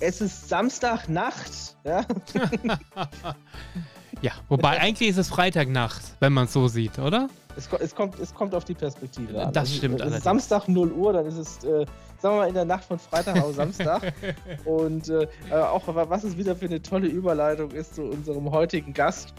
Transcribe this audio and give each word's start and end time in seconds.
Es 0.00 0.20
ist 0.22 0.48
Samstagnacht. 0.48 1.76
Ja? 1.84 2.04
ja, 4.22 4.32
wobei 4.48 4.80
eigentlich 4.80 5.10
ist 5.10 5.18
es 5.18 5.28
Freitagnacht, 5.28 6.02
wenn 6.20 6.32
man 6.32 6.46
es 6.46 6.54
so 6.54 6.68
sieht, 6.68 6.98
oder? 6.98 7.28
Es, 7.56 7.68
es, 7.80 7.94
kommt, 7.94 8.18
es 8.18 8.32
kommt 8.32 8.54
auf 8.54 8.64
die 8.64 8.74
Perspektive 8.74 9.44
an. 9.44 9.52
Das 9.52 9.74
stimmt. 9.74 10.00
Es 10.00 10.14
ist 10.14 10.22
Samstag 10.22 10.68
0 10.68 10.92
Uhr, 10.92 11.12
dann 11.12 11.26
ist 11.26 11.36
es, 11.36 11.64
äh, 11.64 11.84
sagen 12.18 12.36
wir 12.36 12.40
mal, 12.40 12.48
in 12.48 12.54
der 12.54 12.64
Nacht 12.64 12.84
von 12.84 12.98
Freitag 12.98 13.42
auf 13.42 13.54
Samstag. 13.54 14.14
Und 14.64 15.10
äh, 15.10 15.26
auch 15.52 15.82
was 15.86 16.24
es 16.24 16.38
wieder 16.38 16.56
für 16.56 16.66
eine 16.66 16.80
tolle 16.80 17.08
Überleitung 17.08 17.70
ist 17.72 17.96
zu 17.96 18.04
unserem 18.04 18.50
heutigen 18.50 18.94
Gast. 18.94 19.34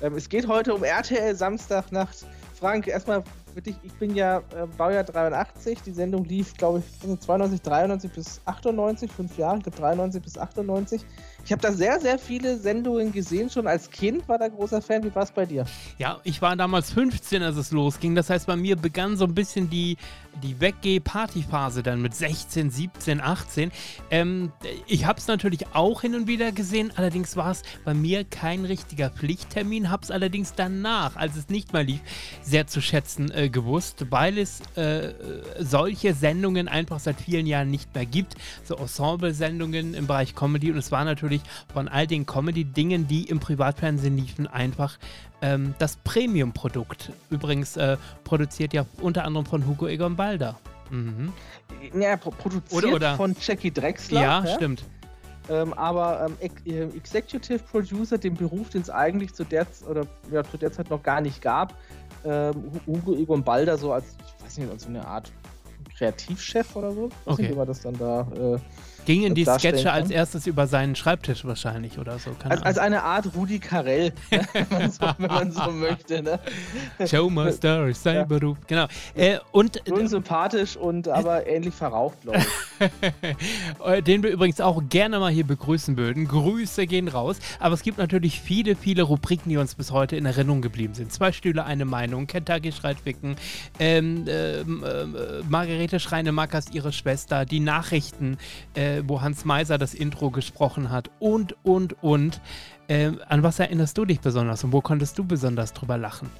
Ähm, 0.00 0.14
es 0.14 0.28
geht 0.28 0.46
heute 0.46 0.74
um 0.74 0.84
RTL 0.84 1.34
Samstagnacht. 1.34 2.26
Frank, 2.54 2.86
erstmal 2.86 3.24
wirklich, 3.54 3.76
ich 3.82 3.92
bin 3.94 4.14
ja 4.14 4.38
äh, 4.38 4.66
Baujahr 4.76 5.04
83. 5.04 5.82
Die 5.82 5.92
Sendung 5.92 6.24
lief, 6.24 6.54
glaube 6.54 6.80
ich, 6.80 7.20
92, 7.20 7.62
93 7.62 8.12
bis 8.12 8.40
98, 8.44 9.10
fünf 9.10 9.36
Jahre, 9.36 9.58
ich 9.58 9.64
glaube 9.64 9.78
93 9.78 10.22
bis 10.22 10.38
98. 10.38 11.04
Ich 11.44 11.52
habe 11.52 11.60
da 11.60 11.72
sehr, 11.72 12.00
sehr 12.00 12.18
viele 12.18 12.56
Sendungen 12.56 13.12
gesehen. 13.12 13.50
Schon 13.50 13.66
als 13.66 13.90
Kind 13.90 14.26
war 14.28 14.38
da 14.38 14.48
großer 14.48 14.80
Fan. 14.80 15.04
Wie 15.04 15.14
war 15.14 15.24
es 15.24 15.30
bei 15.30 15.44
dir? 15.44 15.66
Ja, 15.98 16.20
ich 16.24 16.40
war 16.40 16.56
damals 16.56 16.90
15, 16.92 17.42
als 17.42 17.56
es 17.56 17.70
losging. 17.70 18.14
Das 18.14 18.30
heißt, 18.30 18.46
bei 18.46 18.56
mir 18.56 18.76
begann 18.76 19.16
so 19.16 19.24
ein 19.24 19.34
bisschen 19.34 19.68
die, 19.68 19.98
die 20.42 20.60
Weggeh-Partyphase 20.60 21.82
dann 21.82 22.02
mit 22.02 22.14
16, 22.14 22.70
17, 22.70 23.20
18. 23.20 23.72
Ähm, 24.10 24.52
ich 24.86 25.06
habe 25.06 25.18
es 25.18 25.26
natürlich 25.26 25.66
auch 25.74 26.02
hin 26.02 26.14
und 26.14 26.26
wieder 26.26 26.52
gesehen. 26.52 26.92
Allerdings 26.96 27.36
war 27.36 27.50
es 27.50 27.62
bei 27.84 27.94
mir 27.94 28.24
kein 28.24 28.64
richtiger 28.64 29.10
Pflichttermin. 29.10 29.90
Habe 29.90 30.04
es 30.04 30.10
allerdings 30.10 30.54
danach, 30.54 31.16
als 31.16 31.36
es 31.36 31.48
nicht 31.48 31.72
mehr 31.72 31.84
lief, 31.84 32.00
sehr 32.42 32.66
zu 32.66 32.80
schätzen 32.80 33.30
äh, 33.30 33.48
gewusst, 33.48 34.06
weil 34.10 34.38
es 34.38 34.60
äh, 34.76 35.12
solche 35.58 36.14
Sendungen 36.14 36.68
einfach 36.68 37.00
seit 37.00 37.20
vielen 37.20 37.46
Jahren 37.46 37.70
nicht 37.70 37.94
mehr 37.94 38.06
gibt. 38.06 38.34
So 38.64 38.76
Ensemble-Sendungen 38.76 39.94
im 39.94 40.06
Bereich 40.06 40.34
Comedy. 40.34 40.70
Und 40.70 40.78
es 40.78 40.92
war 40.92 41.04
natürlich 41.04 41.42
von 41.72 41.88
all 41.88 42.06
den 42.06 42.26
Comedy-Dingen, 42.26 43.06
die 43.06 43.24
im 43.24 43.40
Privatfernsehen 43.40 44.16
liefen, 44.16 44.46
einfach 44.46 44.98
ähm, 45.44 45.74
das 45.78 45.96
Premium-Produkt. 45.96 47.12
Übrigens 47.30 47.76
äh, 47.76 47.96
produziert 48.24 48.72
ja 48.72 48.86
unter 49.00 49.24
anderem 49.24 49.44
von 49.44 49.66
Hugo 49.66 49.86
Egon 49.86 50.16
Balder. 50.16 50.58
Mhm. 50.90 51.32
Ja, 51.98 52.16
produziert 52.16 52.84
oder, 52.84 52.94
oder, 52.94 53.16
von 53.16 53.36
Jackie 53.38 53.70
Drexler. 53.70 54.20
Ja, 54.20 54.44
ja? 54.44 54.54
stimmt. 54.54 54.84
Ähm, 55.50 55.74
aber 55.74 56.26
ähm, 56.40 56.50
äh, 56.64 56.84
Executive 56.96 57.58
Producer, 57.58 58.16
den 58.16 58.34
Beruf, 58.34 58.70
den 58.70 58.80
es 58.80 58.88
eigentlich 58.88 59.34
zu 59.34 59.44
der, 59.44 59.66
oder, 59.88 60.06
ja, 60.32 60.42
zu 60.42 60.56
der 60.56 60.72
Zeit 60.72 60.88
noch 60.88 61.02
gar 61.02 61.20
nicht 61.20 61.42
gab, 61.42 61.74
ähm, 62.24 62.72
Hugo 62.86 63.14
Egon 63.14 63.44
Balder 63.44 63.76
so 63.76 63.92
als, 63.92 64.16
ich 64.38 64.44
weiß 64.44 64.58
nicht, 64.58 64.80
so 64.80 64.88
eine 64.88 65.06
Art 65.06 65.30
Kreativchef 65.98 66.74
oder 66.74 66.92
so. 66.92 67.10
Okay. 67.26 67.42
Nicht, 67.42 67.52
wie 67.52 67.56
man 67.56 67.66
das 67.66 67.80
dann 67.82 67.98
da 67.98 68.20
äh, 68.34 68.58
Gingen 69.04 69.34
die 69.34 69.44
Sketche 69.44 69.92
als 69.92 70.10
erstes 70.10 70.46
über 70.46 70.66
seinen 70.66 70.96
Schreibtisch 70.96 71.44
wahrscheinlich 71.44 71.98
oder 71.98 72.18
so? 72.18 72.30
Als, 72.48 72.62
als, 72.62 72.78
eine 72.78 73.02
Art 73.02 73.34
Rudi 73.34 73.58
Carell, 73.58 74.12
ne? 74.30 74.46
wenn, 74.52 74.66
man 74.70 74.90
so, 74.90 75.06
wenn, 75.18 75.30
man 75.30 75.52
so, 75.52 75.70
möchte. 75.70 76.22
Ne? 76.22 76.38
Showmaster 77.06 77.86
ist 77.88 78.02
sein 78.02 78.16
ja. 78.16 78.24
Beruf, 78.24 78.58
genau. 78.66 78.86
Äh, 79.14 79.38
und, 79.52 79.88
Unsympathisch 79.90 80.76
und 80.76 81.08
aber 81.08 81.46
ähnlich 81.46 81.74
verraucht, 81.74 82.20
glaube 82.22 82.38
ich. 82.38 82.44
Äh, 83.84 84.02
den 84.02 84.22
wir 84.22 84.30
übrigens 84.30 84.60
auch 84.60 84.82
gerne 84.88 85.18
mal 85.18 85.30
hier 85.30 85.46
begrüßen 85.46 85.96
würden. 85.96 86.26
Grüße 86.26 86.86
gehen 86.86 87.08
raus. 87.08 87.38
Aber 87.58 87.74
es 87.74 87.82
gibt 87.82 87.98
natürlich 87.98 88.40
viele, 88.40 88.76
viele 88.76 89.02
Rubriken, 89.02 89.48
die 89.48 89.56
uns 89.56 89.74
bis 89.74 89.90
heute 89.90 90.16
in 90.16 90.26
Erinnerung 90.26 90.62
geblieben 90.62 90.94
sind. 90.94 91.12
Zwei 91.12 91.32
Stühle, 91.32 91.64
eine 91.64 91.84
Meinung, 91.84 92.26
Kentucky 92.26 92.72
Schreitwicken, 92.72 93.36
ähm, 93.78 94.24
ähm, 94.28 94.84
äh, 94.84 95.42
Margarete 95.48 96.00
Schreinemakers, 96.00 96.66
ihre 96.72 96.92
Schwester, 96.92 97.44
die 97.44 97.60
Nachrichten, 97.60 98.38
äh, 98.74 98.93
äh, 98.94 99.02
wo 99.06 99.20
Hans 99.20 99.44
Meiser 99.44 99.78
das 99.78 99.94
Intro 99.94 100.30
gesprochen 100.30 100.90
hat 100.90 101.10
und, 101.18 101.56
und, 101.64 102.02
und. 102.02 102.40
Äh, 102.88 103.12
an 103.28 103.42
was 103.42 103.58
erinnerst 103.58 103.96
du 103.96 104.04
dich 104.04 104.20
besonders 104.20 104.62
und 104.64 104.72
wo 104.72 104.80
konntest 104.80 105.18
du 105.18 105.24
besonders 105.24 105.72
drüber 105.72 105.96
lachen? 105.96 106.30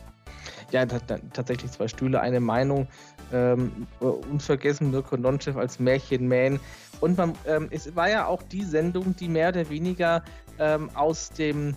Ja, 0.71 0.85
tatsächlich 0.87 1.71
zwei 1.71 1.89
Stühle, 1.89 2.21
eine 2.21 2.41
Meinung. 2.41 2.89
Ähm, 3.33 3.87
unvergessen 4.01 4.91
Mirko 4.91 5.17
Nonchev 5.17 5.59
als 5.59 5.79
Märchenman. 5.79 6.61
Und 7.01 7.17
man, 7.17 7.33
ähm, 7.47 7.69
es 7.71 7.95
war 7.97 8.11
ja 8.11 8.27
auch 8.27 8.43
die 8.43 8.63
Sendung, 8.63 9.15
die 9.17 9.29
mehr 9.29 9.49
oder 9.51 9.69
weniger 9.71 10.23
ähm, 10.59 10.91
aus 10.95 11.31
dem 11.31 11.75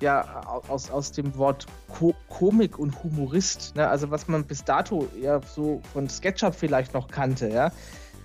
ja, 0.00 0.40
aus, 0.68 0.90
aus 0.90 1.12
dem 1.12 1.36
Wort 1.36 1.66
Ko 1.88 2.14
Komik 2.28 2.78
und 2.78 3.02
Humorist, 3.02 3.76
ne? 3.76 3.86
also 3.86 4.10
was 4.10 4.28
man 4.28 4.44
bis 4.44 4.64
dato 4.64 5.06
ja 5.20 5.40
so 5.42 5.82
von 5.92 6.08
SketchUp 6.08 6.54
vielleicht 6.54 6.94
noch 6.94 7.08
kannte, 7.08 7.48
ja, 7.48 7.70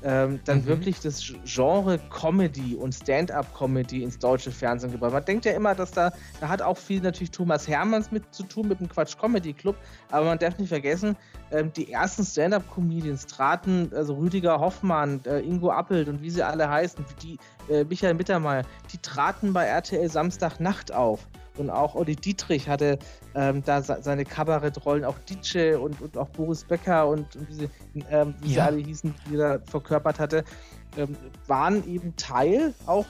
ähm, 0.06 0.40
dann 0.46 0.60
mhm. 0.60 0.66
wirklich 0.68 1.00
das 1.00 1.34
Genre 1.46 2.00
Comedy 2.10 2.76
und 2.76 2.94
Stand-up-Comedy 2.94 4.04
ins 4.04 4.20
deutsche 4.20 4.52
Fernsehen 4.52 4.92
gebracht. 4.92 5.12
Man 5.12 5.26
denkt 5.26 5.46
ja 5.46 5.54
immer, 5.54 5.74
dass 5.74 5.92
da, 5.92 6.14
da 6.40 6.48
hat 6.48 6.62
auch 6.62 6.78
viel 6.78 7.02
natürlich 7.02 7.32
Thomas 7.32 7.68
Hermanns 7.68 8.12
mit 8.12 8.24
zu 8.34 8.44
tun 8.44 8.68
mit 8.68 8.80
dem 8.80 8.88
Quatsch 8.88 9.18
Comedy 9.18 9.54
Club, 9.54 9.76
aber 10.12 10.28
man 10.28 10.38
darf 10.38 10.60
nicht 10.60 10.70
vergessen, 10.70 11.18
ähm, 11.52 11.74
die 11.74 11.92
ersten 11.92 12.24
Stand-up-Comedians 12.24 13.26
traten, 13.26 13.92
also 13.96 14.14
Rüdiger 14.14 14.60
Hoffmann, 14.60 15.22
äh, 15.26 15.40
Ingo 15.40 15.72
Appelt 15.72 16.08
und 16.08 16.22
wie 16.22 16.30
sie 16.30 16.44
alle 16.44 16.70
heißen, 16.70 17.04
die 17.24 17.40
äh, 17.74 17.84
Michael 17.84 18.14
Mittermeier, 18.14 18.64
die 18.94 19.00
traten 19.00 19.54
bei 19.54 19.66
RTL 19.66 20.08
Samstagnacht 20.08 20.94
auf. 20.94 21.28
Und 21.58 21.70
auch 21.70 21.96
Olli 21.96 22.16
Dietrich 22.16 22.68
hatte 22.68 23.00
ähm, 23.34 23.64
da 23.66 23.82
seine 23.82 24.26
Kabarettrollen, 24.26 25.06
auch 25.06 25.18
Dietsche 25.30 25.80
und, 25.80 26.02
und 26.02 26.18
auch 26.18 26.30
Boris 26.30 26.64
Becker 26.64 27.08
und, 27.08 27.36
und 27.36 27.50
wie, 27.50 27.54
sie, 27.54 27.70
ähm, 28.10 28.36
wie 28.42 28.48
ja. 28.50 28.54
sie 28.54 28.62
alle 28.62 28.78
hießen, 28.78 29.14
die 29.30 29.38
er 29.38 29.62
verkörpert 29.66 30.20
hatte, 30.20 30.44
ähm, 30.98 31.16
waren 31.48 31.88
eben 31.88 32.16
Teil 32.16 32.74
auch 32.86 33.06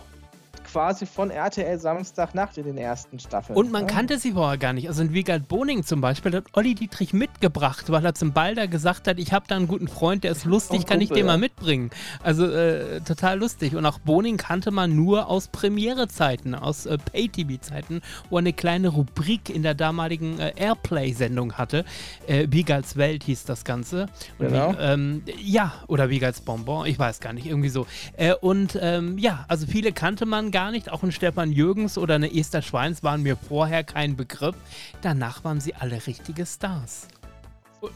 quasi 0.66 1.06
von 1.06 1.31
RTL 1.31 1.80
Samstagnacht 1.80 2.58
in 2.58 2.66
den 2.66 2.78
ersten 2.78 3.20
Staffeln. 3.20 3.58
Und 3.58 3.72
man 3.72 3.84
ja. 3.84 3.88
kannte 3.88 4.18
sie 4.18 4.34
vorher 4.34 4.58
gar 4.58 4.74
nicht. 4.74 4.88
Also 4.88 5.02
in 5.02 5.14
Wiegald 5.14 5.48
Boning 5.48 5.84
zum 5.84 6.02
Beispiel 6.02 6.36
hat 6.36 6.46
Olli 6.53 6.76
Dietrich 6.76 7.14
mitgebracht, 7.14 7.90
weil 7.90 8.06
er 8.06 8.14
zum 8.16 8.34
Balder 8.34 8.68
gesagt 8.68 9.08
hat, 9.08 9.20
ich 9.20 9.34
habe 9.34 9.46
da 9.48 9.56
einen 9.56 9.68
guten 9.68 9.88
Freund, 9.88 10.24
der 10.24 10.31
ist 10.31 10.46
lustig, 10.46 10.86
kann 10.86 11.02
ich 11.02 11.09
den 11.09 11.25
mal 11.25 11.38
mitbringen. 11.38 11.90
Also 12.24 12.46
äh, 12.46 13.02
total 13.02 13.40
lustig. 13.40 13.75
Und 13.75 13.86
auch 13.86 14.00
Boning 14.00 14.38
kannte 14.38 14.72
man 14.72 14.96
nur 14.96 15.28
aus 15.28 15.48
Premiere-Zeiten, 15.48 16.56
aus 16.56 16.86
äh, 16.86 16.98
Pay-TV-Zeiten, 16.98 18.02
wo 18.30 18.38
er 18.38 18.40
eine 18.40 18.54
kleine 18.54 18.90
Rubrik 18.90 19.50
in 19.50 19.64
der 19.64 19.74
damaligen 19.75 20.40
äh, 20.40 20.54
Airplay-Sendung 20.56 21.54
hatte. 21.54 21.86
Äh, 22.28 22.48
Wiegalds 22.50 22.98
Welt 22.98 23.24
hieß 23.24 23.46
das 23.46 23.64
Ganze. 23.64 24.08
Und 24.40 24.48
genau. 24.48 24.74
Wie, 24.74 24.78
ähm, 24.80 25.24
ja, 25.38 25.74
oder 25.88 26.09
Wiegalds 26.09 26.42
Bonbon, 26.42 26.86
ich 26.86 26.98
weiß 26.98 27.20
gar 27.20 27.34
nicht, 27.34 27.46
irgendwie 27.46 27.70
so. 27.70 27.86
Äh, 28.18 28.34
und 28.34 28.78
ähm, 28.81 29.18
ja, 29.18 29.46
also 29.48 29.68
viele 29.68 29.92
kannte 29.92 30.25
man 30.25 30.52
gar 30.56 30.72
nicht. 30.72 30.90
Auch 30.90 31.04
ein 31.04 31.12
Stefan 31.12 31.52
Jürgens 31.52 31.98
oder 31.98 32.16
eine 32.16 32.34
Esther 32.34 32.62
Schweins 32.62 33.04
waren 33.04 33.24
mir 33.24 33.36
vorher 33.36 33.84
kein 33.84 34.16
Begriff. 34.16 34.56
Danach 35.02 35.44
waren 35.44 35.60
sie 35.60 35.76
alle 35.76 36.08
richtige 36.08 36.46
Stars. 36.46 37.10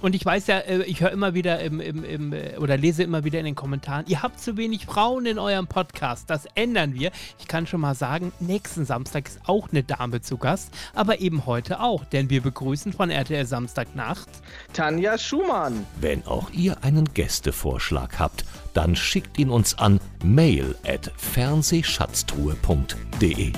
Und 0.02 0.16
ich 0.16 0.26
weiß 0.26 0.48
ja, 0.48 0.60
äh, 0.60 0.84
ich 0.84 1.02
höre 1.02 1.12
immer 1.12 1.34
wieder 1.34 1.60
im, 1.60 1.80
im, 1.80 2.04
im, 2.04 2.34
äh, 2.34 2.58
oder 2.58 2.78
lese 2.78 3.04
immer 3.04 3.24
wieder 3.24 3.40
in 3.40 3.46
den 3.46 3.56
Kommentaren, 3.56 4.06
ihr 4.08 4.22
habt 4.22 4.40
zu 4.40 4.58
wenig 4.58 4.86
Frauen 4.86 5.26
in 5.26 5.40
eurem 5.40 5.68
Podcast. 5.68 6.30
Das 6.30 6.46
ändern 6.56 6.94
wir. 6.94 7.12
Ich 7.40 7.48
kann 7.48 7.68
schon 7.68 7.82
mal 7.82 7.96
sagen, 7.96 8.32
nächsten 8.40 8.86
Samstag 8.86 9.28
ist 9.28 9.40
auch 9.46 9.70
eine 9.72 9.84
Dame 9.84 10.22
zu 10.22 10.38
Gast, 10.38 10.72
aber 10.94 11.20
eben 11.20 11.46
heute 11.46 11.82
auch, 11.82 12.06
denn 12.06 12.30
wir 12.30 12.42
begrüßen 12.42 12.94
von 12.94 13.10
RTL 13.10 13.46
Samstagnacht 13.46 14.30
Tanja 14.74 15.18
Schumann. 15.18 15.86
Wenn 16.00 16.26
auch 16.26 16.50
ihr 16.52 16.84
einen 16.84 17.14
Gästevorschlag 17.14 18.20
habt, 18.20 18.46
dann 18.74 18.96
schickt 18.96 19.38
ihn 19.40 19.50
uns 19.50 19.78
an 19.78 20.00
mail 20.24 20.76
at 20.86 21.12
fernsehschatztruhe.de. 21.18 23.54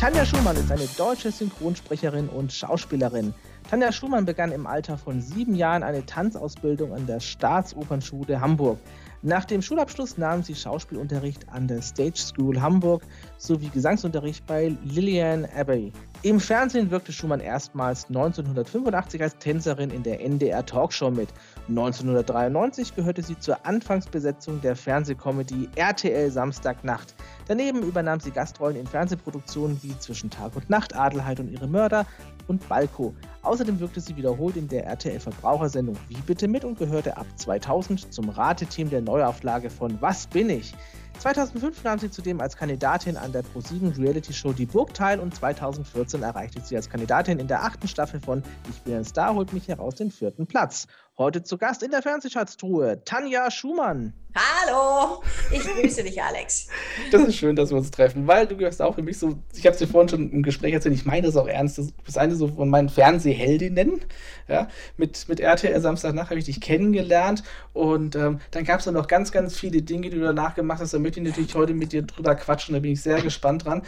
Tanja 0.00 0.26
Schumann 0.26 0.56
ist 0.56 0.70
eine 0.70 0.86
deutsche 0.98 1.30
Synchronsprecherin 1.30 2.28
und 2.28 2.52
Schauspielerin. 2.52 3.32
Tanja 3.70 3.92
Schumann 3.92 4.26
begann 4.26 4.52
im 4.52 4.66
Alter 4.66 4.98
von 4.98 5.22
sieben 5.22 5.54
Jahren 5.54 5.82
eine 5.82 6.04
Tanzausbildung 6.04 6.92
an 6.92 7.06
der 7.06 7.18
Staatsopernschule 7.18 8.40
Hamburg. 8.40 8.78
Nach 9.22 9.46
dem 9.46 9.62
Schulabschluss 9.62 10.18
nahm 10.18 10.42
sie 10.42 10.54
Schauspielunterricht 10.54 11.48
an 11.48 11.66
der 11.66 11.80
Stage 11.80 12.18
School 12.18 12.60
Hamburg 12.60 13.02
sowie 13.38 13.70
Gesangsunterricht 13.70 14.44
bei 14.46 14.76
Lillian 14.84 15.46
Abbey. 15.56 15.92
Im 16.20 16.40
Fernsehen 16.40 16.90
wirkte 16.90 17.10
Schumann 17.10 17.40
erstmals 17.40 18.06
1985 18.08 19.22
als 19.22 19.38
Tänzerin 19.38 19.88
in 19.88 20.02
der 20.02 20.20
NDR 20.20 20.64
Talkshow 20.66 21.10
mit. 21.10 21.30
1993 21.68 22.94
gehörte 22.94 23.22
sie 23.22 23.38
zur 23.38 23.64
Anfangsbesetzung 23.64 24.60
der 24.60 24.76
Fernsehkomödie 24.76 25.70
RTL 25.74 26.30
Samstagnacht. 26.30 27.14
Daneben 27.46 27.82
übernahm 27.82 28.20
sie 28.20 28.30
Gastrollen 28.30 28.76
in 28.76 28.86
Fernsehproduktionen 28.86 29.78
wie 29.82 29.98
Zwischen 29.98 30.30
Tag 30.30 30.56
und 30.56 30.70
Nacht, 30.70 30.94
Adelheid 30.94 31.40
und 31.40 31.48
ihre 31.48 31.66
Mörder 31.66 32.06
und 32.48 32.66
Balko. 32.68 33.14
Außerdem 33.42 33.80
wirkte 33.80 34.00
sie 34.00 34.16
wiederholt 34.16 34.56
in 34.56 34.68
der 34.68 34.86
RTL-Verbrauchersendung 34.86 35.96
Wie 36.08 36.20
bitte 36.22 36.48
mit 36.48 36.64
und 36.64 36.78
gehörte 36.78 37.16
ab 37.16 37.26
2000 37.36 38.12
zum 38.12 38.30
Rateteam 38.30 38.88
der 38.88 39.02
Neuauflage 39.02 39.68
von 39.68 40.00
Was 40.00 40.26
bin 40.26 40.48
ich? 40.48 40.74
2005 41.18 41.84
nahm 41.84 41.98
sie 41.98 42.10
zudem 42.10 42.40
als 42.40 42.56
Kandidatin 42.56 43.16
an 43.16 43.32
der 43.32 43.42
ProSieben 43.42 43.92
Reality-Show 43.92 44.52
Die 44.52 44.66
Burg 44.66 44.94
teil 44.94 45.20
und 45.20 45.34
2014 45.34 46.22
erreichte 46.22 46.60
sie 46.60 46.76
als 46.76 46.88
Kandidatin 46.90 47.38
in 47.38 47.46
der 47.46 47.62
achten 47.62 47.88
Staffel 47.88 48.20
von 48.20 48.42
Ich 48.70 48.82
bin 48.82 48.94
ein 48.94 49.04
Star, 49.04 49.34
holt 49.34 49.52
mich 49.52 49.68
heraus 49.68 49.94
den 49.94 50.10
vierten 50.10 50.46
Platz. 50.46 50.86
Heute 51.16 51.44
zu 51.44 51.58
Gast 51.58 51.84
in 51.84 51.92
der 51.92 52.02
Fernsehschatztruhe, 52.02 53.04
Tanja 53.04 53.48
Schumann. 53.48 54.14
Hallo, 54.34 55.22
ich 55.52 55.62
grüße 55.62 56.02
dich, 56.02 56.20
Alex. 56.20 56.66
Das 57.12 57.22
ist 57.22 57.36
schön, 57.36 57.54
dass 57.54 57.70
wir 57.70 57.76
uns 57.76 57.92
treffen, 57.92 58.26
weil 58.26 58.48
du 58.48 58.56
gehörst 58.56 58.82
auch 58.82 58.96
für 58.96 59.02
mich 59.02 59.16
so, 59.16 59.38
ich 59.54 59.64
habe 59.64 59.74
es 59.74 59.78
dir 59.78 59.86
vorhin 59.86 60.08
schon 60.08 60.32
im 60.32 60.42
Gespräch 60.42 60.74
erzählt, 60.74 60.96
ich 60.96 61.06
meine 61.06 61.28
das 61.28 61.36
auch 61.36 61.46
ernst, 61.46 61.78
du 61.78 61.88
bist 62.04 62.18
eine 62.18 62.34
so 62.34 62.48
von 62.48 62.68
meinen 62.68 62.88
Fernsehheldinnen. 62.88 64.00
Ja, 64.48 64.66
mit, 64.96 65.28
mit 65.28 65.38
RTL 65.38 65.80
Samstagnacht 65.80 66.30
habe 66.30 66.40
ich 66.40 66.46
dich 66.46 66.60
kennengelernt 66.60 67.44
und 67.72 68.16
ähm, 68.16 68.40
dann 68.50 68.64
gab 68.64 68.80
es 68.80 68.86
noch 68.86 69.06
ganz, 69.06 69.30
ganz 69.30 69.56
viele 69.56 69.82
Dinge, 69.82 70.10
die 70.10 70.18
du 70.18 70.24
danach 70.24 70.56
gemacht 70.56 70.80
hast. 70.80 70.94
Da 70.94 70.98
möchte 70.98 71.20
ich 71.20 71.28
natürlich 71.28 71.54
heute 71.54 71.74
mit 71.74 71.92
dir 71.92 72.02
drüber 72.02 72.34
quatschen, 72.34 72.74
da 72.74 72.80
bin 72.80 72.90
ich 72.90 73.02
sehr 73.02 73.22
gespannt 73.22 73.66
dran. 73.66 73.82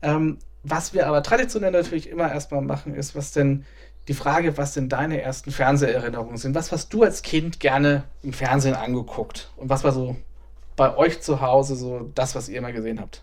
Ähm, 0.00 0.38
was 0.62 0.92
wir 0.92 1.06
aber 1.06 1.22
traditionell 1.22 1.70
natürlich 1.70 2.08
immer 2.08 2.30
erstmal 2.30 2.62
machen, 2.62 2.94
ist, 2.94 3.16
was 3.16 3.32
denn 3.32 3.64
die 4.08 4.14
Frage, 4.14 4.56
was 4.56 4.72
denn 4.72 4.88
deine 4.88 5.20
ersten 5.20 5.52
Fernseherinnerungen 5.52 6.38
sind. 6.38 6.54
Was 6.54 6.72
hast 6.72 6.92
du 6.94 7.02
als 7.02 7.22
Kind 7.22 7.60
gerne 7.60 8.04
im 8.22 8.32
Fernsehen 8.32 8.74
angeguckt? 8.74 9.50
Und 9.56 9.68
was 9.68 9.84
war 9.84 9.92
so 9.92 10.16
bei 10.76 10.96
euch 10.96 11.20
zu 11.20 11.42
Hause 11.42 11.76
so 11.76 12.10
das, 12.14 12.34
was 12.34 12.48
ihr 12.48 12.58
immer 12.58 12.72
gesehen 12.72 13.00
habt? 13.00 13.22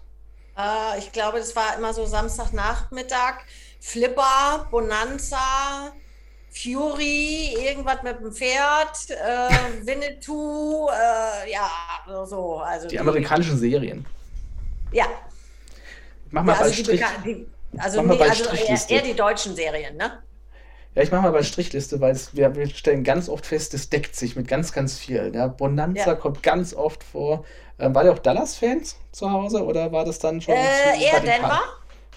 Äh, 0.57 0.99
ich 0.99 1.11
glaube, 1.11 1.39
das 1.39 1.55
war 1.55 1.75
immer 1.75 1.93
so 1.93 2.05
Samstagnachmittag. 2.05 3.39
Flipper, 3.79 4.67
Bonanza, 4.69 5.91
Fury, 6.49 7.55
irgendwas 7.59 8.01
mit 8.03 8.19
dem 8.19 8.31
Pferd, 8.31 9.09
äh, 9.09 9.85
Winnetou, 9.85 10.87
äh, 10.89 11.51
ja, 11.51 11.69
so. 12.25 12.57
Also 12.57 12.87
die, 12.87 12.95
die 12.95 12.99
amerikanischen 12.99 13.57
Serien. 13.57 14.05
Ja. 14.91 15.05
Mach 16.31 16.43
mal 16.43 16.53
ja, 16.53 16.59
also 16.61 16.73
Strich. 16.73 17.03
Die, 17.25 17.47
also, 17.77 18.01
nee, 18.01 18.19
also 18.21 18.49
eher, 18.51 18.89
eher 18.89 19.01
die 19.01 19.13
deutschen 19.13 19.55
Serien, 19.55 19.97
ne? 19.97 20.23
Ja, 20.95 21.03
ich 21.03 21.11
mache 21.11 21.23
mal 21.23 21.31
bei 21.31 21.43
Strichliste, 21.43 21.99
weil 21.99 22.13
es, 22.13 22.35
wir, 22.35 22.55
wir, 22.55 22.69
stellen 22.69 23.03
ganz 23.03 23.27
oft 23.27 23.45
fest, 23.45 23.73
es 23.73 23.89
deckt 23.89 24.15
sich 24.15 24.37
mit 24.37 24.47
ganz, 24.47 24.71
ganz 24.71 24.97
viel. 24.97 25.31
Ja? 25.35 25.47
Bonanza 25.47 26.11
ja. 26.11 26.15
kommt 26.15 26.41
ganz 26.41 26.73
oft 26.73 27.03
vor. 27.03 27.43
Ähm, 27.77 27.93
war 27.93 28.03
der 28.03 28.13
auch 28.13 28.19
Dallas-Fans 28.19 28.97
zu 29.11 29.29
Hause 29.29 29.65
oder 29.65 29.91
war 29.91 30.05
das 30.05 30.19
dann 30.19 30.39
schon? 30.39 30.53
Äh, 30.53 31.03
eher 31.03 31.19
Denver, 31.19 31.59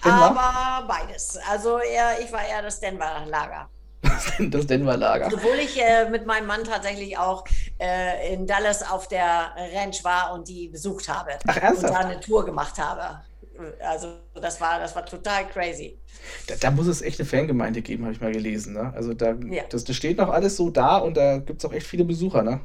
Denver, 0.03 0.39
aber 0.39 0.87
beides. 0.87 1.37
Also 1.51 1.79
eher, 1.79 2.21
ich 2.23 2.31
war 2.31 2.47
eher 2.47 2.61
das 2.61 2.79
Denver-Lager. 2.79 3.67
das 4.39 4.65
Denver-Lager. 4.65 5.27
Obwohl 5.33 5.59
ich 5.59 5.77
äh, 5.81 6.09
mit 6.09 6.25
meinem 6.25 6.47
Mann 6.47 6.63
tatsächlich 6.63 7.17
auch 7.17 7.43
äh, 7.81 8.33
in 8.33 8.47
Dallas 8.47 8.89
auf 8.89 9.09
der 9.09 9.51
Ranch 9.75 10.05
war 10.05 10.31
und 10.31 10.47
die 10.47 10.69
besucht 10.69 11.09
habe. 11.09 11.31
Ach, 11.45 11.57
ernsthaft? 11.57 11.93
Und 11.93 11.99
da 12.01 12.07
eine 12.07 12.19
Tour 12.21 12.45
gemacht 12.45 12.79
habe. 12.79 13.19
Also 13.79 14.15
das 14.35 14.59
war, 14.59 14.79
das 14.79 14.95
war 14.95 15.05
total 15.05 15.47
crazy. 15.47 15.97
Da, 16.47 16.55
da 16.55 16.71
muss 16.71 16.87
es 16.87 17.01
echt 17.01 17.19
eine 17.19 17.27
Fangemeinde 17.27 17.81
geben, 17.81 18.03
habe 18.03 18.13
ich 18.13 18.21
mal 18.21 18.31
gelesen. 18.31 18.73
Ne? 18.73 18.93
Also 18.95 19.13
da, 19.13 19.33
ja. 19.49 19.63
das, 19.69 19.83
das 19.83 19.95
steht 19.95 20.17
noch 20.17 20.29
alles 20.29 20.57
so 20.57 20.69
da 20.69 20.97
und 20.97 21.17
da 21.17 21.37
gibt 21.37 21.59
es 21.59 21.69
auch 21.69 21.73
echt 21.73 21.87
viele 21.87 22.05
Besucher, 22.05 22.43
ne? 22.43 22.61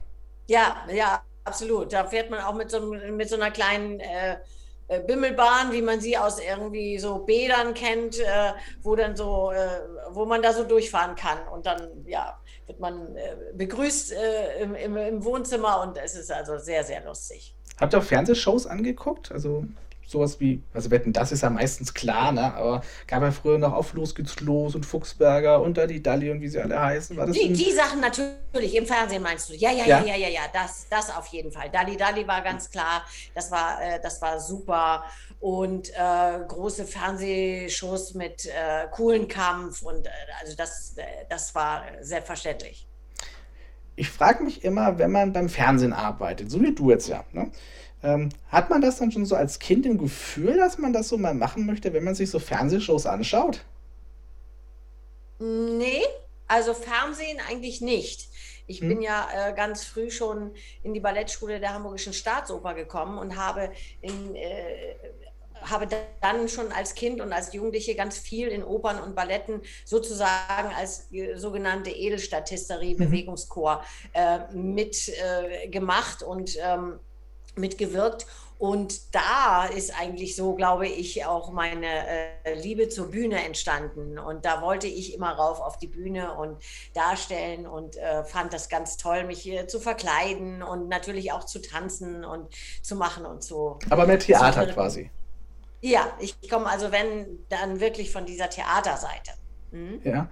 Ja, 0.46 0.76
ja, 0.92 1.22
absolut. 1.44 1.92
Da 1.92 2.04
fährt 2.06 2.30
man 2.30 2.40
auch 2.40 2.54
mit 2.54 2.70
so, 2.70 2.80
mit 2.80 3.28
so 3.28 3.36
einer 3.36 3.50
kleinen 3.50 4.00
äh, 4.00 4.36
äh, 4.88 5.00
Bimmelbahn, 5.00 5.72
wie 5.72 5.80
man 5.80 6.00
sie 6.00 6.18
aus 6.18 6.38
irgendwie 6.38 6.98
so 6.98 7.18
Bädern 7.20 7.72
kennt, 7.72 8.18
äh, 8.18 8.52
wo 8.82 8.94
dann 8.94 9.16
so, 9.16 9.50
äh, 9.50 9.66
wo 10.10 10.26
man 10.26 10.42
da 10.42 10.52
so 10.52 10.64
durchfahren 10.64 11.14
kann. 11.16 11.38
Und 11.48 11.64
dann, 11.64 12.04
ja, 12.06 12.38
wird 12.66 12.80
man 12.80 13.16
äh, 13.16 13.36
begrüßt 13.54 14.12
äh, 14.12 14.62
im, 14.62 14.74
im, 14.74 14.96
im 14.96 15.24
Wohnzimmer 15.24 15.82
und 15.82 15.96
es 15.96 16.14
ist 16.14 16.30
also 16.30 16.58
sehr, 16.58 16.84
sehr 16.84 17.04
lustig. 17.04 17.54
Habt 17.80 17.94
ihr 17.94 17.98
auch 17.98 18.04
Fernsehshows 18.04 18.66
angeguckt? 18.66 19.32
Also 19.32 19.64
sowas 20.06 20.40
wie, 20.40 20.62
also 20.72 20.90
Wetten, 20.90 21.12
das 21.12 21.32
ist 21.32 21.42
ja 21.42 21.50
meistens 21.50 21.94
klar, 21.94 22.32
ne? 22.32 22.54
aber 22.54 22.82
gab 23.06 23.22
ja 23.22 23.30
früher 23.30 23.58
noch 23.58 23.72
auf 23.72 23.92
Los 23.94 24.14
geht's 24.14 24.40
los 24.40 24.74
und 24.74 24.84
Fuchsberger 24.84 25.60
und 25.60 25.76
da 25.76 25.86
die 25.86 26.02
Dalli 26.02 26.30
und 26.30 26.40
wie 26.40 26.48
sie 26.48 26.60
alle 26.60 26.80
heißen. 26.80 27.16
War 27.16 27.26
das 27.26 27.36
die, 27.36 27.52
die 27.52 27.72
Sachen 27.72 28.00
natürlich, 28.00 28.74
im 28.74 28.86
Fernsehen 28.86 29.22
meinst 29.22 29.50
du? 29.50 29.54
Ja, 29.54 29.70
ja, 29.70 29.86
ja, 29.86 30.00
ja, 30.00 30.14
ja, 30.14 30.16
ja, 30.16 30.28
ja, 30.28 30.40
das, 30.52 30.86
das 30.88 31.14
auf 31.14 31.26
jeden 31.28 31.52
Fall. 31.52 31.70
Dalli 31.70 31.96
Dalli 31.96 32.26
war 32.26 32.42
ganz 32.42 32.70
klar, 32.70 33.04
das 33.34 33.50
war, 33.50 33.82
äh, 33.82 34.00
das 34.02 34.20
war 34.22 34.40
super 34.40 35.04
und 35.40 35.90
äh, 35.90 36.38
große 36.48 36.84
Fernsehshows 36.84 38.14
mit 38.14 38.46
äh, 38.46 38.86
coolen 38.90 39.28
Kampf 39.28 39.82
und 39.82 40.06
äh, 40.06 40.10
also 40.40 40.56
das, 40.56 40.94
äh, 40.96 41.04
das 41.28 41.54
war 41.54 41.84
selbstverständlich. 42.00 42.88
Ich 43.96 44.10
frage 44.10 44.42
mich 44.42 44.64
immer, 44.64 44.98
wenn 44.98 45.12
man 45.12 45.32
beim 45.32 45.48
Fernsehen 45.48 45.92
arbeitet, 45.92 46.50
so 46.50 46.60
wie 46.60 46.74
du 46.74 46.90
jetzt 46.90 47.08
ja, 47.08 47.24
ne? 47.32 47.50
Ähm, 48.02 48.28
hat 48.48 48.68
man 48.68 48.82
das 48.82 48.98
dann 48.98 49.10
schon 49.10 49.24
so 49.24 49.34
als 49.34 49.58
Kind 49.58 49.86
im 49.86 49.96
Gefühl, 49.96 50.58
dass 50.58 50.76
man 50.76 50.92
das 50.92 51.08
so 51.08 51.16
mal 51.16 51.32
machen 51.32 51.64
möchte, 51.64 51.94
wenn 51.94 52.04
man 52.04 52.14
sich 52.14 52.30
so 52.30 52.38
Fernsehshows 52.38 53.06
anschaut? 53.06 53.64
Nee, 55.38 56.02
also 56.46 56.74
Fernsehen 56.74 57.38
eigentlich 57.48 57.80
nicht. 57.80 58.28
Ich 58.66 58.80
hm. 58.80 58.88
bin 58.88 59.02
ja 59.02 59.28
äh, 59.32 59.54
ganz 59.54 59.84
früh 59.84 60.10
schon 60.10 60.54
in 60.82 60.92
die 60.92 61.00
Ballettschule 61.00 61.60
der 61.60 61.72
Hamburgischen 61.72 62.12
Staatsoper 62.12 62.74
gekommen 62.74 63.18
und 63.18 63.36
habe 63.36 63.72
in, 64.02 64.34
äh, 64.34 64.96
habe 65.62 65.88
dann 66.20 66.48
schon 66.48 66.72
als 66.72 66.94
Kind 66.94 67.20
und 67.20 67.32
als 67.32 67.52
Jugendliche 67.52 67.94
ganz 67.94 68.18
viel 68.18 68.48
in 68.48 68.62
Opern 68.64 69.00
und 69.00 69.14
Balletten 69.14 69.62
sozusagen 69.84 70.72
als 70.76 71.12
äh, 71.12 71.36
sogenannte 71.36 71.90
Edelstatisterie, 71.90 72.94
mhm. 72.94 72.98
Bewegungschor 72.98 73.82
äh, 74.12 74.38
mitgemacht 74.52 76.22
äh, 76.22 76.24
und 76.24 76.56
ähm, 76.60 77.00
mitgewirkt. 77.56 78.26
Und 78.56 79.14
da 79.14 79.66
ist 79.66 79.98
eigentlich 80.00 80.36
so, 80.36 80.54
glaube 80.54 80.86
ich, 80.86 81.26
auch 81.26 81.50
meine 81.50 81.86
äh, 81.86 82.54
Liebe 82.54 82.88
zur 82.88 83.10
Bühne 83.10 83.44
entstanden. 83.44 84.18
Und 84.18 84.44
da 84.44 84.62
wollte 84.62 84.86
ich 84.86 85.12
immer 85.12 85.32
rauf 85.32 85.60
auf 85.60 85.76
die 85.76 85.88
Bühne 85.88 86.32
und 86.34 86.56
darstellen 86.94 87.66
und 87.66 87.96
äh, 87.96 88.24
fand 88.24 88.52
das 88.52 88.68
ganz 88.68 88.96
toll, 88.96 89.24
mich 89.24 89.40
hier 89.40 89.66
zu 89.66 89.80
verkleiden 89.80 90.62
und 90.62 90.88
natürlich 90.88 91.32
auch 91.32 91.44
zu 91.44 91.60
tanzen 91.60 92.24
und 92.24 92.48
zu 92.80 92.94
machen 92.96 93.26
und 93.26 93.42
so. 93.42 93.78
Aber 93.90 94.06
mehr 94.06 94.20
Theater 94.20 94.66
quasi. 94.66 95.10
Ja, 95.84 96.16
ich 96.18 96.48
komme 96.48 96.64
also, 96.64 96.90
wenn, 96.92 97.40
dann 97.50 97.78
wirklich 97.78 98.10
von 98.10 98.24
dieser 98.24 98.48
Theaterseite. 98.48 99.32
Mhm. 99.70 100.00
Ja, 100.02 100.30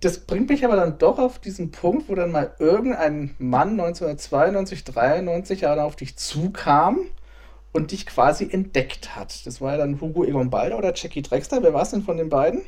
das 0.00 0.18
bringt 0.18 0.50
mich 0.50 0.66
aber 0.66 0.76
dann 0.76 0.98
doch 0.98 1.18
auf 1.18 1.38
diesen 1.38 1.70
Punkt, 1.70 2.10
wo 2.10 2.14
dann 2.14 2.30
mal 2.30 2.54
irgendein 2.58 3.34
Mann 3.38 3.80
1992, 3.80 4.84
93 4.84 5.62
Jahre 5.62 5.84
auf 5.84 5.96
dich 5.96 6.18
zukam 6.18 7.06
und 7.72 7.92
dich 7.92 8.04
quasi 8.04 8.46
entdeckt 8.52 9.16
hat. 9.16 9.46
Das 9.46 9.62
war 9.62 9.72
ja 9.72 9.78
dann 9.78 9.98
Hugo 9.98 10.24
Egon 10.24 10.50
Balder 10.50 10.76
oder 10.76 10.92
Jackie 10.94 11.22
Drexler. 11.22 11.62
Wer 11.62 11.72
war 11.72 11.80
es 11.80 11.90
denn 11.90 12.02
von 12.02 12.18
den 12.18 12.28
beiden? 12.28 12.60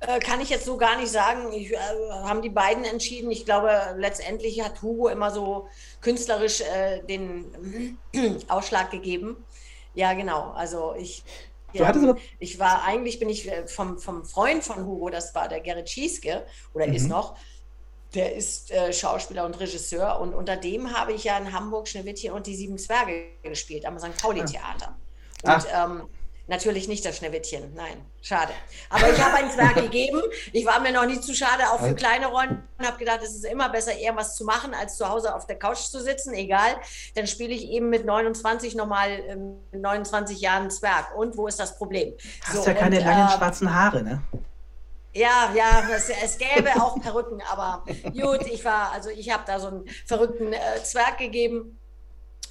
Äh, 0.00 0.18
kann 0.18 0.42
ich 0.42 0.50
jetzt 0.50 0.66
so 0.66 0.76
gar 0.76 1.00
nicht 1.00 1.10
sagen. 1.10 1.50
Ich, 1.54 1.72
äh, 1.72 1.76
haben 2.24 2.42
die 2.42 2.50
beiden 2.50 2.84
entschieden. 2.84 3.30
Ich 3.30 3.46
glaube, 3.46 3.70
letztendlich 3.96 4.62
hat 4.62 4.82
Hugo 4.82 5.08
immer 5.08 5.30
so 5.30 5.68
künstlerisch 6.02 6.60
äh, 6.60 7.02
den 7.04 7.96
Ausschlag 8.48 8.90
gegeben. 8.90 9.36
Ja, 9.94 10.12
genau. 10.14 10.50
Also 10.52 10.94
ich 10.98 11.22
ja, 11.74 12.14
ich 12.38 12.58
war 12.58 12.84
eigentlich 12.84 13.18
bin 13.18 13.30
ich 13.30 13.50
äh, 13.50 13.66
vom, 13.66 13.98
vom 13.98 14.24
Freund 14.24 14.62
von 14.62 14.84
Hugo, 14.84 15.08
das 15.08 15.34
war 15.34 15.48
der 15.48 15.60
Gerrit 15.60 15.88
Schieske 15.88 16.44
oder 16.74 16.86
mhm. 16.86 16.94
ist 16.94 17.08
noch. 17.08 17.36
Der 18.14 18.34
ist 18.34 18.70
äh, 18.70 18.92
Schauspieler 18.92 19.46
und 19.46 19.58
Regisseur 19.58 20.20
und 20.20 20.34
unter 20.34 20.56
dem 20.56 20.94
habe 20.94 21.14
ich 21.14 21.24
ja 21.24 21.38
in 21.38 21.50
Hamburg 21.50 21.88
Schneewittchen 21.88 22.32
und 22.32 22.46
die 22.46 22.54
Sieben 22.54 22.76
Zwerge 22.76 23.28
gespielt 23.42 23.86
am 23.86 23.98
St. 23.98 24.14
Pauli 24.20 24.44
Theater. 24.44 24.94
Ah. 25.44 25.54
Und 25.54 25.66
ähm, 25.72 26.08
Natürlich 26.48 26.88
nicht 26.88 27.04
das 27.04 27.18
Schneewittchen, 27.18 27.72
nein, 27.74 28.04
schade. 28.20 28.52
Aber 28.90 29.08
ich 29.10 29.18
habe 29.22 29.36
ein 29.36 29.50
Zwerg 29.50 29.74
gegeben. 29.82 30.20
Ich 30.52 30.66
war 30.66 30.80
mir 30.80 30.92
noch 30.92 31.06
nie 31.06 31.20
zu 31.20 31.34
schade, 31.34 31.62
auch 31.70 31.78
für 31.78 31.94
kleine 31.94 32.26
Rollen. 32.26 32.62
und 32.78 32.86
habe 32.86 32.98
gedacht, 32.98 33.20
es 33.22 33.36
ist 33.36 33.44
immer 33.44 33.68
besser, 33.68 33.96
irgendwas 33.96 34.34
zu 34.34 34.44
machen, 34.44 34.74
als 34.74 34.96
zu 34.96 35.08
Hause 35.08 35.34
auf 35.34 35.46
der 35.46 35.56
Couch 35.56 35.78
zu 35.78 36.02
sitzen. 36.02 36.34
Egal, 36.34 36.76
dann 37.14 37.28
spiele 37.28 37.54
ich 37.54 37.68
eben 37.68 37.90
mit 37.90 38.04
29 38.04 38.74
nochmal 38.74 39.10
ähm, 39.28 39.60
29 39.72 40.40
Jahren 40.40 40.68
Zwerg. 40.70 41.16
Und 41.16 41.36
wo 41.36 41.46
ist 41.46 41.60
das 41.60 41.78
Problem? 41.78 42.14
Hast 42.44 42.64
so, 42.64 42.66
ja 42.66 42.74
keine 42.74 42.98
und, 42.98 43.04
langen 43.04 43.28
äh, 43.28 43.36
schwarzen 43.36 43.72
Haare, 43.72 44.02
ne? 44.02 44.22
Ja, 45.14 45.52
ja, 45.54 45.82
es, 45.94 46.08
es, 46.08 46.38
gäbe 46.38 46.70
auch 46.76 46.98
Perücken, 46.98 47.42
aber 47.50 47.84
gut, 48.18 48.46
ich 48.46 48.64
war, 48.64 48.92
also 48.92 49.10
ich 49.10 49.30
habe 49.30 49.42
da 49.46 49.60
so 49.60 49.66
einen 49.68 49.84
verrückten 50.06 50.54
äh, 50.54 50.82
Zwerg 50.82 51.18
gegeben. 51.18 51.78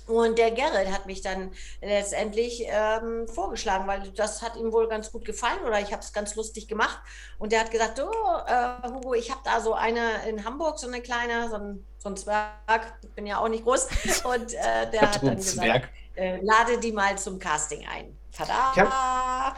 Und 0.07 0.37
der 0.37 0.51
Gerrit 0.51 0.91
hat 0.91 1.05
mich 1.05 1.21
dann 1.21 1.51
letztendlich 1.81 2.65
ähm, 2.67 3.27
vorgeschlagen, 3.27 3.87
weil 3.87 4.09
das 4.15 4.41
hat 4.41 4.55
ihm 4.57 4.71
wohl 4.71 4.89
ganz 4.89 5.11
gut 5.11 5.25
gefallen 5.25 5.59
oder 5.65 5.79
ich 5.79 5.91
habe 5.93 6.01
es 6.01 6.11
ganz 6.11 6.35
lustig 6.35 6.67
gemacht. 6.67 6.99
Und 7.39 7.51
der 7.51 7.61
hat 7.61 7.71
gesagt, 7.71 8.01
oh, 8.01 8.37
äh, 8.47 8.89
Hugo, 8.89 9.13
ich 9.13 9.31
habe 9.31 9.41
da 9.45 9.61
so 9.61 9.73
eine 9.73 10.27
in 10.27 10.43
Hamburg, 10.43 10.79
so 10.79 10.87
eine 10.87 11.01
kleine, 11.01 11.49
so 11.49 11.55
ein, 11.55 11.85
so 11.97 12.09
ein 12.09 12.17
Zwerg, 12.17 12.93
ich 13.03 13.11
bin 13.11 13.25
ja 13.25 13.39
auch 13.39 13.47
nicht 13.47 13.63
groß. 13.63 13.87
Und 14.25 14.53
äh, 14.53 14.89
der 14.91 15.01
hat 15.01 15.23
dann 15.23 15.35
gesagt, 15.35 15.89
äh, 16.15 16.39
lade 16.41 16.79
die 16.79 16.91
mal 16.91 17.17
zum 17.17 17.39
Casting 17.39 17.85
ein. 17.87 18.17
Tada! 18.35 19.55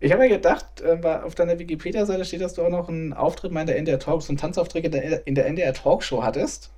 Ich 0.00 0.10
habe 0.10 0.22
mir 0.22 0.28
gedacht, 0.28 0.80
äh, 0.80 0.98
auf 1.22 1.36
deiner 1.36 1.58
Wikipedia-Seite 1.60 2.24
steht, 2.24 2.40
dass 2.40 2.54
du 2.54 2.62
auch 2.62 2.70
noch 2.70 2.88
einen 2.88 3.12
Auftritt 3.12 3.52
in 3.52 3.66
der 3.66 3.76
NDR 3.76 4.00
Talk, 4.00 4.22
so 4.22 4.30
einen 4.30 4.38
Tanzauftritt 4.38 4.84
in 4.84 5.34
der 5.34 5.46
NDR 5.46 5.74
Talkshow 5.74 6.24
hattest. 6.24 6.70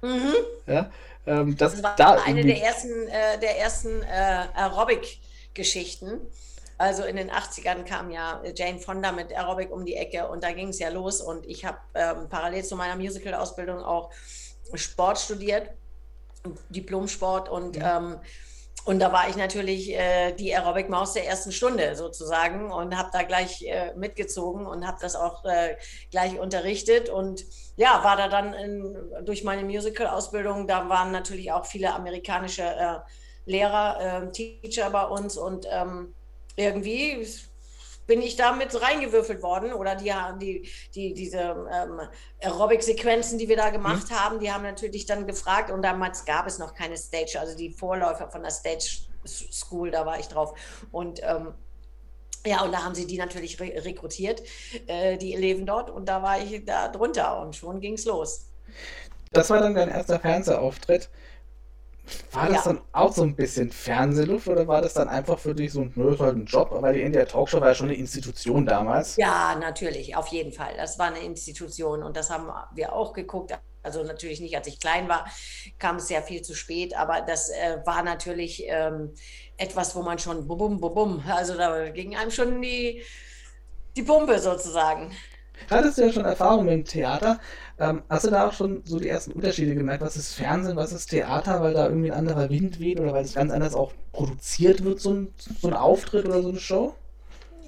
Mhm. 0.00 0.34
Ja, 0.66 0.90
ähm, 1.26 1.56
das, 1.56 1.72
das, 1.72 1.82
war 1.82 1.96
da 1.96 2.14
eine 2.24 2.44
der 2.44 2.62
ersten, 2.62 3.08
äh, 3.08 3.38
der 3.38 3.58
ersten 3.58 4.02
äh, 4.02 4.46
Aerobic-Geschichten. 4.54 6.20
Also 6.78 7.04
in 7.04 7.16
den 7.16 7.30
80ern 7.30 7.84
kam 7.84 8.10
ja 8.10 8.42
Jane 8.56 8.80
Fonda 8.80 9.12
mit 9.12 9.32
Aerobic 9.32 9.70
um 9.70 9.84
die 9.84 9.94
Ecke 9.94 10.26
und 10.26 10.42
da 10.42 10.52
ging 10.52 10.68
es 10.68 10.78
ja 10.80 10.88
los. 10.88 11.20
Und 11.20 11.46
ich 11.46 11.64
habe 11.64 11.78
ähm, 11.94 12.28
parallel 12.28 12.64
zu 12.64 12.74
meiner 12.74 12.96
Musical-Ausbildung 12.96 13.84
auch 13.84 14.10
Sport 14.74 15.18
studiert, 15.18 15.70
Diplom-Sport 16.70 17.48
und 17.48 17.76
ja. 17.76 17.98
ähm, 17.98 18.18
und 18.84 18.98
da 18.98 19.12
war 19.12 19.28
ich 19.28 19.36
natürlich 19.36 19.92
äh, 19.92 20.32
die 20.32 20.52
Aerobic-Maus 20.52 21.12
der 21.12 21.26
ersten 21.26 21.52
Stunde 21.52 21.94
sozusagen 21.94 22.72
und 22.72 22.96
habe 22.96 23.10
da 23.12 23.22
gleich 23.22 23.62
äh, 23.62 23.94
mitgezogen 23.94 24.66
und 24.66 24.86
habe 24.86 24.98
das 25.00 25.14
auch 25.14 25.44
äh, 25.44 25.76
gleich 26.10 26.38
unterrichtet. 26.38 27.08
Und 27.08 27.44
ja, 27.76 28.02
war 28.02 28.16
da 28.16 28.26
dann 28.26 28.54
in, 28.54 28.96
durch 29.24 29.44
meine 29.44 29.62
Musical-Ausbildung, 29.62 30.66
da 30.66 30.88
waren 30.88 31.12
natürlich 31.12 31.52
auch 31.52 31.64
viele 31.64 31.94
amerikanische 31.94 32.64
äh, 32.64 32.98
Lehrer, 33.44 33.98
ähm, 34.00 34.32
Teacher 34.32 34.90
bei 34.90 35.04
uns 35.04 35.36
und 35.36 35.66
ähm, 35.70 36.14
irgendwie 36.56 37.24
bin 38.12 38.20
ich 38.20 38.36
da 38.36 38.52
mit 38.52 38.78
reingewürfelt 38.78 39.42
worden 39.42 39.72
oder 39.72 39.94
die, 39.94 40.12
die, 40.38 40.68
die 40.94 41.14
diese 41.14 41.38
ähm, 41.38 41.98
Aerobic-Sequenzen, 42.42 43.38
die 43.38 43.48
wir 43.48 43.56
da 43.56 43.70
gemacht 43.70 44.10
mhm. 44.10 44.14
haben, 44.14 44.38
die 44.38 44.52
haben 44.52 44.64
natürlich 44.64 45.06
dann 45.06 45.26
gefragt 45.26 45.70
und 45.70 45.80
damals 45.80 46.26
gab 46.26 46.46
es 46.46 46.58
noch 46.58 46.74
keine 46.74 46.98
Stage, 46.98 47.40
also 47.40 47.56
die 47.56 47.70
Vorläufer 47.70 48.28
von 48.30 48.42
der 48.42 48.50
Stage 48.50 48.98
School, 49.24 49.90
da 49.90 50.04
war 50.04 50.20
ich 50.20 50.28
drauf 50.28 50.52
und 50.90 51.20
ähm, 51.22 51.54
ja, 52.44 52.62
und 52.62 52.72
da 52.72 52.84
haben 52.84 52.94
sie 52.94 53.06
die 53.06 53.16
natürlich 53.16 53.58
re 53.58 53.82
rekrutiert, 53.82 54.42
äh, 54.88 55.16
die 55.16 55.32
Eleven 55.32 55.64
dort, 55.64 55.88
und 55.88 56.06
da 56.06 56.22
war 56.22 56.38
ich 56.38 56.66
da 56.66 56.88
drunter 56.88 57.40
und 57.40 57.56
schon 57.56 57.80
ging 57.80 57.94
es 57.94 58.04
los. 58.04 58.50
Das 59.30 59.48
war 59.48 59.60
dann 59.60 59.74
dein 59.74 59.88
erster 59.88 60.20
Fernsehauftritt. 60.20 61.08
War 62.32 62.48
das 62.48 62.64
ja. 62.64 62.72
dann 62.72 62.80
auch 62.92 63.12
so 63.12 63.22
ein 63.22 63.34
bisschen 63.36 63.70
Fernsehluft 63.70 64.48
oder 64.48 64.66
war 64.66 64.82
das 64.82 64.94
dann 64.94 65.08
einfach 65.08 65.38
für 65.38 65.54
dich 65.54 65.72
so 65.72 65.82
ein, 65.82 65.92
nö, 65.94 66.16
halt 66.18 66.36
ein 66.36 66.46
Job? 66.46 66.70
Weil 66.72 66.94
die 66.94 67.02
NDR 67.02 67.26
Talkshow 67.26 67.60
war 67.60 67.68
ja 67.68 67.74
schon 67.74 67.88
eine 67.88 67.96
Institution 67.96 68.66
damals. 68.66 69.16
Ja, 69.16 69.56
natürlich, 69.58 70.16
auf 70.16 70.28
jeden 70.28 70.52
Fall. 70.52 70.74
Das 70.76 70.98
war 70.98 71.06
eine 71.06 71.20
Institution 71.20 72.02
und 72.02 72.16
das 72.16 72.30
haben 72.30 72.48
wir 72.74 72.92
auch 72.92 73.12
geguckt. 73.12 73.52
Also 73.82 74.04
natürlich 74.04 74.40
nicht, 74.40 74.56
als 74.56 74.68
ich 74.68 74.78
klein 74.78 75.08
war, 75.08 75.26
kam 75.78 75.96
es 75.96 76.06
sehr 76.06 76.22
viel 76.22 76.42
zu 76.42 76.54
spät, 76.54 76.96
aber 76.96 77.20
das 77.20 77.50
äh, 77.50 77.78
war 77.84 78.02
natürlich 78.02 78.62
ähm, 78.66 79.12
etwas, 79.56 79.96
wo 79.96 80.02
man 80.02 80.18
schon 80.18 80.46
bum, 80.46 80.80
bum, 80.80 80.94
bum, 80.94 81.24
also 81.28 81.56
da 81.56 81.90
ging 81.90 82.16
einem 82.16 82.30
schon 82.30 82.62
die, 82.62 83.02
die 83.96 84.02
Pumpe 84.02 84.38
sozusagen. 84.38 85.12
Hattest 85.70 85.98
du 85.98 86.02
ja 86.02 86.12
schon 86.12 86.24
Erfahrung 86.24 86.66
dem 86.66 86.84
Theater? 86.84 87.40
Ähm, 87.78 88.02
hast 88.08 88.26
du 88.26 88.30
da 88.30 88.48
auch 88.48 88.52
schon 88.52 88.82
so 88.84 88.98
die 88.98 89.08
ersten 89.08 89.32
Unterschiede 89.32 89.74
gemerkt? 89.74 90.02
Was 90.02 90.16
ist 90.16 90.34
Fernsehen, 90.34 90.76
was 90.76 90.92
ist 90.92 91.08
Theater, 91.08 91.62
weil 91.62 91.74
da 91.74 91.88
irgendwie 91.88 92.12
ein 92.12 92.18
anderer 92.18 92.50
Wind 92.50 92.78
weht 92.80 93.00
oder 93.00 93.12
weil 93.12 93.24
es 93.24 93.34
ganz 93.34 93.52
anders 93.52 93.74
auch 93.74 93.92
produziert 94.12 94.84
wird, 94.84 95.00
so 95.00 95.12
ein, 95.12 95.34
so 95.60 95.68
ein 95.68 95.74
Auftritt 95.74 96.26
oder 96.26 96.42
so 96.42 96.50
eine 96.50 96.60
Show? 96.60 96.94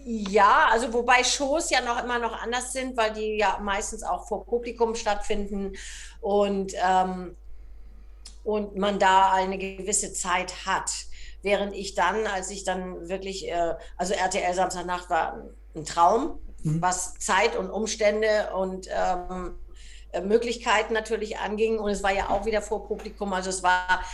Ja, 0.06 0.68
also 0.70 0.92
wobei 0.92 1.24
Shows 1.24 1.70
ja 1.70 1.80
noch 1.80 2.02
immer 2.02 2.18
noch 2.18 2.38
anders 2.42 2.74
sind, 2.74 2.96
weil 2.96 3.14
die 3.14 3.38
ja 3.38 3.58
meistens 3.62 4.02
auch 4.02 4.28
vor 4.28 4.44
Publikum 4.44 4.94
stattfinden 4.94 5.72
und, 6.20 6.74
ähm, 6.74 7.36
und 8.44 8.76
man 8.76 8.98
da 8.98 9.32
eine 9.32 9.56
gewisse 9.56 10.12
Zeit 10.12 10.66
hat. 10.66 10.90
Während 11.40 11.74
ich 11.74 11.94
dann, 11.94 12.26
als 12.26 12.50
ich 12.50 12.64
dann 12.64 13.08
wirklich, 13.08 13.48
äh, 13.48 13.74
also 13.96 14.12
RTL 14.12 14.54
Samstagnacht 14.54 15.08
war 15.08 15.42
ein 15.74 15.86
Traum, 15.86 16.38
mhm. 16.62 16.82
was 16.82 17.14
Zeit 17.14 17.56
und 17.56 17.70
Umstände 17.70 18.52
und 18.54 18.88
ähm, 18.90 19.56
äh, 19.56 19.63
Möglichkeiten 20.22 20.94
natürlich 20.94 21.38
anging. 21.38 21.78
Und 21.78 21.90
es 21.90 22.02
war 22.02 22.12
ja 22.12 22.30
auch 22.30 22.46
wieder 22.46 22.62
vor 22.62 22.86
Publikum. 22.86 23.32
Also 23.32 23.50
es 23.50 23.62
war 23.62 24.04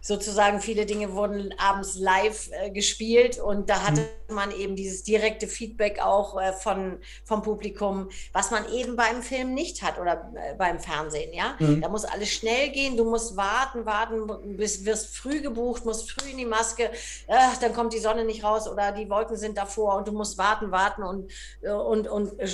sozusagen 0.00 0.60
viele 0.60 0.86
Dinge 0.86 1.12
wurden 1.14 1.54
abends 1.58 1.96
live 1.96 2.50
äh, 2.52 2.70
gespielt 2.70 3.38
und 3.38 3.68
da 3.68 3.82
hatte 3.82 4.08
mhm. 4.28 4.34
man 4.34 4.50
eben 4.52 4.76
dieses 4.76 5.02
direkte 5.02 5.46
Feedback 5.46 6.00
auch 6.02 6.40
äh, 6.40 6.52
von, 6.52 6.98
vom 7.24 7.42
Publikum, 7.42 8.08
was 8.32 8.50
man 8.50 8.70
eben 8.72 8.96
beim 8.96 9.22
Film 9.22 9.54
nicht 9.54 9.82
hat 9.82 9.98
oder 10.00 10.32
äh, 10.34 10.54
beim 10.54 10.80
Fernsehen, 10.80 11.32
ja. 11.34 11.56
Mhm. 11.58 11.82
Da 11.82 11.88
muss 11.88 12.04
alles 12.04 12.30
schnell 12.30 12.70
gehen, 12.70 12.96
du 12.96 13.04
musst 13.04 13.36
warten, 13.36 13.84
warten, 13.84 14.56
bist, 14.56 14.84
wirst 14.86 15.16
früh 15.16 15.40
gebucht, 15.40 15.84
musst 15.84 16.10
früh 16.10 16.30
in 16.30 16.38
die 16.38 16.46
Maske, 16.46 16.90
ach, 17.28 17.58
dann 17.58 17.74
kommt 17.74 17.92
die 17.92 17.98
Sonne 17.98 18.24
nicht 18.24 18.42
raus 18.42 18.68
oder 18.68 18.92
die 18.92 19.08
Wolken 19.10 19.36
sind 19.36 19.58
davor 19.58 19.96
und 19.96 20.08
du 20.08 20.12
musst 20.12 20.38
warten, 20.38 20.70
warten 20.70 21.02
und, 21.02 21.30
äh, 21.62 21.70
und, 21.70 22.08
und 22.08 22.38
äh, 22.38 22.48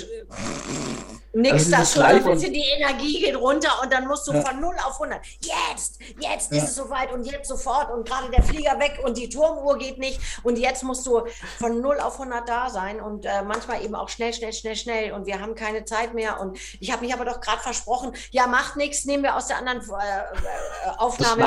nix 1.33 1.53
also 1.53 1.71
das 1.71 1.93
schon, 1.93 2.03
ein 2.03 2.23
bisschen 2.23 2.53
die 2.53 2.65
Energie 2.77 3.21
geht 3.21 3.35
runter 3.35 3.69
und 3.81 3.91
dann 3.91 4.07
musst 4.07 4.27
du 4.27 4.33
ja. 4.33 4.41
von 4.41 4.59
0 4.59 4.75
auf 4.85 4.99
100, 4.99 5.25
jetzt, 5.41 5.99
jetzt 6.19 6.51
ja. 6.51 6.57
ist 6.57 6.69
es 6.69 6.75
soweit 6.75 7.11
und 7.13 7.23
jetzt 7.23 7.36
jetzt 7.37 7.47
sofort 7.47 7.91
und 7.91 8.07
gerade 8.07 8.29
der 8.31 8.43
Flieger 8.43 8.79
weg 8.79 8.99
und 9.03 9.17
die 9.17 9.29
Turmuhr 9.29 9.77
geht 9.77 9.97
nicht. 9.97 10.19
Und 10.43 10.57
jetzt 10.57 10.83
musst 10.83 11.05
du 11.05 11.23
von 11.57 11.81
0 11.81 11.99
auf 11.99 12.19
100 12.19 12.47
da 12.47 12.69
sein 12.69 12.99
und 12.99 13.25
äh, 13.25 13.41
manchmal 13.43 13.83
eben 13.83 13.95
auch 13.95 14.09
schnell, 14.09 14.33
schnell, 14.33 14.53
schnell, 14.53 14.75
schnell. 14.75 15.13
Und 15.13 15.25
wir 15.25 15.39
haben 15.39 15.55
keine 15.55 15.85
Zeit 15.85 16.13
mehr. 16.13 16.39
Und 16.39 16.57
ich 16.79 16.91
habe 16.91 17.05
mich 17.05 17.13
aber 17.13 17.25
doch 17.25 17.41
gerade 17.41 17.61
versprochen, 17.61 18.13
ja, 18.31 18.47
macht 18.47 18.75
nichts, 18.75 19.05
nehmen 19.05 19.23
wir 19.23 19.35
aus 19.35 19.47
der 19.47 19.57
anderen 19.57 19.81
äh, 19.81 19.83
äh 19.83 20.97
Aufnahme. 20.97 21.43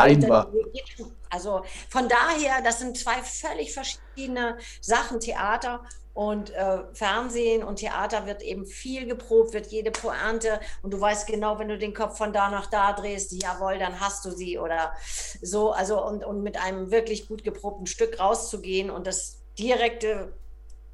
Also 1.31 1.63
von 1.89 2.09
daher, 2.09 2.61
das 2.63 2.81
sind 2.81 2.99
zwei 2.99 3.23
völlig 3.23 3.73
verschiedene 3.73 4.59
Sachen, 4.81 5.21
Theater 5.21 5.83
und 6.21 6.51
äh, 6.51 6.81
Fernsehen 6.93 7.65
und 7.65 7.77
Theater 7.77 8.27
wird 8.27 8.43
eben 8.43 8.67
viel 8.67 9.07
geprobt, 9.07 9.55
wird 9.55 9.69
jede 9.69 9.91
Pointe 9.91 10.61
und 10.83 10.93
du 10.93 11.01
weißt 11.01 11.27
genau, 11.27 11.59
wenn 11.59 11.69
du 11.69 11.79
den 11.79 11.95
Kopf 11.95 12.19
von 12.19 12.35
da 12.35 12.51
nach 12.51 12.67
da 12.67 12.93
drehst, 12.93 13.33
jawohl, 13.43 13.79
dann 13.79 14.01
hast 14.01 14.27
du 14.27 14.31
sie 14.31 14.59
oder 14.59 14.93
so. 15.41 15.73
Also 15.73 16.05
und, 16.05 16.23
und 16.23 16.43
mit 16.43 16.63
einem 16.63 16.91
wirklich 16.91 17.27
gut 17.27 17.43
geprobten 17.43 17.87
Stück 17.87 18.21
rauszugehen 18.21 18.91
und 18.91 19.07
das 19.07 19.39
direkte, 19.59 20.35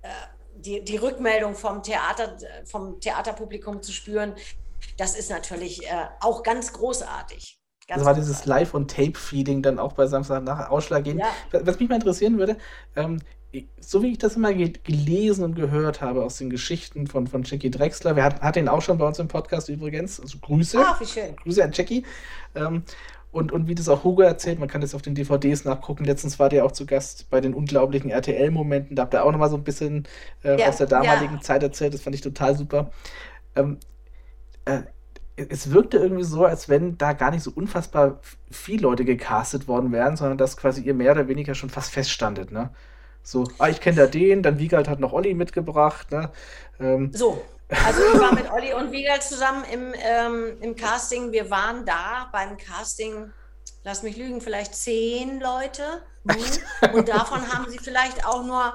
äh, 0.03 0.09
die, 0.55 0.85
die 0.85 0.97
Rückmeldung 0.97 1.57
vom 1.57 1.83
Theater, 1.83 2.37
vom 2.65 3.01
Theaterpublikum 3.01 3.83
zu 3.83 3.91
spüren, 3.91 4.33
das 4.97 5.17
ist 5.17 5.29
natürlich 5.29 5.91
äh, 5.91 6.07
auch 6.21 6.45
ganz 6.45 6.73
großartig. 6.73 7.59
Ganz 7.89 8.01
das 8.01 8.07
war 8.07 8.15
dieses 8.15 8.47
Live- 8.47 8.75
und 8.75 8.91
Tape-Feeding 8.93 9.63
dann 9.63 9.81
auch 9.81 9.93
bei 9.93 10.07
Samstag 10.07 10.45
nach 10.45 10.71
Ausschlaggebend. 10.71 11.23
Ja. 11.53 11.61
Was 11.67 11.81
mich 11.81 11.89
mal 11.89 11.97
interessieren 11.97 12.39
würde, 12.39 12.59
ähm, 12.97 13.21
so 13.81 14.03
wie 14.03 14.13
ich 14.13 14.19
das 14.19 14.37
immer 14.37 14.53
gelesen 14.53 15.45
und 15.45 15.55
gehört 15.55 16.01
habe 16.03 16.25
aus 16.25 16.39
den 16.39 16.51
Geschichten 16.51 17.07
von, 17.07 17.27
von 17.27 17.43
Jackie 17.43 17.71
Drexler, 17.71 18.17
wir 18.17 18.25
hatten 18.25 18.43
hat 18.43 18.57
ihn 18.57 18.69
auch 18.69 18.83
schon 18.83 18.99
bei 18.99 19.07
uns 19.07 19.19
im 19.19 19.29
Podcast 19.29 19.69
übrigens, 19.69 20.21
also 20.21 20.39
Grüße. 20.39 20.79
Ah, 20.79 20.97
wie 21.01 21.07
schön. 21.07 21.37
Grüße 21.37 21.65
an 21.65 21.73
Jackie. 21.73 22.05
Ähm, 22.55 22.83
und, 23.33 23.53
und 23.53 23.69
wie 23.69 23.75
das 23.75 23.89
auch 23.89 24.03
Hugo 24.03 24.23
erzählt, 24.23 24.59
man 24.59 24.69
kann 24.69 24.81
das 24.81 24.95
auf 24.95 25.03
den 25.03 25.15
DVDs 25.15 25.65
nachgucken. 25.65 26.05
Letztens 26.05 26.39
war 26.39 26.49
der 26.49 26.65
auch 26.65 26.73
zu 26.73 26.87
Gast 26.87 27.29
bei 27.29 27.41
den 27.41 27.53
unglaublichen 27.53 28.11
RTL-Momenten. 28.11 28.97
Da 28.97 29.03
habt 29.03 29.15
ihr 29.15 29.25
auch 29.25 29.33
nochmal 29.33 29.51
so 29.51 29.57
ein 29.57 29.65
bisschen 29.65 30.09
äh, 30.43 30.59
ja, 30.59 30.69
aus 30.69 30.79
der 30.79 30.87
damaligen 30.87 31.35
ja. 31.35 31.41
Zeit 31.41 31.63
erzählt. 31.63 31.93
Das 31.93 32.01
fand 32.01 32.15
ich 32.15 32.23
total 32.23 32.57
super. 32.57 32.91
Ähm, 33.55 33.79
äh, 34.65 34.83
es 35.37 35.71
wirkte 35.71 35.99
irgendwie 35.99 36.25
so, 36.25 36.47
als 36.47 36.71
wenn 36.71 36.97
da 36.97 37.13
gar 37.13 37.31
nicht 37.31 37.43
so 37.43 37.51
unfassbar 37.55 38.21
viele 38.51 38.83
Leute 38.83 39.05
gecastet 39.05 39.69
worden 39.69 39.93
wären, 39.93 40.17
sondern 40.17 40.39
dass 40.39 40.57
quasi 40.57 40.81
ihr 40.81 40.95
mehr 40.95 41.13
oder 41.13 41.29
weniger 41.29 41.55
schon 41.55 41.69
fast 41.69 41.93
feststandet, 41.93 42.53
ne? 42.53 42.71
So, 43.27 43.43
ah, 43.59 43.69
ich 43.69 43.81
kenne 43.81 43.97
da 43.97 44.07
den, 44.07 44.45
dann 44.45 44.61
Wiegald 44.61 44.87
hat 44.87 45.01
noch 45.01 45.13
Olli 45.13 45.35
mitgebracht. 45.35 46.13
Ne? 46.13 46.31
Ähm, 46.79 47.11
so, 47.13 47.43
also 47.85 48.01
ich 48.15 48.21
war 48.21 48.33
mit 48.33 48.49
Olli 48.53 48.73
und 48.73 48.93
Wiegald 48.93 49.25
zusammen 49.25 49.65
im, 49.65 49.93
ähm, 49.99 50.57
im 50.61 50.77
Casting. 50.77 51.33
Wir 51.33 51.51
waren 51.51 51.85
da 51.85 52.29
beim 52.31 52.57
Casting, 52.57 53.33
lass 53.83 54.05
mich 54.05 54.17
lügen, 54.17 54.41
vielleicht 54.41 54.77
zehn 54.77 55.41
Leute. 55.41 56.03
Und 56.93 57.09
davon 57.09 57.53
haben 57.53 57.69
sie 57.69 57.79
vielleicht 57.79 58.25
auch 58.25 58.45
nur 58.45 58.75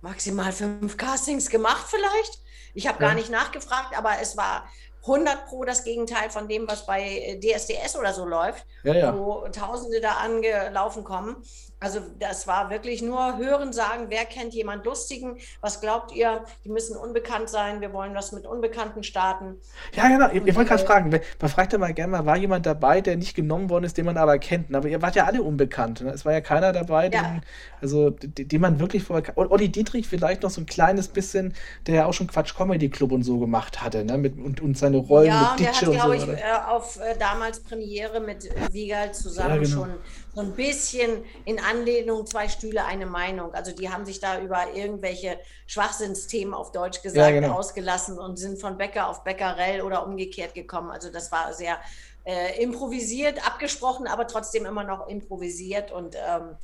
maximal 0.00 0.50
fünf 0.50 0.96
Castings 0.96 1.50
gemacht, 1.50 1.84
vielleicht. 1.86 2.40
Ich 2.72 2.86
habe 2.86 2.98
gar 2.98 3.12
nicht 3.12 3.30
nachgefragt, 3.30 3.94
aber 3.94 4.12
es 4.22 4.38
war 4.38 4.66
100 5.02 5.46
pro 5.46 5.64
das 5.64 5.84
Gegenteil 5.84 6.30
von 6.30 6.48
dem, 6.48 6.66
was 6.66 6.86
bei 6.86 7.38
DSDS 7.42 7.96
oder 7.96 8.14
so 8.14 8.24
läuft, 8.24 8.64
ja, 8.84 8.94
ja. 8.94 9.18
wo 9.18 9.46
Tausende 9.48 10.00
da 10.00 10.12
angelaufen 10.12 11.04
kommen. 11.04 11.44
Also 11.80 12.00
das 12.18 12.48
war 12.48 12.70
wirklich 12.70 13.02
nur 13.02 13.38
hören, 13.38 13.72
sagen, 13.72 14.06
wer 14.08 14.24
kennt 14.24 14.52
jemand 14.52 14.84
Lustigen? 14.84 15.36
Was 15.60 15.80
glaubt 15.80 16.12
ihr? 16.12 16.44
Die 16.64 16.70
müssen 16.70 16.96
unbekannt 16.96 17.48
sein. 17.48 17.80
Wir 17.80 17.92
wollen 17.92 18.14
was 18.16 18.32
mit 18.32 18.46
Unbekannten 18.46 19.04
starten. 19.04 19.56
Ja, 19.94 20.08
genau. 20.08 20.28
Ich, 20.30 20.44
ich 20.44 20.56
wollte 20.56 20.70
gerade 20.70 20.82
äh, 20.82 20.86
fragen, 20.86 21.20
man 21.40 21.50
fragt 21.50 21.72
ja 21.72 21.78
mal 21.78 21.94
gerne 21.94 22.10
mal, 22.10 22.26
war 22.26 22.36
jemand 22.36 22.66
dabei, 22.66 23.00
der 23.00 23.16
nicht 23.16 23.36
genommen 23.36 23.70
worden 23.70 23.84
ist, 23.84 23.96
den 23.96 24.06
man 24.06 24.16
aber 24.16 24.38
kennt? 24.38 24.74
Aber 24.74 24.88
ihr 24.88 25.00
wart 25.02 25.14
ja 25.14 25.26
alle 25.26 25.40
unbekannt. 25.40 26.00
Ne? 26.00 26.10
Es 26.10 26.24
war 26.24 26.32
ja 26.32 26.40
keiner 26.40 26.72
dabei, 26.72 27.04
ja. 27.04 27.22
Den, 27.22 27.42
also, 27.80 28.10
den, 28.10 28.48
den 28.48 28.60
man 28.60 28.80
wirklich 28.80 29.04
vorher 29.04 29.38
Und 29.38 29.52
Olli 29.52 29.68
Dietrich 29.68 30.08
vielleicht 30.08 30.42
noch 30.42 30.50
so 30.50 30.60
ein 30.60 30.66
kleines 30.66 31.06
bisschen, 31.06 31.54
der 31.86 31.94
ja 31.94 32.06
auch 32.06 32.12
schon 32.12 32.26
Quatsch 32.26 32.56
Comedy 32.56 32.88
Club 32.88 33.12
und 33.12 33.22
so 33.22 33.38
gemacht 33.38 33.82
hatte, 33.82 34.04
ne? 34.04 34.18
Mit, 34.18 34.36
und, 34.36 34.60
und 34.60 34.76
seine 34.76 34.96
Rollen 34.96 35.28
ja, 35.28 35.54
mit 35.56 35.68
Ditsche 35.68 35.86
und, 35.86 35.92
der 35.92 36.02
hat, 36.02 36.10
und 36.10 36.20
so. 36.20 36.32
Ich, 36.32 36.38
äh, 36.38 36.42
auf 36.68 36.96
äh, 37.00 37.16
damals 37.16 37.60
Premiere 37.60 38.20
mit 38.20 38.48
Wiegald 38.72 39.14
zusammen 39.14 39.50
ja, 39.50 39.56
genau. 39.58 39.68
schon 39.68 39.90
so 40.38 40.44
ein 40.44 40.52
bisschen 40.52 41.24
in 41.46 41.58
Anlehnung 41.58 42.24
zwei 42.24 42.48
Stühle, 42.48 42.84
eine 42.84 43.06
Meinung. 43.06 43.54
Also 43.54 43.72
die 43.72 43.90
haben 43.90 44.06
sich 44.06 44.20
da 44.20 44.40
über 44.40 44.72
irgendwelche 44.72 45.40
Schwachsinnsthemen 45.66 46.54
auf 46.54 46.70
Deutsch 46.70 47.02
gesagt 47.02 47.34
ja, 47.34 47.40
genau. 47.40 47.58
ausgelassen 47.58 48.20
und 48.20 48.38
sind 48.38 48.60
von 48.60 48.78
Bäcker 48.78 49.08
auf 49.08 49.24
Bäckerell 49.24 49.82
oder 49.82 50.06
umgekehrt 50.06 50.54
gekommen. 50.54 50.92
Also 50.92 51.10
das 51.10 51.32
war 51.32 51.52
sehr 51.54 51.78
äh, 52.24 52.62
improvisiert, 52.62 53.44
abgesprochen, 53.44 54.06
aber 54.06 54.28
trotzdem 54.28 54.64
immer 54.64 54.84
noch 54.84 55.08
improvisiert 55.08 55.90
und 55.90 56.14
ähm, 56.14 56.56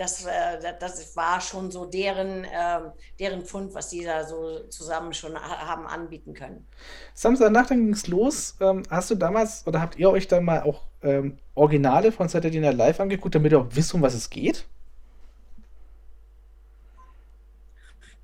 das, 0.00 0.24
äh, 0.24 0.74
das 0.80 1.14
war 1.14 1.42
schon 1.42 1.70
so 1.70 1.84
deren, 1.84 2.44
äh, 2.44 2.80
deren 3.18 3.44
Pfund, 3.44 3.74
was 3.74 3.90
die 3.90 4.02
da 4.02 4.24
so 4.24 4.60
zusammen 4.68 5.12
schon 5.12 5.38
haben 5.38 5.86
anbieten 5.86 6.32
können. 6.32 6.66
Samstagnacht 7.12 7.68
ging 7.68 7.92
es 7.92 8.06
los. 8.06 8.56
Ähm, 8.60 8.82
hast 8.88 9.10
du 9.10 9.14
damals 9.14 9.66
oder 9.66 9.82
habt 9.82 9.98
ihr 9.98 10.08
euch 10.10 10.26
da 10.26 10.40
mal 10.40 10.62
auch 10.62 10.86
ähm, 11.02 11.38
Originale 11.54 12.12
von 12.12 12.30
Saturday 12.30 12.60
Night 12.60 12.76
Live 12.76 12.98
angeguckt, 12.98 13.34
damit 13.34 13.52
ihr 13.52 13.60
auch 13.60 13.66
wisst, 13.68 13.92
um 13.92 14.00
was 14.00 14.14
es 14.14 14.30
geht? 14.30 14.64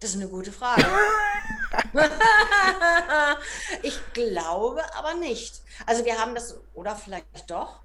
Das 0.01 0.11
ist 0.11 0.17
eine 0.17 0.29
gute 0.29 0.53
Frage. 0.53 0.83
ich 3.83 4.01
glaube 4.15 4.83
aber 4.97 5.15
nicht. 5.15 5.61
Also 5.85 6.07
wir 6.07 6.19
haben 6.19 6.35
das, 6.35 6.59
oder 6.73 6.97
vielleicht 6.97 7.51
doch. 7.51 7.81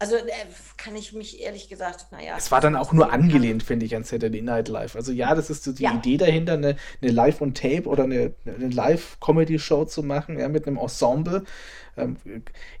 Also 0.00 0.16
äh, 0.16 0.30
kann 0.76 0.94
ich 0.94 1.12
mich 1.12 1.40
ehrlich 1.40 1.68
gesagt, 1.68 2.06
naja. 2.12 2.34
Es 2.36 2.52
war 2.52 2.60
dann 2.60 2.76
auch 2.76 2.92
nur 2.92 3.12
angelehnt, 3.12 3.62
finde 3.62 3.86
ich, 3.86 3.96
an 3.96 4.04
Saturday 4.04 4.42
Night 4.42 4.68
Live. 4.68 4.94
Also 4.94 5.12
ja, 5.12 5.34
das 5.34 5.50
ist 5.50 5.64
so 5.64 5.72
die 5.72 5.84
ja. 5.84 5.94
Idee 5.94 6.16
dahinter, 6.16 6.52
eine, 6.52 6.76
eine 7.02 7.10
Live-on-Tape 7.10 7.84
oder 7.86 8.04
eine, 8.04 8.34
eine 8.46 8.68
Live-Comedy-Show 8.68 9.86
zu 9.86 10.02
machen, 10.02 10.38
ja, 10.38 10.48
mit 10.48 10.66
einem 10.66 10.78
Ensemble. 10.78 11.44
Ähm, 11.96 12.16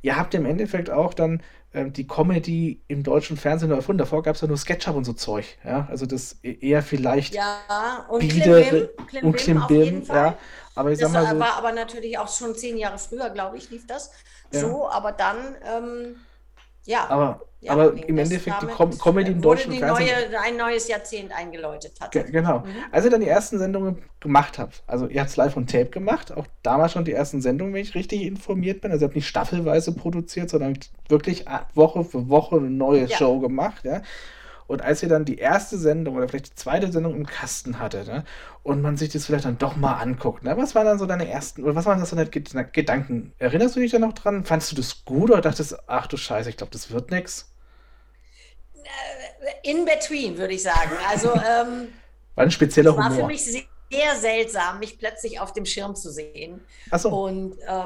ihr 0.00 0.16
habt 0.16 0.34
im 0.34 0.46
Endeffekt 0.46 0.90
auch 0.90 1.12
dann 1.12 1.42
ähm, 1.74 1.92
die 1.92 2.06
Comedy 2.06 2.80
im 2.88 3.02
deutschen 3.02 3.36
Fernsehen 3.36 3.70
erfunden. 3.70 3.98
Davor 3.98 4.22
gab 4.22 4.36
es 4.36 4.40
ja 4.40 4.48
nur 4.48 4.56
SketchUp 4.56 4.94
und 4.96 5.04
so 5.04 5.12
Zeug. 5.12 5.58
Ja, 5.64 5.86
also 5.90 6.06
das 6.06 6.36
e-, 6.42 6.56
eher 6.60 6.82
vielleicht 6.82 7.34
ja, 7.34 8.06
und 8.08 8.20
Bieder 8.20 8.62
Klim 8.62 9.24
und 9.24 9.36
Klimbim, 9.36 10.02
ja. 10.06 10.38
Aber 10.74 10.92
ich 10.92 11.00
das 11.00 11.10
sag 11.12 11.24
mal 11.24 11.34
so, 11.34 11.40
war 11.40 11.56
aber 11.56 11.72
natürlich 11.72 12.16
auch 12.18 12.28
schon 12.28 12.54
zehn 12.54 12.76
Jahre 12.78 12.98
früher, 12.98 13.30
glaube 13.30 13.56
ich, 13.56 13.70
lief 13.70 13.86
das 13.86 14.12
ja. 14.52 14.60
so. 14.60 14.88
Aber 14.88 15.12
dann 15.12 15.56
ähm, 15.64 16.16
ja. 16.88 17.08
Aber, 17.08 17.40
ja, 17.60 17.72
aber 17.72 17.92
im 18.08 18.18
Endeffekt 18.18 18.62
die 18.62 18.66
Com 18.66 18.96
Comedy 18.98 19.32
im 19.32 19.42
deutschen 19.42 19.72
die 19.72 19.78
Fernsehen. 19.78 20.08
Neue, 20.30 20.40
ein 20.40 20.56
neues 20.56 20.88
Jahrzehnt 20.88 21.32
eingeläutet 21.36 21.92
hat. 22.00 22.12
Ge 22.12 22.24
genau. 22.30 22.60
Mhm. 22.60 22.74
Als 22.90 23.04
ihr 23.04 23.10
dann 23.10 23.20
die 23.20 23.28
ersten 23.28 23.58
Sendungen 23.58 23.98
gemacht 24.20 24.58
habt, 24.58 24.82
also 24.86 25.06
ihr 25.06 25.20
habt 25.20 25.30
es 25.30 25.36
live 25.36 25.56
on 25.56 25.66
Tape 25.66 25.86
gemacht, 25.86 26.34
auch 26.36 26.46
damals 26.62 26.92
schon 26.92 27.04
die 27.04 27.12
ersten 27.12 27.40
Sendungen, 27.40 27.74
wenn 27.74 27.82
ich 27.82 27.94
richtig 27.94 28.22
informiert 28.22 28.80
bin. 28.80 28.90
Also 28.90 29.04
ihr 29.04 29.08
habt 29.08 29.16
nicht 29.16 29.28
staffelweise 29.28 29.92
produziert, 29.92 30.50
sondern 30.50 30.78
wirklich 31.08 31.44
Woche 31.74 32.04
für 32.04 32.28
Woche 32.28 32.56
eine 32.56 32.70
neue 32.70 33.06
ja. 33.06 33.16
Show 33.16 33.38
gemacht, 33.40 33.84
ja. 33.84 34.02
Und 34.68 34.82
als 34.82 35.02
ihr 35.02 35.08
dann 35.08 35.24
die 35.24 35.38
erste 35.38 35.78
Sendung 35.78 36.14
oder 36.14 36.28
vielleicht 36.28 36.50
die 36.50 36.54
zweite 36.54 36.92
Sendung 36.92 37.16
im 37.16 37.26
Kasten 37.26 37.78
hatte, 37.78 38.04
ne, 38.04 38.24
und 38.62 38.82
man 38.82 38.98
sich 38.98 39.08
das 39.08 39.24
vielleicht 39.24 39.46
dann 39.46 39.58
doch 39.58 39.76
mal 39.76 39.94
anguckt, 39.94 40.44
ne, 40.44 40.56
was 40.56 40.74
waren 40.74 40.84
dann 40.84 40.98
so 40.98 41.06
deine 41.06 41.28
ersten, 41.28 41.64
oder 41.64 41.74
was 41.74 41.86
waren 41.86 41.98
das 41.98 42.10
so 42.10 42.16
deine 42.16 42.28
Gedanken? 42.28 43.32
Erinnerst 43.38 43.74
du 43.74 43.80
dich 43.80 43.90
da 43.90 43.98
noch 43.98 44.12
dran? 44.12 44.44
Fandest 44.44 44.72
du 44.72 44.76
das 44.76 45.04
gut 45.06 45.30
oder 45.30 45.40
dachtest, 45.40 45.76
ach 45.88 46.06
du 46.06 46.18
Scheiße, 46.18 46.50
ich 46.50 46.58
glaube, 46.58 46.72
das 46.72 46.90
wird 46.90 47.10
nichts? 47.10 47.50
Äh, 48.74 49.70
in 49.70 49.86
between, 49.86 50.36
würde 50.36 50.52
ich 50.52 50.62
sagen. 50.62 50.92
Also, 51.10 51.32
ähm, 51.34 51.88
war 52.34 52.44
ein 52.44 52.50
spezieller 52.50 52.92
Humor. 52.92 53.04
War 53.04 53.16
für 53.16 53.26
mich 53.26 53.42
sehr 53.42 54.16
seltsam, 54.20 54.80
mich 54.80 54.98
plötzlich 54.98 55.40
auf 55.40 55.54
dem 55.54 55.64
Schirm 55.64 55.96
zu 55.96 56.12
sehen. 56.12 56.60
Ach 56.90 56.98
so. 56.98 57.08
Und 57.08 57.58
äh, 57.60 57.84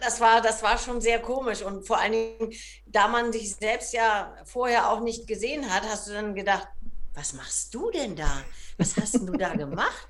das 0.00 0.20
war, 0.20 0.40
das 0.40 0.62
war 0.62 0.78
schon 0.78 1.00
sehr 1.00 1.20
komisch. 1.20 1.62
Und 1.62 1.86
vor 1.86 1.98
allen 1.98 2.12
Dingen, 2.12 2.52
da 2.86 3.08
man 3.08 3.32
dich 3.32 3.54
selbst 3.54 3.92
ja 3.92 4.34
vorher 4.44 4.90
auch 4.90 5.00
nicht 5.00 5.26
gesehen 5.26 5.72
hat, 5.72 5.82
hast 5.84 6.08
du 6.08 6.12
dann 6.12 6.34
gedacht, 6.34 6.68
was 7.14 7.32
machst 7.32 7.74
du 7.74 7.90
denn 7.90 8.14
da? 8.14 8.42
Was 8.78 8.96
hast 8.96 9.14
du 9.14 9.32
da 9.32 9.48
gemacht? 9.54 10.08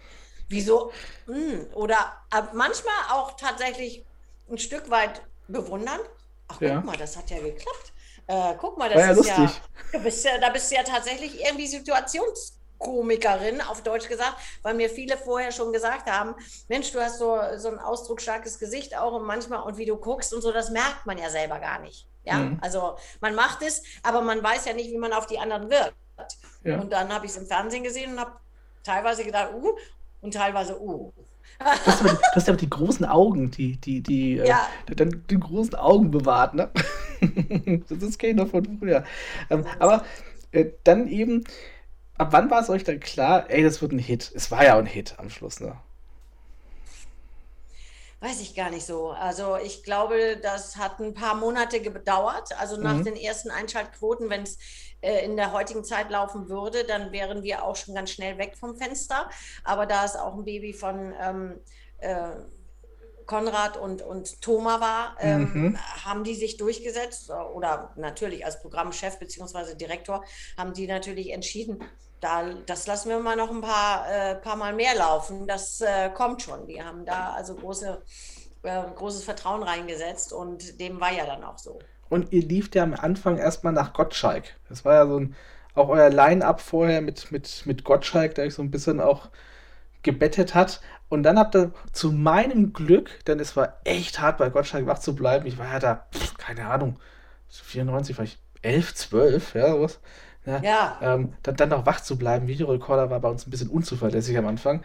Wieso? 0.48 0.92
Hm, 1.26 1.66
oder 1.74 2.12
manchmal 2.52 2.94
auch 3.10 3.36
tatsächlich 3.36 4.04
ein 4.50 4.58
Stück 4.58 4.90
weit 4.90 5.22
bewundern. 5.48 6.00
Ach, 6.48 6.58
guck 6.58 6.68
ja. 6.68 6.80
mal, 6.80 6.96
das 6.96 7.16
hat 7.16 7.30
ja 7.30 7.40
geklappt. 7.40 7.92
Äh, 8.28 8.54
guck 8.58 8.78
mal, 8.78 8.88
das 8.88 8.98
ja 8.98 9.10
ist 9.10 9.16
lustig. 9.16 9.60
ja, 9.92 9.98
bist 9.98 10.24
ja, 10.24 10.38
da 10.38 10.50
bist 10.50 10.70
du 10.70 10.74
ja 10.76 10.82
tatsächlich 10.82 11.40
irgendwie 11.44 11.66
Situations 11.66 12.58
Komikerin, 12.78 13.60
auf 13.60 13.82
Deutsch 13.82 14.08
gesagt, 14.08 14.36
weil 14.62 14.74
mir 14.74 14.88
viele 14.88 15.16
vorher 15.16 15.52
schon 15.52 15.72
gesagt 15.72 16.10
haben, 16.10 16.34
Mensch, 16.68 16.92
du 16.92 17.00
hast 17.00 17.18
so, 17.18 17.38
so 17.56 17.68
ein 17.68 17.78
ausdrucksstarkes 17.78 18.58
Gesicht 18.58 18.96
auch 18.96 19.12
und 19.14 19.26
manchmal 19.26 19.62
und 19.62 19.78
wie 19.78 19.86
du 19.86 19.96
guckst 19.96 20.34
und 20.34 20.42
so, 20.42 20.52
das 20.52 20.70
merkt 20.70 21.06
man 21.06 21.18
ja 21.18 21.30
selber 21.30 21.58
gar 21.58 21.80
nicht. 21.80 22.06
Ja, 22.24 22.38
mhm. 22.38 22.58
also 22.60 22.96
man 23.20 23.34
macht 23.34 23.62
es, 23.62 23.82
aber 24.02 24.20
man 24.20 24.42
weiß 24.42 24.64
ja 24.66 24.72
nicht, 24.72 24.90
wie 24.90 24.98
man 24.98 25.12
auf 25.12 25.26
die 25.26 25.38
anderen 25.38 25.70
wirkt. 25.70 25.94
Ja. 26.64 26.80
Und 26.80 26.92
dann 26.92 27.12
habe 27.12 27.24
ich 27.26 27.32
es 27.32 27.38
im 27.38 27.46
Fernsehen 27.46 27.84
gesehen 27.84 28.12
und 28.12 28.20
habe 28.20 28.32
teilweise 28.82 29.24
gedacht, 29.24 29.52
uh, 29.54 29.76
und 30.20 30.34
teilweise, 30.34 30.80
uh. 30.80 31.12
Du 31.58 31.64
hast, 31.64 32.00
aber, 32.00 32.10
du 32.10 32.18
hast 32.34 32.48
aber 32.48 32.58
die 32.58 32.68
großen 32.68 33.06
Augen, 33.06 33.50
die, 33.50 33.76
die, 33.76 34.02
die, 34.02 34.38
äh, 34.38 34.48
ja. 34.48 34.68
äh, 34.90 34.94
dann 34.94 35.24
die 35.30 35.40
großen 35.40 35.74
Augen 35.74 36.10
bewahrt, 36.10 36.54
ne? 36.54 36.70
das 37.88 38.02
ist 38.02 38.18
keiner 38.18 38.46
von 38.46 38.78
früher. 38.78 39.04
Ähm, 39.48 39.64
aber 39.78 40.04
äh, 40.52 40.66
dann 40.84 41.08
eben, 41.08 41.44
ab 42.18 42.28
wann 42.30 42.50
war 42.50 42.60
es 42.60 42.70
euch 42.70 42.84
dann 42.84 43.00
klar, 43.00 43.48
ey, 43.50 43.62
das 43.62 43.82
wird 43.82 43.92
ein 43.92 43.98
Hit? 43.98 44.30
Es 44.34 44.50
war 44.50 44.64
ja 44.64 44.78
ein 44.78 44.86
Hit 44.86 45.14
am 45.18 45.30
Schluss, 45.30 45.60
ne? 45.60 45.76
Weiß 48.20 48.40
ich 48.40 48.54
gar 48.54 48.70
nicht 48.70 48.86
so. 48.86 49.10
Also 49.10 49.56
ich 49.56 49.82
glaube, 49.82 50.38
das 50.42 50.76
hat 50.76 51.00
ein 51.00 51.12
paar 51.12 51.34
Monate 51.34 51.80
gedauert. 51.80 52.58
Also 52.58 52.80
nach 52.80 52.94
mhm. 52.94 53.04
den 53.04 53.16
ersten 53.16 53.50
Einschaltquoten, 53.50 54.30
wenn 54.30 54.42
es 54.42 54.58
äh, 55.02 55.24
in 55.24 55.36
der 55.36 55.52
heutigen 55.52 55.84
Zeit 55.84 56.10
laufen 56.10 56.48
würde, 56.48 56.84
dann 56.84 57.12
wären 57.12 57.42
wir 57.42 57.62
auch 57.62 57.76
schon 57.76 57.94
ganz 57.94 58.10
schnell 58.10 58.38
weg 58.38 58.56
vom 58.58 58.76
Fenster. 58.76 59.28
Aber 59.64 59.84
da 59.84 60.04
es 60.04 60.16
auch 60.16 60.34
ein 60.34 60.44
Baby 60.44 60.72
von 60.72 61.14
ähm, 61.20 61.60
äh, 61.98 62.30
Konrad 63.26 63.76
und, 63.76 64.02
und 64.02 64.40
Thoma 64.40 64.80
war, 64.80 65.16
ähm, 65.20 65.50
mhm. 65.52 65.78
haben 66.04 66.24
die 66.24 66.34
sich 66.34 66.56
durchgesetzt 66.56 67.30
oder 67.30 67.92
natürlich 67.96 68.46
als 68.46 68.60
Programmchef 68.62 69.18
bzw. 69.18 69.74
Direktor 69.74 70.24
haben 70.56 70.72
die 70.72 70.86
natürlich 70.86 71.32
entschieden, 71.32 71.84
da, 72.20 72.44
das 72.66 72.86
lassen 72.86 73.08
wir 73.08 73.18
mal 73.18 73.36
noch 73.36 73.50
ein 73.50 73.60
paar, 73.60 74.06
äh, 74.10 74.34
paar 74.36 74.56
Mal 74.56 74.72
mehr 74.74 74.94
laufen. 74.94 75.46
Das 75.46 75.80
äh, 75.80 76.10
kommt 76.10 76.42
schon. 76.42 76.66
Die 76.66 76.82
haben 76.82 77.04
da 77.04 77.32
also 77.34 77.54
große, 77.54 78.02
äh, 78.62 78.82
großes 78.94 79.24
Vertrauen 79.24 79.62
reingesetzt 79.62 80.32
und 80.32 80.80
dem 80.80 81.00
war 81.00 81.12
ja 81.12 81.26
dann 81.26 81.44
auch 81.44 81.58
so. 81.58 81.78
Und 82.08 82.32
ihr 82.32 82.42
lieft 82.42 82.74
ja 82.74 82.82
am 82.82 82.94
Anfang 82.94 83.36
erstmal 83.36 83.72
nach 83.72 83.92
Gottschalk. 83.92 84.44
Das 84.68 84.84
war 84.84 84.94
ja 84.94 85.06
so 85.06 85.18
ein, 85.18 85.36
auch 85.74 85.88
euer 85.88 86.08
Line-Up 86.08 86.60
vorher 86.60 87.00
mit, 87.00 87.30
mit, 87.32 87.64
mit 87.66 87.84
Gottschalk, 87.84 88.34
der 88.34 88.46
euch 88.46 88.54
so 88.54 88.62
ein 88.62 88.70
bisschen 88.70 89.00
auch 89.00 89.28
gebettet 90.02 90.54
hat. 90.54 90.80
Und 91.08 91.22
dann 91.22 91.38
habt 91.38 91.54
ihr 91.54 91.72
zu 91.92 92.12
meinem 92.12 92.72
Glück, 92.72 93.24
denn 93.26 93.38
es 93.40 93.56
war 93.56 93.80
echt 93.84 94.20
hart 94.20 94.38
bei 94.38 94.48
Gottschalk 94.48 94.86
wach 94.86 94.98
zu 94.98 95.14
bleiben. 95.14 95.46
Ich 95.46 95.58
war 95.58 95.66
ja 95.70 95.78
da, 95.78 96.06
pff, 96.12 96.36
keine 96.38 96.66
Ahnung, 96.66 96.98
94, 97.48 98.16
vielleicht 98.16 98.38
11, 98.62 98.94
12, 98.94 99.54
ja, 99.54 99.68
sowas. 99.70 100.00
Ja. 100.46 100.62
ja. 100.62 100.98
Ähm, 101.02 101.32
dann, 101.42 101.56
dann 101.56 101.68
noch 101.68 101.86
wach 101.86 102.00
zu 102.00 102.16
bleiben. 102.16 102.46
Videorekorder 102.46 103.10
war 103.10 103.20
bei 103.20 103.28
uns 103.28 103.46
ein 103.46 103.50
bisschen 103.50 103.68
unzuverlässig 103.68 104.38
am 104.38 104.46
Anfang. 104.46 104.82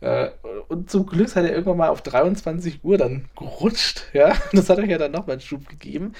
Äh, 0.00 0.30
und 0.68 0.90
zum 0.90 1.06
Glück 1.06 1.34
hat 1.36 1.44
er 1.44 1.52
irgendwann 1.52 1.76
mal 1.76 1.88
auf 1.88 2.02
23 2.02 2.84
Uhr 2.84 2.98
dann 2.98 3.28
gerutscht. 3.36 4.06
Ja, 4.12 4.34
das 4.52 4.68
hat 4.68 4.78
euch 4.78 4.88
ja 4.88 4.98
dann 4.98 5.12
nochmal 5.12 5.34
einen 5.34 5.40
Schub 5.40 5.68
gegeben. 5.68 6.14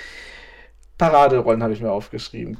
Paraderollen 0.98 1.62
habe 1.62 1.72
ich 1.72 1.80
mir 1.80 1.90
aufgeschrieben. 1.90 2.58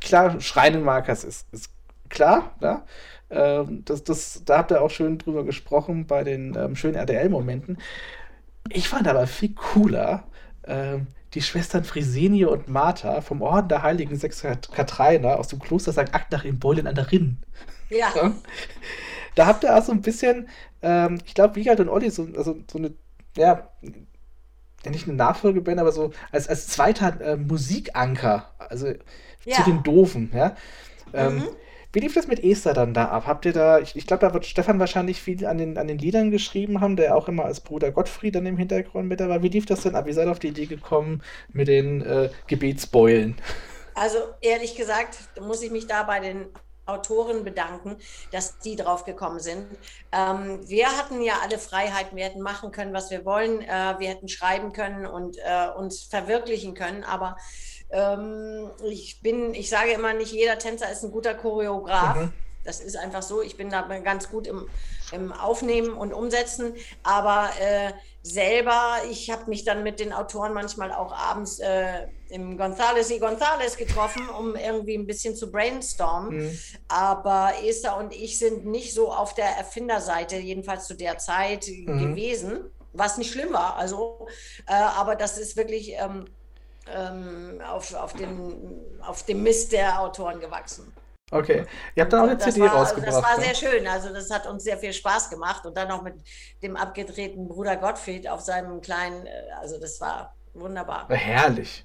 Klar, 0.00 0.40
Schreinemarkers 0.40 1.22
ist, 1.22 1.46
ist 1.52 1.70
klar, 2.08 2.56
ja. 2.60 2.84
Ähm, 3.30 3.84
das, 3.84 4.04
das, 4.04 4.42
da 4.44 4.58
habt 4.58 4.70
ihr 4.72 4.82
auch 4.82 4.90
schön 4.90 5.18
drüber 5.18 5.44
gesprochen 5.44 6.06
bei 6.06 6.24
den 6.24 6.56
ähm, 6.56 6.76
schönen 6.76 6.96
RTL-Momenten. 6.96 7.78
Ich 8.68 8.88
fand 8.88 9.06
aber 9.06 9.26
viel 9.26 9.54
cooler, 9.54 10.24
ähm, 10.66 11.08
die 11.34 11.42
Schwestern 11.42 11.84
Fresenie 11.84 12.44
und 12.44 12.68
Martha 12.68 13.20
vom 13.20 13.42
Orden 13.42 13.68
der 13.68 13.82
Heiligen 13.82 14.16
Sechs 14.16 14.42
Katrainer 14.42 15.38
aus 15.38 15.48
dem 15.48 15.58
Kloster 15.58 15.92
St. 15.92 16.14
Agnach 16.14 16.44
in 16.44 16.58
Beulen 16.58 16.86
an 16.86 16.94
der 16.94 17.10
Rinn. 17.10 17.38
Ja. 17.90 18.12
ja. 18.14 18.32
Da 19.34 19.46
habt 19.46 19.64
ihr 19.64 19.76
auch 19.76 19.82
so 19.82 19.92
ein 19.92 20.00
bisschen, 20.00 20.48
ähm, 20.80 21.18
ich 21.26 21.34
glaube, 21.34 21.56
Wiegald 21.56 21.80
und 21.80 21.88
Olli, 21.88 22.10
so, 22.10 22.28
also, 22.36 22.56
so 22.70 22.78
eine, 22.78 22.92
ja, 23.36 23.68
nicht 24.88 25.08
eine 25.08 25.16
Nachfolgeband, 25.16 25.80
aber 25.80 25.92
so 25.92 26.12
als, 26.30 26.48
als 26.48 26.68
zweiter 26.68 27.20
äh, 27.20 27.36
Musikanker, 27.36 28.50
also 28.58 28.92
ja. 29.44 29.56
zu 29.56 29.62
den 29.64 29.82
Doofen, 29.82 30.30
ja. 30.32 30.54
Ähm, 31.12 31.36
mhm. 31.36 31.48
Wie 31.94 32.00
lief 32.00 32.12
das 32.12 32.26
mit 32.26 32.42
Esther 32.42 32.74
dann 32.74 32.92
da 32.92 33.06
ab? 33.06 33.28
Habt 33.28 33.46
ihr 33.46 33.52
da, 33.52 33.78
ich, 33.78 33.94
ich 33.94 34.04
glaube, 34.08 34.26
da 34.26 34.34
wird 34.34 34.46
Stefan 34.46 34.80
wahrscheinlich 34.80 35.22
viel 35.22 35.46
an 35.46 35.58
den, 35.58 35.78
an 35.78 35.86
den 35.86 35.98
Liedern 35.98 36.32
geschrieben 36.32 36.80
haben, 36.80 36.96
der 36.96 37.16
auch 37.16 37.28
immer 37.28 37.44
als 37.44 37.60
Bruder 37.60 37.92
Gottfried 37.92 38.34
dann 38.34 38.46
im 38.46 38.56
Hintergrund 38.56 39.08
mit 39.08 39.20
dabei. 39.20 39.42
Wie 39.42 39.48
lief 39.48 39.64
das 39.64 39.82
denn 39.82 39.94
ab? 39.94 40.06
Wie 40.06 40.12
seid 40.12 40.26
ihr 40.26 40.32
auf 40.32 40.40
die 40.40 40.48
Idee 40.48 40.66
gekommen 40.66 41.22
mit 41.52 41.68
den 41.68 42.02
äh, 42.02 42.30
Gebetsbeulen? 42.48 43.36
Also 43.94 44.18
ehrlich 44.40 44.74
gesagt, 44.74 45.18
muss 45.40 45.62
ich 45.62 45.70
mich 45.70 45.86
da 45.86 46.02
bei 46.02 46.18
den 46.18 46.46
Autoren 46.86 47.44
bedanken, 47.44 47.96
dass 48.32 48.58
die 48.58 48.74
drauf 48.74 49.04
gekommen 49.04 49.38
sind. 49.38 49.64
Ähm, 50.10 50.68
wir 50.68 50.88
hatten 50.88 51.22
ja 51.22 51.34
alle 51.42 51.58
Freiheiten, 51.58 52.16
wir 52.16 52.24
hätten 52.24 52.42
machen 52.42 52.72
können, 52.72 52.92
was 52.92 53.12
wir 53.12 53.24
wollen, 53.24 53.62
äh, 53.62 53.94
wir 53.98 54.08
hätten 54.08 54.28
schreiben 54.28 54.72
können 54.72 55.06
und 55.06 55.38
äh, 55.38 55.68
uns 55.76 56.02
verwirklichen 56.02 56.74
können, 56.74 57.04
aber 57.04 57.36
ähm, 57.94 58.70
ich 58.84 59.20
bin, 59.22 59.54
ich 59.54 59.70
sage 59.70 59.92
immer, 59.92 60.12
nicht 60.12 60.32
jeder 60.32 60.58
Tänzer 60.58 60.90
ist 60.90 61.04
ein 61.04 61.12
guter 61.12 61.34
Choreograf. 61.34 62.16
Mhm. 62.16 62.32
Das 62.64 62.80
ist 62.80 62.96
einfach 62.96 63.22
so. 63.22 63.42
Ich 63.42 63.56
bin 63.56 63.70
da 63.70 63.82
ganz 63.82 64.30
gut 64.30 64.46
im, 64.46 64.68
im 65.12 65.32
Aufnehmen 65.32 65.92
und 65.92 66.14
Umsetzen, 66.14 66.74
aber 67.02 67.50
äh, 67.60 67.92
selber, 68.22 69.02
ich 69.10 69.30
habe 69.30 69.50
mich 69.50 69.64
dann 69.64 69.82
mit 69.82 70.00
den 70.00 70.14
Autoren 70.14 70.54
manchmal 70.54 70.90
auch 70.90 71.12
abends 71.12 71.58
äh, 71.58 72.06
im 72.30 72.56
Gonzales 72.56 73.10
y 73.10 73.20
Gonzales 73.20 73.76
getroffen, 73.76 74.28
um 74.30 74.56
irgendwie 74.56 74.96
ein 74.96 75.06
bisschen 75.06 75.36
zu 75.36 75.52
brainstormen. 75.52 76.38
Mhm. 76.38 76.58
Aber 76.88 77.52
Esther 77.62 77.98
und 77.98 78.14
ich 78.14 78.38
sind 78.38 78.64
nicht 78.64 78.94
so 78.94 79.12
auf 79.12 79.34
der 79.34 79.56
Erfinderseite, 79.56 80.36
jedenfalls 80.36 80.86
zu 80.86 80.94
der 80.94 81.18
Zeit 81.18 81.68
mhm. 81.68 81.98
gewesen, 81.98 82.60
was 82.94 83.18
nicht 83.18 83.30
schlimm 83.30 83.52
war. 83.52 83.76
Also, 83.76 84.26
äh, 84.66 84.72
aber 84.72 85.16
das 85.16 85.36
ist 85.36 85.58
wirklich 85.58 85.92
ähm, 85.92 86.24
ähm, 86.92 87.60
auf, 87.66 87.94
auf, 87.94 88.12
den, 88.12 88.80
auf 89.00 89.24
dem 89.24 89.42
Mist 89.42 89.72
der 89.72 90.00
Autoren 90.00 90.40
gewachsen. 90.40 90.92
Okay. 91.30 91.64
Ihr 91.94 92.02
habt 92.02 92.12
dann 92.12 92.20
auch 92.20 92.28
eine 92.28 92.38
CD 92.38 92.60
war, 92.60 92.74
rausgebracht. 92.74 93.12
Das 93.12 93.22
war 93.22 93.40
sehr 93.40 93.54
schön. 93.54 93.86
Also 93.86 94.12
das 94.12 94.30
hat 94.30 94.46
uns 94.46 94.62
sehr 94.62 94.78
viel 94.78 94.92
Spaß 94.92 95.30
gemacht. 95.30 95.64
Und 95.66 95.76
dann 95.76 95.88
noch 95.88 96.02
mit 96.02 96.14
dem 96.62 96.76
abgedrehten 96.76 97.48
Bruder 97.48 97.76
Gottfried 97.76 98.28
auf 98.28 98.40
seinem 98.40 98.80
kleinen, 98.80 99.26
äh, 99.26 99.30
also 99.60 99.80
das 99.80 100.00
war 100.00 100.36
wunderbar. 100.52 101.08
Herrlich. 101.08 101.84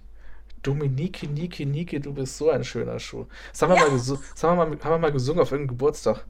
Dominike, 0.62 1.28
Nike, 1.28 1.66
Nike, 1.66 2.00
du 2.00 2.14
bist 2.14 2.38
so 2.38 2.50
ein 2.50 2.64
schöner 2.64 3.00
Schuh. 3.00 3.26
Das 3.52 3.62
haben 3.62 3.70
wir, 3.70 3.78
ja. 3.78 3.88
mal, 3.88 3.98
das 3.98 4.44
haben 4.44 4.58
wir, 4.58 4.66
mal, 4.66 4.78
haben 4.84 4.92
wir 4.92 4.98
mal 4.98 5.12
gesungen 5.12 5.42
auf 5.42 5.52
irgendeinem 5.52 5.78
Geburtstag. 5.78 6.26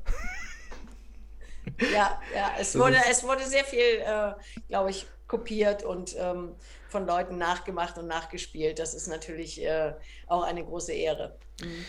Ja, 1.93 2.19
ja, 2.33 2.51
es 2.59 2.77
wurde, 2.77 2.97
es 3.09 3.23
wurde 3.23 3.45
sehr 3.45 3.63
viel, 3.63 3.79
äh, 3.79 4.33
glaube 4.69 4.91
ich, 4.91 5.07
kopiert 5.27 5.83
und 5.83 6.15
ähm, 6.17 6.55
von 6.89 7.05
Leuten 7.05 7.37
nachgemacht 7.37 7.97
und 7.97 8.07
nachgespielt. 8.07 8.79
Das 8.79 8.93
ist 8.93 9.07
natürlich 9.07 9.63
äh, 9.63 9.93
auch 10.27 10.43
eine 10.43 10.63
große 10.63 10.93
Ehre. 10.93 11.35
Mhm. 11.61 11.85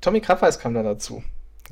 Tommy 0.00 0.20
Krabweis 0.20 0.58
kam 0.58 0.74
da 0.74 0.82
dazu. 0.82 1.22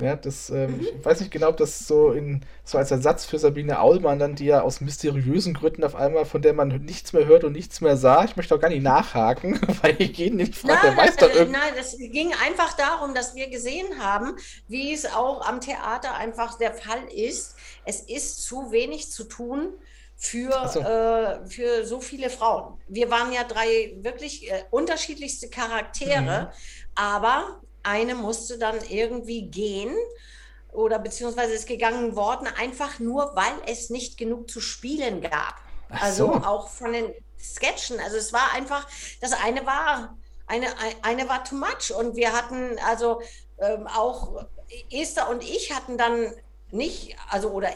Ja, 0.01 0.17
das, 0.17 0.49
ähm, 0.49 0.77
mhm. 0.77 0.87
Ich 0.99 1.05
weiß 1.05 1.21
nicht 1.21 1.31
genau, 1.31 1.49
ob 1.49 1.57
das 1.57 1.87
so, 1.87 2.11
in, 2.11 2.41
so 2.65 2.77
als 2.77 2.91
Ersatz 2.91 3.23
für 3.25 3.39
Sabine 3.39 3.79
Aulmann 3.79 4.19
dann, 4.19 4.35
die 4.35 4.45
ja 4.45 4.61
aus 4.61 4.81
mysteriösen 4.81 5.53
Gründen 5.53 5.85
auf 5.85 5.95
einmal, 5.95 6.25
von 6.25 6.41
der 6.41 6.53
man 6.53 6.67
nichts 6.83 7.13
mehr 7.13 7.25
hört 7.25 7.45
und 7.45 7.53
nichts 7.53 7.79
mehr 7.79 7.95
sah. 7.95 8.25
Ich 8.25 8.35
möchte 8.35 8.53
auch 8.53 8.59
gar 8.59 8.67
nicht 8.67 8.83
nachhaken, 8.83 9.59
weil 9.81 9.95
ich 9.99 10.17
jeden 10.17 10.35
nicht 10.35 10.55
frage, 10.55 10.87
der 10.87 10.97
weiß 10.97 11.15
doch 11.15 11.29
irgendwie. 11.29 11.59
Nein, 11.59 11.73
es 11.79 11.97
ging 11.97 12.33
einfach 12.45 12.73
darum, 12.73 13.13
dass 13.13 13.35
wir 13.35 13.49
gesehen 13.49 13.87
haben, 13.99 14.35
wie 14.67 14.93
es 14.93 15.05
auch 15.05 15.47
am 15.47 15.61
Theater 15.61 16.13
einfach 16.15 16.57
der 16.57 16.73
Fall 16.73 17.05
ist. 17.15 17.55
Es 17.85 18.01
ist 18.01 18.43
zu 18.43 18.71
wenig 18.71 19.11
zu 19.11 19.23
tun 19.23 19.75
für, 20.15 20.69
so. 20.69 20.79
Äh, 20.79 21.45
für 21.47 21.85
so 21.85 21.99
viele 21.99 22.29
Frauen. 22.29 22.79
Wir 22.87 23.09
waren 23.09 23.31
ja 23.31 23.43
drei 23.43 23.95
wirklich 23.97 24.49
äh, 24.49 24.63
unterschiedlichste 24.71 25.49
Charaktere, 25.49 26.21
mhm. 26.43 26.47
aber 26.95 27.61
eine 27.83 28.15
musste 28.15 28.57
dann 28.57 28.77
irgendwie 28.89 29.49
gehen 29.49 29.95
oder 30.71 30.99
beziehungsweise 30.99 31.53
ist 31.53 31.67
gegangen 31.67 32.15
worden, 32.15 32.47
einfach 32.57 32.99
nur, 32.99 33.35
weil 33.35 33.53
es 33.67 33.89
nicht 33.89 34.17
genug 34.17 34.49
zu 34.49 34.59
spielen 34.59 35.21
gab. 35.21 35.55
Also 35.89 36.33
so. 36.33 36.33
auch 36.33 36.67
von 36.69 36.93
den 36.93 37.13
Sketchen. 37.39 37.99
Also 37.99 38.17
es 38.17 38.33
war 38.33 38.53
einfach, 38.53 38.87
das 39.21 39.33
eine 39.33 39.65
war, 39.65 40.17
eine, 40.47 40.67
eine 41.01 41.29
war 41.29 41.43
too 41.43 41.55
much. 41.55 41.93
Und 41.97 42.15
wir 42.15 42.33
hatten 42.33 42.77
also 42.85 43.21
ähm, 43.59 43.87
auch 43.87 44.45
Esther 44.91 45.29
und 45.29 45.43
ich 45.43 45.73
hatten 45.73 45.97
dann 45.97 46.33
nicht, 46.71 47.15
also 47.29 47.49
oder 47.51 47.69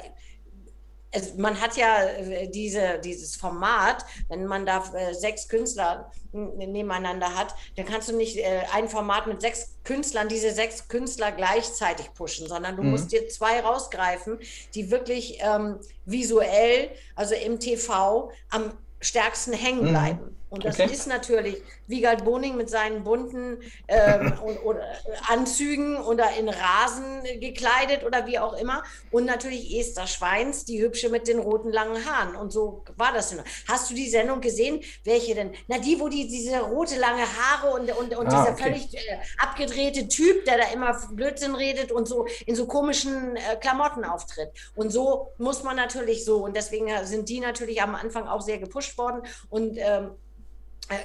es, 1.11 1.35
man 1.35 1.59
hat 1.59 1.75
ja 1.75 2.03
äh, 2.03 2.47
diese, 2.47 2.99
dieses 3.03 3.35
Format, 3.35 4.05
wenn 4.27 4.45
man 4.45 4.65
da 4.65 4.83
äh, 4.93 5.13
sechs 5.13 5.47
Künstler 5.47 6.11
nebeneinander 6.31 7.35
hat, 7.35 7.55
dann 7.75 7.85
kannst 7.85 8.09
du 8.09 8.15
nicht 8.15 8.37
äh, 8.37 8.61
ein 8.73 8.87
Format 8.87 9.25
mit 9.25 9.41
sechs 9.41 9.77
Künstlern, 9.83 10.27
diese 10.27 10.51
sechs 10.51 10.87
Künstler 10.87 11.31
gleichzeitig 11.31 12.13
pushen, 12.13 12.47
sondern 12.47 12.75
du 12.75 12.83
mhm. 12.83 12.91
musst 12.91 13.11
dir 13.11 13.27
zwei 13.29 13.59
rausgreifen, 13.59 14.39
die 14.75 14.91
wirklich 14.91 15.39
ähm, 15.41 15.79
visuell, 16.05 16.91
also 17.15 17.33
im 17.33 17.59
TV, 17.59 18.31
am 18.49 18.73
stärksten 19.01 19.53
hängen 19.53 19.85
mhm. 19.85 19.89
bleiben. 19.89 20.25
Mhm. 20.25 20.38
Und 20.49 20.65
das 20.65 20.79
okay. 20.79 20.91
ist 20.91 21.07
natürlich 21.07 21.61
Wiegald 21.87 22.25
Boning 22.25 22.55
mit 22.57 22.69
seinen 22.69 23.03
bunten 23.03 23.59
ähm, 23.87 24.33
und, 24.43 24.57
oder 24.63 24.83
Anzügen 25.27 25.97
oder 25.97 26.35
in 26.37 26.49
Rasen 26.49 27.23
gekleidet 27.39 28.03
oder 28.03 28.25
wie 28.25 28.39
auch 28.39 28.53
immer. 28.53 28.83
Und 29.11 29.25
natürlich 29.25 29.77
Esther 29.77 30.07
Schweins, 30.07 30.65
die 30.65 30.81
hübsche 30.81 31.09
mit 31.09 31.27
den 31.27 31.39
roten 31.39 31.71
langen 31.71 32.03
Haaren. 32.05 32.35
Und 32.35 32.51
so 32.51 32.83
war 32.97 33.13
das. 33.13 33.35
Hast 33.67 33.89
du 33.91 33.93
die 33.93 34.09
Sendung 34.09 34.41
gesehen? 34.41 34.81
Welche 35.03 35.35
denn? 35.35 35.53
Na, 35.67 35.77
die, 35.77 35.99
wo 35.99 36.09
die 36.09 36.27
diese 36.27 36.59
rote 36.59 36.97
lange 36.97 37.21
Haare 37.21 37.71
und, 37.71 37.91
und, 37.97 38.17
und 38.17 38.27
ah, 38.27 38.29
dieser 38.29 38.53
okay. 38.53 38.63
völlig 38.63 38.93
äh, 38.95 39.19
abgedrehte 39.37 40.07
Typ, 40.07 40.45
der 40.45 40.57
da 40.57 40.63
immer 40.73 40.99
Blödsinn 41.11 41.53
redet 41.53 41.91
und 41.91 42.07
so 42.07 42.25
in 42.45 42.55
so 42.55 42.65
komischen 42.65 43.35
äh, 43.35 43.55
Klamotten 43.59 44.03
auftritt. 44.03 44.49
Und 44.75 44.89
so 44.91 45.33
muss 45.37 45.63
man 45.63 45.75
natürlich 45.75 46.25
so. 46.25 46.43
Und 46.43 46.55
deswegen 46.55 46.89
sind 47.05 47.29
die 47.29 47.39
natürlich 47.39 47.81
am 47.81 47.93
Anfang 47.93 48.27
auch 48.27 48.41
sehr 48.41 48.57
gepusht 48.57 48.97
worden. 48.97 49.21
Und 49.49 49.77
ähm, 49.77 50.05
äh, 50.05 50.09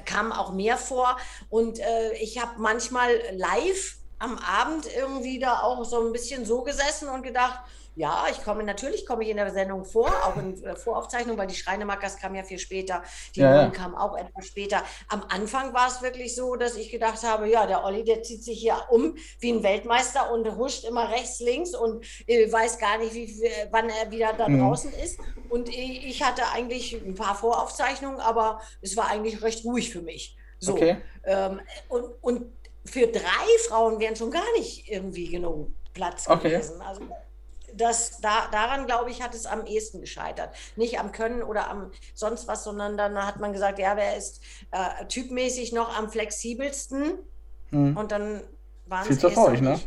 kam 0.05 0.33
auch 0.33 0.53
mehr 0.53 0.77
vor. 0.77 1.17
Und 1.51 1.79
äh, 1.79 2.13
ich 2.15 2.41
habe 2.41 2.53
manchmal 2.59 3.11
live 3.33 3.97
am 4.19 4.39
Abend 4.39 4.87
irgendwie 4.87 5.39
da 5.39 5.61
auch 5.61 5.85
so 5.85 6.05
ein 6.05 6.13
bisschen 6.13 6.45
so 6.47 6.63
gesessen 6.63 7.09
und 7.09 7.23
gedacht, 7.23 7.61
ja, 7.97 8.27
ich 8.31 8.43
komme, 8.43 8.65
natürlich 8.65 9.07
komme 9.07 9.23
ich 9.23 9.31
in 9.31 9.37
der 9.37 9.51
Sendung 9.53 9.85
vor, 9.85 10.09
auch 10.25 10.37
in 10.37 10.61
der 10.61 10.77
Voraufzeichnung, 10.77 11.39
weil 11.39 11.47
die 11.47 11.55
Schreinemackers 11.55 12.17
kam 12.17 12.35
ja 12.35 12.43
viel 12.43 12.59
später, 12.59 13.03
die 13.35 13.41
ja, 13.41 13.63
ja. 13.63 13.71
kam 13.71 13.95
auch 13.95 14.17
etwas 14.17 14.47
später. 14.47 14.83
Am 15.09 15.25
Anfang 15.29 15.73
war 15.75 15.89
es 15.89 16.03
wirklich 16.03 16.35
so, 16.35 16.57
dass 16.57 16.77
ich 16.77 16.91
gedacht 16.91 17.23
habe, 17.23 17.49
ja, 17.49 17.67
der 17.67 17.85
Olli, 17.85 18.05
der 18.05 18.23
zieht 18.23 18.43
sich 18.43 18.59
hier 18.59 18.77
um 18.91 19.17
wie 19.39 19.53
ein 19.53 19.63
Weltmeister 19.63 20.33
und 20.33 20.57
huscht 20.57 20.85
immer 20.85 21.11
rechts, 21.11 21.41
links 21.41 21.75
und 21.75 22.05
äh, 22.27 22.51
weiß 22.51 22.79
gar 22.79 22.99
nicht, 22.99 23.15
wie, 23.15 23.49
wann 23.71 23.89
er 23.89 24.11
wieder 24.11 24.33
da 24.33 24.49
mhm. 24.49 24.61
draußen 24.61 24.93
ist. 24.93 25.21
Und 25.49 25.69
ich 25.69 26.23
hatte 26.23 26.43
eigentlich 26.53 26.95
ein 26.95 27.15
paar 27.15 27.37
Voraufzeichnungen, 27.37 28.21
aber 28.21 28.61
es 28.81 28.97
war 28.97 29.09
eigentlich 29.09 29.43
recht 29.43 29.65
ruhig 29.65 29.91
für 29.91 30.03
mich. 30.03 30.37
So. 30.59 30.73
Okay. 30.73 30.97
Ähm, 31.25 31.61
und, 31.89 32.05
und 32.23 32.53
für 32.85 33.07
drei 33.07 33.47
Frauen 33.69 34.01
wären 34.01 34.17
schon 34.17 34.31
gar 34.31 34.51
nicht 34.57 34.89
irgendwie 34.89 35.29
genug 35.29 35.71
Platz 35.93 36.29
okay. 36.29 36.51
gewesen. 36.51 36.81
Also 36.83 37.03
das, 37.77 38.21
da, 38.21 38.49
daran, 38.51 38.87
glaube 38.87 39.11
ich, 39.11 39.23
hat 39.23 39.35
es 39.35 39.47
am 39.47 39.67
ehesten 39.67 40.01
gescheitert. 40.01 40.51
Nicht 40.77 40.99
am 40.99 41.13
Können 41.13 41.43
oder 41.43 41.71
am 41.71 41.91
sonst 42.15 42.49
was, 42.49 42.65
sondern 42.65 42.97
dann 42.97 43.17
hat 43.17 43.41
man 43.41 43.53
gesagt, 43.53 43.79
ja, 43.79 43.97
wer 43.97 44.17
ist 44.17 44.41
äh, 44.71 45.07
typmäßig 45.07 45.73
noch 45.73 45.97
am 45.97 46.11
flexibelsten? 46.11 47.19
Hm. 47.71 47.97
Und 47.97 48.13
dann 48.13 48.41
waren 48.87 49.09
es 49.09 49.21
für 49.21 49.37
euch, 49.37 49.61
ne? 49.61 49.79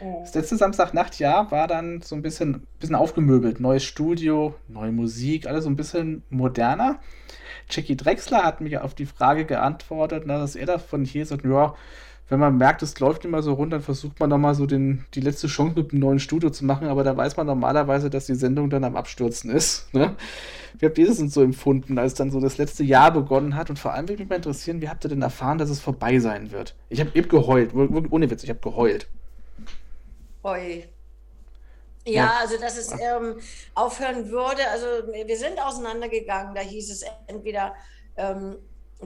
Das 0.00 0.34
letzte 0.34 0.56
Samstagnacht, 0.56 1.18
ja, 1.18 1.50
war 1.50 1.66
dann 1.66 2.02
so 2.02 2.14
ein 2.14 2.22
bisschen, 2.22 2.66
bisschen 2.78 2.96
aufgemöbelt. 2.96 3.60
Neues 3.60 3.84
Studio, 3.84 4.54
neue 4.68 4.92
Musik, 4.92 5.46
alles 5.46 5.64
so 5.64 5.70
ein 5.70 5.76
bisschen 5.76 6.22
moderner. 6.28 6.98
Jackie 7.70 7.96
Drexler 7.96 8.42
hat 8.42 8.60
mir 8.60 8.84
auf 8.84 8.94
die 8.94 9.06
Frage 9.06 9.46
geantwortet, 9.46 10.28
dass 10.28 10.56
er 10.56 10.66
davon 10.66 11.04
hier 11.04 11.24
sagt, 11.24 11.44
ja, 11.44 11.74
wenn 12.28 12.40
man 12.40 12.56
merkt, 12.56 12.82
es 12.82 12.98
läuft 13.00 13.24
immer 13.24 13.42
so 13.42 13.52
rund, 13.52 13.72
dann 13.72 13.82
versucht 13.82 14.18
man 14.18 14.30
nochmal 14.30 14.54
so 14.54 14.64
den, 14.64 15.04
die 15.14 15.20
letzte 15.20 15.46
Chance 15.46 15.74
mit 15.76 15.92
einem 15.92 16.00
neuen 16.00 16.18
Studio 16.18 16.48
zu 16.50 16.64
machen, 16.64 16.88
aber 16.88 17.04
da 17.04 17.14
weiß 17.16 17.36
man 17.36 17.46
normalerweise, 17.46 18.08
dass 18.08 18.26
die 18.26 18.34
Sendung 18.34 18.70
dann 18.70 18.84
am 18.84 18.96
Abstürzen 18.96 19.50
ist. 19.50 19.92
Ne? 19.94 20.16
Wie 20.78 20.86
habt 20.86 20.96
ihr 20.98 21.06
das 21.06 21.18
denn 21.18 21.28
so 21.28 21.42
empfunden, 21.42 21.98
als 21.98 22.14
dann 22.14 22.30
so 22.30 22.40
das 22.40 22.56
letzte 22.56 22.82
Jahr 22.82 23.12
begonnen 23.12 23.54
hat? 23.56 23.68
Und 23.68 23.78
vor 23.78 23.92
allem 23.92 24.08
würde 24.08 24.22
mich 24.22 24.30
mal 24.30 24.36
interessieren, 24.36 24.80
wie 24.80 24.88
habt 24.88 25.04
ihr 25.04 25.10
denn 25.10 25.22
erfahren, 25.22 25.58
dass 25.58 25.68
es 25.68 25.80
vorbei 25.80 26.18
sein 26.18 26.50
wird? 26.50 26.74
Ich 26.88 27.00
habe 27.00 27.10
eben 27.14 27.28
geheult, 27.28 27.74
ohne 27.74 28.30
Witz, 28.30 28.42
ich 28.42 28.50
habe 28.50 28.60
geheult. 28.60 29.06
Oi. 30.42 30.84
Ja, 32.06 32.34
also 32.40 32.58
dass 32.58 32.76
es 32.76 32.92
ähm, 32.92 33.36
aufhören 33.74 34.30
würde. 34.30 34.68
Also 34.70 34.86
wir 35.26 35.36
sind 35.36 35.58
auseinandergegangen. 35.58 36.54
Da 36.54 36.60
hieß 36.60 36.90
es 36.90 37.04
entweder 37.26 37.74
ähm, 38.16 38.56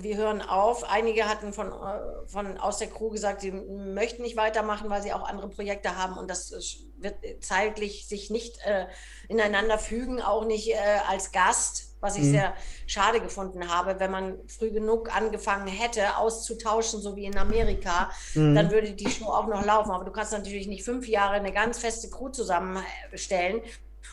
wir 0.03 0.17
hören 0.17 0.43
auf. 0.43 0.85
Einige 0.85 1.29
hatten 1.29 1.53
von, 1.53 1.69
äh, 1.69 2.27
von 2.27 2.59
aus 2.59 2.79
der 2.79 2.89
Crew 2.89 3.11
gesagt, 3.11 3.41
sie 3.41 3.53
möchten 3.53 4.23
nicht 4.23 4.37
weitermachen, 4.37 4.91
weil 4.91 5.03
sie 5.03 5.13
auch 5.13 5.29
andere 5.29 5.49
Projekte 5.49 5.97
haben 5.97 6.17
und 6.17 6.29
das 6.29 6.53
wird 6.99 7.17
zeitlich 7.41 8.09
sich 8.09 8.31
nicht 8.31 8.59
äh, 8.65 8.87
ineinander 9.29 9.79
fügen, 9.79 10.21
auch 10.21 10.45
nicht 10.45 10.71
äh, 10.71 10.77
als 11.09 11.33
Gast 11.33 11.89
was 12.01 12.17
ich 12.17 12.25
mhm. 12.25 12.31
sehr 12.31 12.55
schade 12.87 13.21
gefunden 13.21 13.69
habe. 13.69 13.99
Wenn 13.99 14.11
man 14.11 14.39
früh 14.47 14.71
genug 14.71 15.15
angefangen 15.15 15.67
hätte, 15.67 16.17
auszutauschen, 16.17 17.01
so 17.01 17.17
wie 17.17 17.25
in 17.25 17.37
Amerika, 17.37 18.11
mhm. 18.35 18.55
dann 18.55 18.71
würde 18.71 18.93
die 18.93 19.11
Show 19.11 19.27
auch 19.27 19.47
noch 19.47 19.65
laufen. 19.65 19.91
Aber 19.91 20.05
du 20.05 20.13
kannst 20.13 20.33
natürlich 20.33 20.69
nicht 20.69 20.85
fünf 20.85 21.09
Jahre 21.09 21.35
eine 21.35 21.53
ganz 21.53 21.79
feste 21.79 22.09
Crew 22.09 22.29
zusammenstellen 22.29 23.63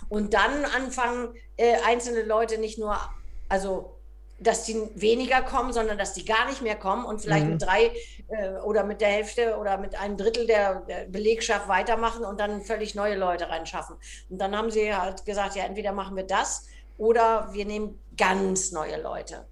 und 0.09 0.33
dann 0.33 0.65
anfangen, 0.65 1.33
äh, 1.57 1.75
einzelne 1.85 2.23
Leute 2.23 2.57
nicht 2.57 2.77
nur, 2.77 2.97
also 3.49 3.94
dass 4.37 4.65
die 4.65 4.75
weniger 4.95 5.41
kommen, 5.41 5.71
sondern 5.71 5.97
dass 5.97 6.13
die 6.13 6.25
gar 6.25 6.47
nicht 6.47 6.61
mehr 6.61 6.75
kommen 6.75 7.05
und 7.05 7.21
vielleicht 7.21 7.45
mhm. 7.45 7.51
mit 7.51 7.61
drei 7.61 7.91
äh, 8.27 8.59
oder 8.63 8.83
mit 8.83 8.99
der 8.99 9.07
Hälfte 9.07 9.57
oder 9.57 9.77
mit 9.77 9.97
einem 9.97 10.17
Drittel 10.17 10.45
der, 10.45 10.81
der, 10.81 11.05
Belegschaft 11.05 11.67
weitermachen 11.67 12.25
und 12.25 12.39
dann 12.39 12.61
völlig 12.61 12.95
neue 12.95 13.15
Leute 13.15 13.49
reinschaffen. 13.49 13.95
Und 14.29 14.39
dann 14.39 14.55
haben 14.55 14.71
sie 14.71 14.93
halt 14.93 15.25
gesagt, 15.25 15.55
ja, 15.55 15.63
entweder 15.63 15.93
machen 15.93 16.17
wir 16.17 16.25
das 16.25 16.67
oder 16.97 17.49
wir 17.53 17.65
nehmen 17.65 17.99
ganz 18.17 18.71
neue 18.71 19.01
Leute, 19.01 19.45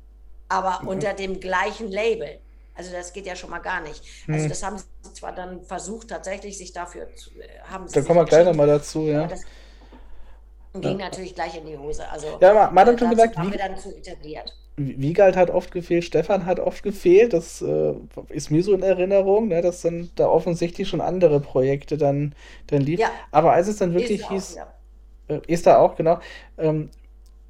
aber 0.49 0.79
mhm. 0.81 0.89
unter 0.89 1.13
dem 1.13 1.39
gleichen 1.39 1.89
Label. 1.89 2.39
Also 2.75 2.91
das 2.91 3.13
geht 3.13 3.25
ja 3.25 3.35
schon 3.35 3.51
mal 3.51 3.59
gar 3.59 3.81
nicht. 3.81 4.03
Also 4.27 4.45
mhm. 4.45 4.49
das 4.49 4.63
haben 4.63 4.77
sie 4.77 5.13
zwar 5.13 5.33
dann 5.33 5.63
versucht, 5.63 6.09
tatsächlich 6.09 6.57
sich 6.57 6.73
dafür 6.73 7.07
zu 7.15 7.29
äh, 7.39 7.47
haben. 7.69 7.85
Da 7.89 8.01
kommen 8.01 8.19
wir 8.19 8.25
gleich 8.25 8.45
nochmal 8.45 8.67
dazu, 8.67 9.03
ja. 9.03 9.27
Das 9.27 9.41
ging 10.73 10.99
ja. 10.99 11.05
natürlich 11.05 11.35
gleich 11.35 11.55
in 11.55 11.67
die 11.67 11.77
Hose. 11.77 12.09
Also 12.09 12.39
ja, 12.41 12.69
man 12.71 12.87
hat 12.87 12.99
schon 12.99 13.11
gesagt, 13.11 13.37
haben 13.37 13.51
wir 13.51 13.59
dann 13.59 13.77
zu 13.77 13.95
etabliert. 13.95 14.51
Wiegald 14.75 15.35
hat 15.35 15.51
oft 15.51 15.71
gefehlt, 15.71 16.03
Stefan 16.03 16.45
hat 16.45 16.59
oft 16.59 16.81
gefehlt. 16.81 17.33
Das 17.33 17.61
äh, 17.61 17.93
ist 18.29 18.49
mir 18.49 18.63
so 18.63 18.73
in 18.73 18.81
Erinnerung, 18.81 19.47
ne, 19.47 19.61
dass 19.61 19.81
dann 19.81 20.09
da 20.15 20.27
offensichtlich 20.27 20.87
schon 20.87 21.01
andere 21.01 21.39
Projekte 21.39 21.97
dann, 21.97 22.33
dann 22.67 22.81
liefen. 22.81 23.01
Ja. 23.01 23.11
Aber 23.31 23.53
als 23.53 23.67
es 23.67 23.77
dann 23.77 23.93
wirklich 23.93 24.21
ist 24.21 24.29
hieß, 24.29 24.57
auch, 24.57 25.29
ja. 25.29 25.35
äh, 25.35 25.41
ist 25.47 25.67
da 25.67 25.77
auch, 25.77 25.95
genau, 25.95 26.19
ähm, 26.57 26.89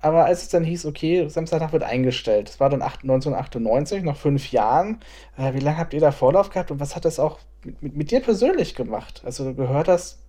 aber 0.04 0.26
als 0.26 0.42
es 0.42 0.50
dann 0.50 0.66
hieß, 0.66 0.86
okay, 0.86 1.30
Samstagnacht 1.30 1.72
wird 1.72 1.84
eingestellt, 1.84 2.50
das 2.50 2.60
war 2.60 2.70
dann 2.70 2.82
1998, 2.82 4.04
nach 4.04 4.18
fünf 4.18 4.52
Jahren. 4.52 5.00
Äh, 5.38 5.54
wie 5.54 5.60
lange 5.60 5.78
habt 5.78 5.94
ihr 5.94 6.02
da 6.02 6.12
Vorlauf 6.12 6.50
gehabt 6.50 6.72
und 6.72 6.82
was 6.82 6.98
hat 6.98 7.06
das 7.06 7.20
auch 7.20 7.40
mit, 7.64 7.82
mit, 7.82 7.96
mit 7.96 8.12
dir 8.12 8.20
persönlich 8.20 8.76
gemacht? 8.76 9.22
Also 9.24 9.46
du 9.46 9.56
gehört 9.56 9.88
hast, 9.88 10.22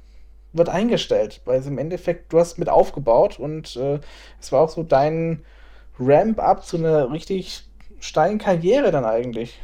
wird 0.53 0.69
eingestellt, 0.69 1.41
weil 1.45 1.59
es 1.59 1.67
im 1.67 1.79
Endeffekt, 1.79 2.33
du 2.33 2.39
hast 2.39 2.57
mit 2.57 2.69
aufgebaut 2.69 3.41
und 3.41 3.75
äh, 3.75 3.99
es 4.41 4.53
war 4.53 4.63
auch 4.63 4.69
so 4.69 4.85
dein 4.85 5.43
Ramp-up 5.99 6.65
zu 6.65 6.77
einer 6.77 7.11
richtig 7.11 7.65
steilen 8.01 8.39
Karriere 8.39 8.91
dann 8.91 9.05
eigentlich. 9.05 9.59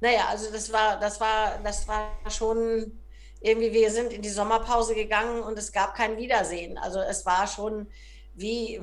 Naja, 0.00 0.26
also 0.30 0.50
das 0.50 0.72
war, 0.72 0.98
das 0.98 1.20
war, 1.20 1.58
das 1.62 1.86
war 1.86 2.10
schon 2.28 2.92
irgendwie, 3.40 3.72
wir 3.72 3.90
sind 3.90 4.12
in 4.12 4.22
die 4.22 4.28
Sommerpause 4.28 4.94
gegangen 4.94 5.42
und 5.42 5.58
es 5.58 5.72
gab 5.72 5.94
kein 5.94 6.16
Wiedersehen. 6.16 6.78
Also 6.78 7.00
es 7.00 7.26
war 7.26 7.46
schon 7.46 7.86
wie, 8.34 8.80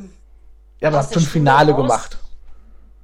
ja, 0.79 0.89
aber 0.89 0.99
habt 0.99 1.13
schon 1.13 1.23
ein 1.23 1.27
Finale 1.27 1.71
raus. 1.71 1.81
gemacht. 1.81 2.17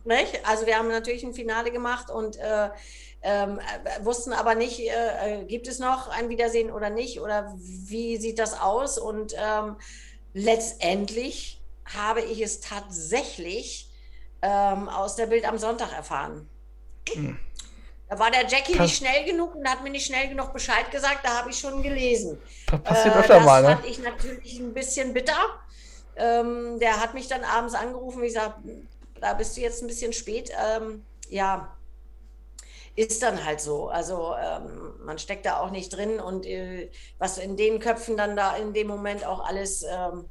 Nicht? 0.05 0.41
Also 0.45 0.65
wir 0.65 0.77
haben 0.77 0.89
natürlich 0.89 1.23
ein 1.23 1.33
Finale 1.33 1.71
gemacht 1.71 2.11
und 2.11 2.37
äh, 2.37 2.69
ähm, 3.21 3.59
äh, 3.59 4.03
wussten 4.05 4.33
aber 4.33 4.53
nicht, 4.53 4.79
äh, 4.79 5.41
äh, 5.41 5.45
gibt 5.45 5.67
es 5.67 5.79
noch 5.79 6.09
ein 6.09 6.29
Wiedersehen 6.29 6.71
oder 6.71 6.89
nicht 6.89 7.21
oder 7.21 7.53
wie 7.57 8.17
sieht 8.17 8.37
das 8.37 8.59
aus? 8.59 8.97
Und 8.97 9.33
ähm, 9.37 9.77
letztendlich 10.33 11.62
habe 11.85 12.21
ich 12.21 12.41
es 12.41 12.59
tatsächlich 12.59 13.89
ähm, 14.41 14.89
aus 14.89 15.15
der 15.15 15.27
Bild 15.27 15.45
am 15.47 15.57
Sonntag 15.57 15.93
erfahren. 15.93 16.49
Hm. 17.09 17.37
Da 18.09 18.19
war 18.19 18.29
der 18.29 18.47
Jackie 18.47 18.75
Pass 18.75 18.87
nicht 18.87 18.97
schnell 18.97 19.25
genug 19.25 19.55
und 19.55 19.67
hat 19.67 19.83
mir 19.83 19.89
nicht 19.89 20.05
schnell 20.05 20.27
genug 20.27 20.53
Bescheid 20.53 20.91
gesagt, 20.91 21.19
da 21.23 21.39
habe 21.39 21.49
ich 21.49 21.57
schon 21.57 21.81
gelesen. 21.81 22.39
Passiert 22.83 23.15
äh, 23.15 23.19
öfter 23.19 23.35
das 23.35 23.45
mal, 23.45 23.61
ne? 23.61 23.69
fand 23.69 23.85
ich 23.85 23.99
natürlich 23.99 24.59
ein 24.59 24.73
bisschen 24.73 25.13
bitter. 25.13 25.37
Ähm, 26.15 26.79
der 26.79 26.99
hat 27.01 27.13
mich 27.13 27.27
dann 27.27 27.43
abends 27.43 27.73
angerufen, 27.73 28.21
wie 28.21 28.27
gesagt, 28.27 28.59
da 29.19 29.33
bist 29.33 29.57
du 29.57 29.61
jetzt 29.61 29.81
ein 29.81 29.87
bisschen 29.87 30.13
spät. 30.13 30.51
Ähm, 30.77 31.03
ja, 31.29 31.75
ist 32.95 33.23
dann 33.23 33.43
halt 33.43 33.61
so. 33.61 33.87
Also 33.87 34.35
ähm, 34.35 34.93
man 35.03 35.17
steckt 35.17 35.45
da 35.45 35.59
auch 35.59 35.71
nicht 35.71 35.89
drin 35.89 36.19
und 36.19 36.45
äh, 36.45 36.91
was 37.17 37.37
in 37.37 37.57
den 37.57 37.79
Köpfen 37.79 38.17
dann 38.17 38.35
da 38.35 38.55
in 38.55 38.73
dem 38.73 38.87
Moment 38.87 39.25
auch 39.25 39.43
alles 39.43 39.83
ähm, 39.83 40.29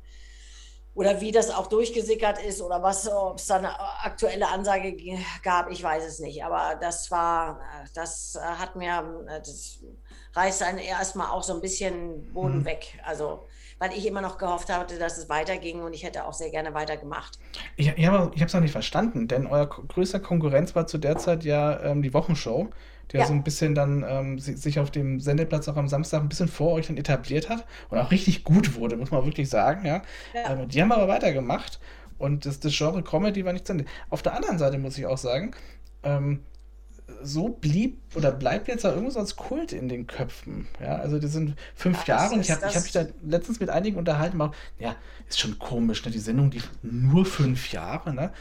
oder 0.95 1.21
wie 1.21 1.33
das 1.33 1.51
auch 1.51 1.69
durchgesickert 1.69 2.43
ist 2.43 2.61
oder 2.61 2.83
was, 2.83 3.09
ob 3.11 3.39
es 3.39 3.47
da 3.47 3.57
eine 3.57 3.81
aktuelle 4.05 4.49
Ansage 4.49 4.95
gab, 5.43 5.71
ich 5.71 5.83
weiß 5.83 6.05
es 6.05 6.19
nicht. 6.19 6.45
Aber 6.45 6.77
das 6.81 7.11
war, 7.11 7.61
das 7.95 8.39
hat 8.43 8.77
mir, 8.77 9.25
das 9.27 9.79
reißt 10.35 10.61
dann 10.61 10.79
erstmal 10.79 11.31
auch 11.31 11.43
so 11.43 11.55
ein 11.55 11.61
bisschen 11.61 12.33
Boden 12.33 12.61
mhm. 12.61 12.65
weg. 12.65 12.99
Also 13.05 13.47
weil 13.83 13.99
ich 13.99 14.07
immer 14.07 14.21
noch 14.21 14.39
gehofft 14.39 14.73
hatte, 14.73 14.97
dass 14.97 15.19
es 15.19 15.29
weiterging 15.29 15.83
und 15.83 15.93
ich 15.93 16.05
hätte 16.05 16.25
auch 16.25 16.35
sehr 16.35 16.51
gerne 16.51 16.73
weitergemacht. 16.73 17.41
Ich, 17.75 17.89
ich 17.89 18.07
habe 18.07 18.33
es 18.37 18.55
auch 18.55 18.61
nicht 18.61 18.71
verstanden, 18.71 19.27
denn 19.27 19.49
euer 19.49 19.67
größter 19.67 20.21
Konkurrenz 20.21 20.77
war 20.77 20.87
zu 20.87 20.99
der 20.99 21.19
Zeit 21.19 21.43
ja 21.43 21.81
ähm, 21.83 22.01
die 22.01 22.15
Wochenshow, 22.15 22.69
der 23.13 23.21
ja. 23.21 23.27
so 23.27 23.33
ein 23.33 23.43
bisschen 23.43 23.75
dann 23.75 24.05
ähm, 24.07 24.39
sich 24.39 24.79
auf 24.79 24.91
dem 24.91 25.21
Sendeplatz 25.21 25.69
auch 25.69 25.77
am 25.77 25.89
Samstag 25.89 26.21
ein 26.21 26.29
bisschen 26.29 26.49
vor 26.49 26.73
euch 26.73 26.87
dann 26.87 26.97
etabliert 26.97 27.49
hat 27.49 27.67
und 27.91 27.99
auch 27.99 28.11
richtig 28.11 28.45
gut 28.45 28.77
wurde, 28.77 28.97
muss 28.97 29.11
man 29.11 29.25
wirklich 29.25 29.49
sagen. 29.49 29.87
Ja. 29.87 30.03
ja. 30.35 30.53
Ähm, 30.53 30.69
die 30.69 30.81
haben 30.81 30.93
aber 30.93 31.09
weitergemacht 31.09 31.81
und 32.19 32.47
das, 32.47 32.61
das 32.61 32.77
Genre 32.77 33.03
Comedy 33.03 33.45
war 33.45 33.53
nicht 33.53 33.67
zu 33.67 33.73
Ende. 33.73 33.85
Auf 34.11 34.23
der 34.23 34.35
anderen 34.35 34.59
Seite 34.59 34.79
muss 34.79 34.97
ich 34.99 35.07
auch 35.07 35.19
sagen, 35.19 35.53
ähm, 36.03 36.41
so 37.23 37.49
blieb 37.49 37.99
oder 38.15 38.33
bleibt 38.33 38.69
jetzt 38.69 38.85
da 38.85 38.91
irgendwas 38.91 39.17
als 39.17 39.37
Kult 39.37 39.73
in 39.73 39.89
den 39.89 40.07
Köpfen. 40.07 40.69
Ja, 40.81 40.97
also 40.97 41.19
die 41.19 41.27
sind 41.27 41.57
fünf 41.75 42.07
ja, 42.07 42.17
Jahre 42.17 42.35
und 42.35 42.41
ich 42.41 42.51
habe 42.51 42.67
hab 42.67 42.83
mich 42.83 42.93
da 42.93 43.07
letztens 43.23 43.61
mit 43.61 43.71
einigen 43.71 43.97
unterhalten, 43.97 44.41
auch, 44.41 44.55
ja, 44.79 44.97
ist 45.29 45.41
schon 45.41 45.59
komisch, 45.59 46.05
ne? 46.05 46.11
Die 46.11 46.19
Sendung, 46.19 46.51
die 46.51 46.63
nur 46.83 47.25
fünf 47.27 47.73
Jahre, 47.73 48.15
ne? 48.15 48.33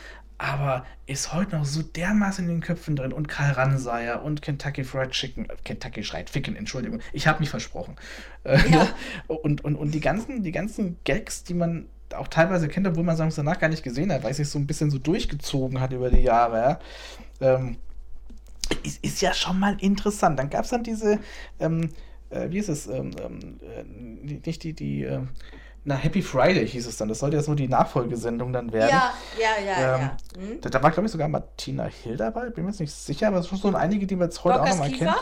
Aber 0.42 0.88
ist 1.06 1.34
heute 1.34 1.56
noch 1.56 1.66
so 1.66 1.84
dermaßen 1.84 2.46
in 2.46 2.50
den 2.50 2.62
Köpfen 2.62 2.96
drin 2.96 3.14
und 3.14 3.28
Karl 3.28 3.52
Ranseier 3.52 4.24
und 4.24 4.42
Kentucky 4.42 4.84
Fried 4.84 5.12
Chicken, 5.12 5.48
äh, 5.48 5.56
Kentucky 5.64 6.04
schreit 6.04 6.32
Ficken, 6.32 6.56
Entschuldigung, 6.56 7.00
ich 7.14 7.28
habe 7.28 7.42
mich 7.42 7.52
versprochen. 7.52 7.96
Äh, 8.44 8.58
ja. 8.72 8.88
und, 9.28 9.64
und, 9.64 9.76
und 9.76 9.92
die 9.92 10.00
ganzen, 10.00 10.42
die 10.42 10.52
ganzen 10.52 10.98
Gags, 11.04 11.44
die 11.44 11.54
man 11.54 11.86
auch 12.16 12.28
teilweise 12.28 12.68
kennt, 12.70 12.88
obwohl 12.88 13.04
man 13.04 13.20
es 13.20 13.36
danach 13.36 13.60
gar 13.60 13.70
nicht 13.70 13.84
gesehen 13.84 14.12
hat, 14.12 14.24
weil 14.24 14.32
es 14.32 14.38
sich 14.38 14.50
so 14.50 14.58
ein 14.58 14.66
bisschen 14.66 14.90
so 14.90 14.98
durchgezogen 14.98 15.80
hat 15.80 15.94
über 15.94 16.10
die 16.10 16.24
Jahre. 16.24 16.80
Ja? 17.40 17.56
Ähm, 17.56 17.78
ist, 18.82 19.04
ist 19.06 19.22
ja 19.22 19.36
schon 19.36 19.60
mal 19.60 19.78
interessant. 19.80 20.40
Dann 20.40 20.50
gab 20.50 20.64
es 20.64 20.72
dann 20.72 20.82
diese, 20.82 21.20
ähm, 21.60 21.90
äh, 22.32 22.50
wie 22.50 22.58
ist 22.58 22.70
es, 22.70 22.88
ähm, 22.88 23.12
ähm 23.24 23.60
äh, 23.62 24.40
nicht 24.44 24.64
die, 24.64 24.74
die, 24.74 25.04
äh, 25.04 25.22
na, 25.84 25.96
Happy 25.96 26.22
Friday 26.22 26.68
hieß 26.68 26.86
es 26.86 26.98
dann. 26.98 27.10
Das 27.10 27.20
sollte 27.20 27.38
ja 27.38 27.44
so 27.44 27.56
die 27.56 27.68
Nachfolgesendung 27.68 28.54
dann 28.54 28.72
werden. 28.72 28.92
Ja, 28.92 29.14
ja, 29.40 29.66
ja. 29.66 29.96
Ähm, 29.96 30.02
ja. 30.02 30.18
Hm? 30.38 30.62
Da, 30.62 30.70
da, 30.70 30.84
war, 30.84 30.92
glaube 30.92 31.08
ich, 31.08 31.12
sogar 31.12 31.28
Martina 31.28 31.86
Hill 31.86 32.18
dabei. 32.18 32.50
Bin 32.50 32.66
mir 32.66 32.72
jetzt 32.72 32.80
nicht 32.80 32.94
sicher, 32.94 33.28
aber 33.28 33.40
es 33.40 33.48
sind 33.48 33.62
schon 33.62 33.76
einige, 33.76 34.06
die 34.06 34.16
man 34.16 34.28
jetzt 34.28 34.44
heute 34.44 34.58
Dorcas 34.58 34.80
auch 34.80 34.86
nochmal 34.86 34.98
kennt. 34.98 35.16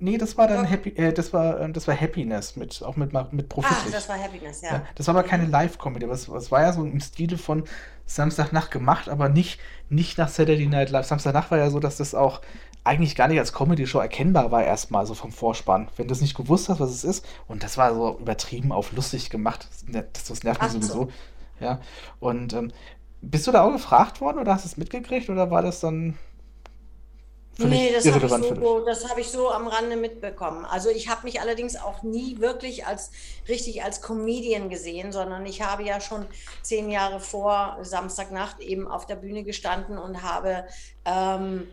Nee, 0.00 0.16
das 0.16 0.36
war 0.36 0.46
dann 0.46 0.64
Happy, 0.64 0.90
äh, 0.90 1.12
das 1.12 1.32
war, 1.32 1.60
äh, 1.60 1.72
das 1.72 1.88
war 1.88 2.00
Happiness 2.00 2.54
mit, 2.54 2.84
auch 2.84 2.94
mit, 2.94 3.12
mit 3.32 3.48
Profit. 3.48 3.72
Ah, 3.72 3.90
das 3.90 4.08
war 4.08 4.16
Happiness, 4.16 4.60
ja. 4.60 4.74
ja. 4.74 4.82
Das 4.94 5.08
war 5.08 5.16
aber 5.16 5.26
keine 5.26 5.46
Live-Comedy, 5.46 6.04
aber 6.04 6.14
es, 6.14 6.28
es, 6.28 6.52
war 6.52 6.62
ja 6.62 6.72
so 6.72 6.84
im 6.84 7.00
Stile 7.00 7.36
von 7.36 7.64
Samstagnacht 8.06 8.70
gemacht, 8.70 9.08
aber 9.08 9.28
nicht, 9.28 9.58
nicht 9.88 10.16
nach 10.16 10.28
Saturday 10.28 10.66
Night 10.66 10.90
Live. 10.90 11.06
Samstagnacht 11.06 11.50
war 11.50 11.58
ja 11.58 11.70
so, 11.70 11.80
dass 11.80 11.96
das 11.96 12.14
auch 12.14 12.42
eigentlich 12.88 13.14
gar 13.14 13.28
nicht 13.28 13.38
als 13.38 13.52
Comedy-Show 13.52 13.98
erkennbar 13.98 14.50
war, 14.50 14.64
erstmal 14.64 15.06
so 15.06 15.14
vom 15.14 15.30
Vorspann. 15.30 15.88
Wenn 15.96 16.08
du 16.08 16.14
es 16.14 16.20
nicht 16.20 16.36
gewusst 16.36 16.68
hast, 16.68 16.80
was 16.80 16.90
es 16.90 17.04
ist. 17.04 17.24
Und 17.46 17.62
das 17.62 17.76
war 17.76 17.94
so 17.94 18.18
übertrieben 18.18 18.72
auf 18.72 18.92
lustig 18.92 19.30
gemacht. 19.30 19.68
Das, 19.86 20.24
das 20.26 20.42
nervt 20.42 20.62
mich 20.62 20.72
sowieso. 20.72 20.92
So. 20.92 21.08
Ja. 21.60 21.80
Und 22.18 22.54
ähm, 22.54 22.72
bist 23.20 23.46
du 23.46 23.52
da 23.52 23.62
auch 23.62 23.72
gefragt 23.72 24.20
worden 24.20 24.38
oder 24.38 24.54
hast 24.54 24.64
du 24.64 24.68
es 24.68 24.76
mitgekriegt 24.76 25.28
oder 25.28 25.50
war 25.50 25.62
das 25.62 25.80
dann 25.80 26.18
nee, 27.58 27.92
das 27.92 28.06
habe 28.06 28.24
ich, 28.24 28.30
so, 28.30 29.08
hab 29.08 29.18
ich 29.18 29.28
so 29.28 29.50
am 29.50 29.66
Rande 29.66 29.96
mitbekommen. 29.96 30.64
Also 30.64 30.90
ich 30.90 31.08
habe 31.08 31.24
mich 31.24 31.40
allerdings 31.40 31.76
auch 31.76 32.02
nie 32.02 32.38
wirklich 32.38 32.86
als 32.86 33.10
richtig 33.48 33.82
als 33.82 34.00
Comedian 34.00 34.68
gesehen, 34.68 35.12
sondern 35.12 35.44
ich 35.46 35.62
habe 35.62 35.82
ja 35.82 36.00
schon 36.00 36.26
zehn 36.62 36.90
Jahre 36.90 37.20
vor 37.20 37.78
Samstagnacht 37.82 38.60
eben 38.60 38.86
auf 38.86 39.06
der 39.06 39.16
Bühne 39.16 39.42
gestanden 39.42 39.98
und 39.98 40.22
habe 40.22 40.64
ähm, 41.04 41.68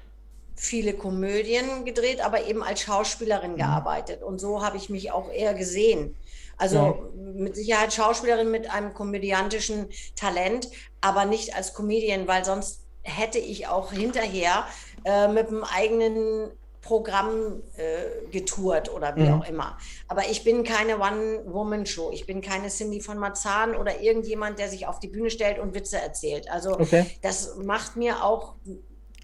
viele 0.55 0.93
Komödien 0.93 1.85
gedreht, 1.85 2.23
aber 2.23 2.45
eben 2.45 2.63
als 2.63 2.81
Schauspielerin 2.81 3.53
mhm. 3.53 3.57
gearbeitet. 3.57 4.23
Und 4.23 4.39
so 4.39 4.63
habe 4.63 4.77
ich 4.77 4.89
mich 4.89 5.11
auch 5.11 5.31
eher 5.31 5.53
gesehen. 5.53 6.15
Also 6.57 6.77
ja. 6.77 6.95
mit 7.15 7.55
Sicherheit 7.55 7.93
Schauspielerin 7.93 8.49
mit 8.49 8.71
einem 8.71 8.93
komödiantischen 8.93 9.89
Talent, 10.15 10.69
aber 11.01 11.25
nicht 11.25 11.55
als 11.55 11.73
Comedian, 11.73 12.27
weil 12.27 12.45
sonst 12.45 12.81
hätte 13.01 13.39
ich 13.39 13.67
auch 13.67 13.91
hinterher 13.91 14.65
äh, 15.03 15.27
mit 15.27 15.49
einem 15.49 15.63
eigenen 15.63 16.51
Programm 16.81 17.63
äh, 17.77 18.29
getourt 18.31 18.93
oder 18.93 19.15
wie 19.15 19.23
mhm. 19.23 19.33
auch 19.33 19.49
immer. 19.49 19.77
Aber 20.07 20.29
ich 20.29 20.43
bin 20.43 20.63
keine 20.63 20.99
One-Woman-Show. 20.99 22.11
Ich 22.13 22.27
bin 22.27 22.41
keine 22.41 22.69
Cindy 22.69 23.01
von 23.01 23.17
Marzahn 23.17 23.75
oder 23.75 24.01
irgendjemand, 24.01 24.59
der 24.59 24.69
sich 24.69 24.87
auf 24.87 24.99
die 24.99 25.07
Bühne 25.07 25.31
stellt 25.31 25.57
und 25.57 25.73
Witze 25.73 25.99
erzählt. 25.99 26.49
Also 26.49 26.73
okay. 26.73 27.05
das 27.23 27.55
macht 27.57 27.95
mir 27.95 28.23
auch 28.23 28.53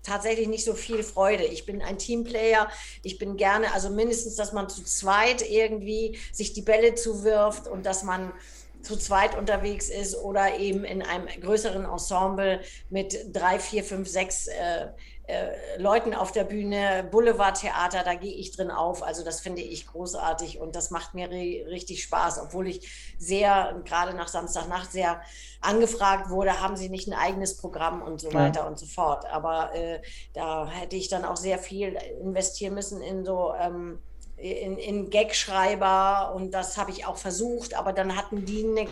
tatsächlich 0.04 0.48
nicht 0.48 0.66
so 0.66 0.74
viel 0.74 1.04
Freude. 1.04 1.44
Ich 1.46 1.66
bin 1.66 1.82
ein 1.82 1.98
Teamplayer. 1.98 2.70
Ich 3.04 3.18
bin 3.18 3.38
gerne, 3.38 3.74
also 3.74 3.90
mindestens, 3.90 4.36
dass 4.36 4.54
man 4.54 4.70
zu 4.70 4.84
zweit 4.84 5.48
irgendwie 5.50 6.18
sich 6.32 6.54
die 6.54 6.62
Bälle 6.62 6.96
zuwirft 6.96 7.68
und 7.68 7.86
dass 7.86 8.04
man 8.04 8.34
zu 8.82 8.98
zweit 8.98 9.38
unterwegs 9.38 9.90
ist 9.90 10.16
oder 10.16 10.58
eben 10.58 10.84
in 10.84 11.02
einem 11.02 11.28
größeren 11.28 11.86
Ensemble 11.86 12.62
mit 12.90 13.18
drei, 13.34 13.60
vier, 13.60 13.84
fünf, 13.84 14.08
sechs 14.08 14.48
äh, 14.48 14.88
äh, 15.32 15.78
Leuten 15.78 16.14
auf 16.14 16.34
der 16.34 16.44
Bühne, 16.44 17.08
Boulevardtheater, 17.10 18.04
da 18.04 18.16
gehe 18.16 18.34
ich 18.34 18.52
drin 18.52 18.70
auf. 18.70 19.02
Also 19.02 19.24
das 19.24 19.40
finde 19.40 19.62
ich 19.62 19.88
großartig 19.88 20.60
und 20.60 20.76
das 20.76 20.92
macht 20.92 21.14
mir 21.14 21.30
richtig 21.30 22.04
Spaß, 22.04 22.40
obwohl 22.40 22.68
ich 22.68 23.16
sehr, 23.18 23.82
gerade 23.86 24.14
nach 24.14 24.28
Samstagnacht, 24.28 24.92
sehr 24.92 25.22
angefragt 25.62 26.30
wurde, 26.30 26.60
haben 26.60 26.76
Sie 26.76 26.90
nicht 26.90 27.08
ein 27.08 27.14
eigenes 27.14 27.56
Programm 27.56 28.02
und 28.02 28.20
so 28.20 28.30
ja. 28.30 28.40
weiter 28.40 28.68
und 28.68 28.78
so 28.78 28.86
fort. 28.86 29.26
Aber 29.32 29.74
äh, 29.74 30.02
da 30.34 30.68
hätte 30.68 30.98
ich 30.98 31.08
dann 31.08 31.24
auch 31.24 31.38
sehr 31.38 31.60
viel 31.60 31.98
investieren 32.22 32.74
müssen 32.74 33.02
in 33.02 33.24
so... 33.24 33.54
Ähm, 33.58 34.00
in, 34.42 34.78
in 34.78 35.10
Gagschreiber 35.10 36.34
und 36.36 36.52
das 36.52 36.78
habe 36.78 36.92
ich 36.92 37.06
auch 37.06 37.18
versucht, 37.18 37.76
aber 37.76 37.94
dann 37.94 38.16
hatten 38.16 38.46
die, 38.46 38.66
eine, 38.66 38.88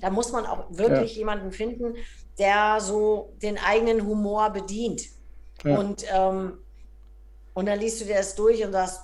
da 0.00 0.10
muss 0.10 0.32
man 0.32 0.46
auch 0.46 0.64
wirklich 0.70 1.12
ja. 1.12 1.18
jemanden 1.18 1.52
finden, 1.52 1.96
der 2.38 2.78
so 2.80 3.32
den 3.42 3.58
eigenen 3.58 4.06
Humor 4.06 4.50
bedient. 4.50 5.02
Ja. 5.64 5.78
Und, 5.78 6.04
ähm, 6.12 6.58
und 7.54 7.66
dann 7.66 7.78
liest 7.78 8.00
du 8.00 8.04
dir 8.04 8.16
das 8.16 8.34
durch 8.34 8.64
und 8.64 8.72
sagst, 8.72 9.00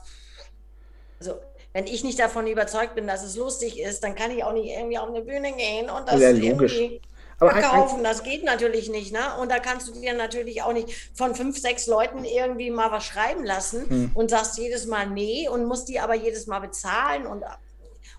also 1.20 1.34
wenn 1.72 1.86
ich 1.86 2.02
nicht 2.04 2.18
davon 2.18 2.46
überzeugt 2.46 2.94
bin, 2.94 3.06
dass 3.06 3.22
es 3.22 3.36
lustig 3.36 3.78
ist, 3.78 4.02
dann 4.02 4.14
kann 4.14 4.30
ich 4.30 4.42
auch 4.44 4.52
nicht 4.52 4.70
irgendwie 4.70 4.98
auf 4.98 5.08
eine 5.08 5.20
Bühne 5.20 5.52
gehen 5.52 5.90
und 5.90 6.08
das 6.08 6.20
ja, 6.20 6.30
irgendwie 6.30 7.00
aber 7.38 7.52
verkaufen. 7.52 8.02
Das 8.02 8.22
geht 8.22 8.44
natürlich 8.44 8.88
nicht. 8.88 9.12
Ne? 9.12 9.20
Und 9.40 9.50
da 9.50 9.58
kannst 9.58 9.88
du 9.88 9.92
dir 9.92 10.14
natürlich 10.14 10.62
auch 10.62 10.72
nicht 10.72 10.92
von 11.14 11.34
fünf, 11.34 11.58
sechs 11.58 11.86
Leuten 11.86 12.24
irgendwie 12.24 12.70
mal 12.70 12.90
was 12.90 13.04
schreiben 13.04 13.44
lassen 13.44 13.88
hm. 13.88 14.10
und 14.14 14.30
sagst 14.30 14.58
jedes 14.58 14.86
Mal 14.86 15.06
nee 15.06 15.48
und 15.48 15.66
musst 15.66 15.88
die 15.88 16.00
aber 16.00 16.14
jedes 16.14 16.46
Mal 16.46 16.60
bezahlen 16.60 17.26
und 17.26 17.44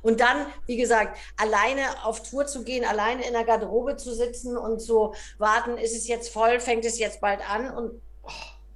und 0.01 0.21
dann, 0.21 0.45
wie 0.65 0.77
gesagt, 0.77 1.17
alleine 1.35 1.81
auf 2.05 2.23
Tour 2.23 2.45
zu 2.45 2.63
gehen, 2.63 2.85
alleine 2.85 3.27
in 3.27 3.33
der 3.33 3.43
Garderobe 3.43 3.97
zu 3.97 4.13
sitzen 4.13 4.55
und 4.55 4.79
zu 4.79 5.13
warten, 5.37 5.77
ist 5.77 5.93
es 5.93 6.07
jetzt 6.07 6.31
voll, 6.31 6.61
fängt 6.61 6.85
es 6.85 6.99
jetzt 6.99 7.19
bald 7.19 7.41
an 7.49 7.69
und 7.69 8.01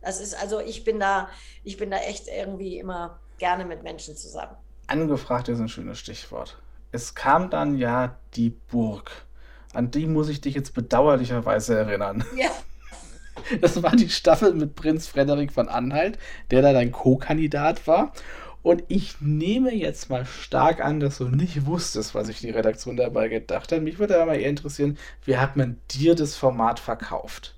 das 0.02 0.20
ist 0.20 0.34
also, 0.34 0.60
ich 0.60 0.84
bin 0.84 1.00
da, 1.00 1.30
ich 1.64 1.78
bin 1.78 1.90
da 1.90 1.98
echt 1.98 2.28
irgendwie 2.28 2.78
immer 2.78 3.20
gerne 3.38 3.64
mit 3.64 3.84
Menschen 3.84 4.18
zusammen. 4.18 4.56
Angefragt 4.88 5.48
ist 5.48 5.60
ein 5.60 5.70
schönes 5.70 5.98
Stichwort. 5.98 6.58
Es 6.92 7.16
kam 7.16 7.50
dann 7.50 7.78
ja 7.78 8.18
die 8.36 8.50
Burg. 8.50 9.26
An 9.74 9.92
die 9.92 10.06
muss 10.06 10.30
ich 10.30 10.42
dich 10.42 10.56
jetzt 10.56 10.74
bedauerlicherweise 10.74 11.78
erinnern. 11.78 12.24
Ja. 12.38 12.50
Das 13.62 13.82
war 13.82 13.96
die 13.96 14.10
Staffel 14.10 14.54
mit 14.54 14.76
Prinz 14.76 15.08
Frederik 15.08 15.52
von 15.52 15.68
Anhalt, 15.68 16.20
der 16.52 16.62
da 16.62 16.72
dein 16.72 16.92
Co-Kandidat 16.92 17.88
war. 17.88 18.14
Und 18.62 18.84
ich 18.88 19.20
nehme 19.20 19.74
jetzt 19.74 20.10
mal 20.10 20.26
stark 20.26 20.84
an, 20.84 21.00
dass 21.00 21.18
du 21.18 21.26
nicht 21.26 21.66
wusstest, 21.66 22.16
was 22.16 22.28
sich 22.28 22.40
die 22.40 22.52
Redaktion 22.52 22.96
dabei 22.96 23.28
gedacht 23.28 23.72
hat. 23.72 23.82
Mich 23.82 24.00
würde 24.00 24.22
aber 24.22 24.36
eher 24.36 24.50
interessieren, 24.50 24.98
wie 25.26 25.38
hat 25.38 25.58
man 25.58 25.82
dir 25.92 26.16
das 26.16 26.36
Format 26.36 26.80
verkauft? 26.80 27.56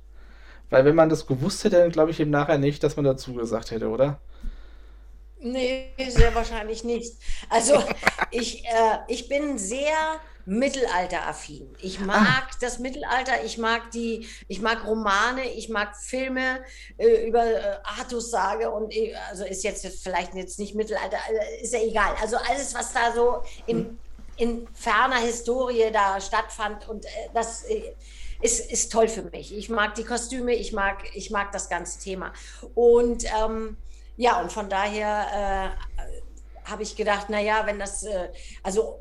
Weil 0.70 0.86
wenn 0.86 0.96
man 0.96 1.10
das 1.10 1.28
gewusst 1.28 1.64
hätte, 1.64 1.78
dann 1.78 1.92
glaube 1.92 2.12
ich 2.12 2.20
eben 2.20 2.32
nachher 2.32 2.58
nicht, 2.58 2.84
dass 2.84 2.96
man 2.96 3.06
dazu 3.06 3.34
gesagt 3.34 3.70
hätte, 3.70 3.90
oder? 3.90 4.20
Nee, 5.46 5.94
sehr 6.10 6.34
wahrscheinlich 6.34 6.84
nicht. 6.84 7.14
Also 7.52 7.76
ich, 8.32 8.66
äh, 8.66 8.98
ich 9.08 9.30
bin 9.30 9.60
sehr 9.60 10.20
mittelalteraffin. 10.48 11.72
Ich 11.80 12.00
mag 12.00 12.48
ah. 12.52 12.58
das 12.62 12.80
Mittelalter, 12.80 13.44
ich 13.44 13.60
mag 13.60 13.92
die, 13.92 14.28
ich 14.48 14.62
mag 14.62 14.86
Romane, 14.88 15.48
ich 15.52 15.70
mag 15.70 15.96
Filme 15.96 16.64
äh, 16.98 17.28
über 17.28 17.46
äh, 17.46 17.78
Artussage 17.84 18.72
und 18.72 18.92
äh, 18.92 19.14
also 19.30 19.46
ist 19.46 19.64
jetzt 19.64 19.86
vielleicht 20.02 20.34
jetzt 20.34 20.58
nicht 20.58 20.74
Mittelalter, 20.74 21.18
äh, 21.30 21.62
ist 21.62 21.74
ja 21.74 21.80
egal. 21.82 22.16
Also 22.20 22.38
alles, 22.38 22.74
was 22.74 22.94
da 22.94 23.14
so 23.14 23.44
in, 23.68 23.78
hm. 23.78 24.00
in 24.38 24.68
ferner 24.74 25.20
Historie 25.20 25.92
da 25.94 26.20
stattfand 26.20 26.90
und 26.90 27.06
äh, 27.06 27.10
das 27.36 27.66
äh, 27.66 27.94
ist, 28.42 28.72
ist 28.72 28.92
toll 28.92 29.08
für 29.08 29.24
mich. 29.24 29.56
Ich 29.56 29.70
mag 29.70 29.94
die 29.94 30.04
Kostüme, 30.04 30.56
ich 30.56 30.74
mag, 30.74 31.04
ich 31.14 31.30
mag 31.30 31.52
das 31.52 31.70
ganze 31.70 32.00
Thema. 32.00 32.34
Und 32.74 33.26
ähm, 33.26 33.78
ja, 34.18 34.40
und 34.42 34.52
von 34.52 34.70
daher 34.70 35.74
äh, 35.76 36.70
habe 36.70 36.84
ich 36.84 36.96
gedacht, 36.96 37.30
naja, 37.30 37.64
wenn 37.66 37.80
das, 37.80 38.04
äh, 38.04 38.30
also 38.64 39.00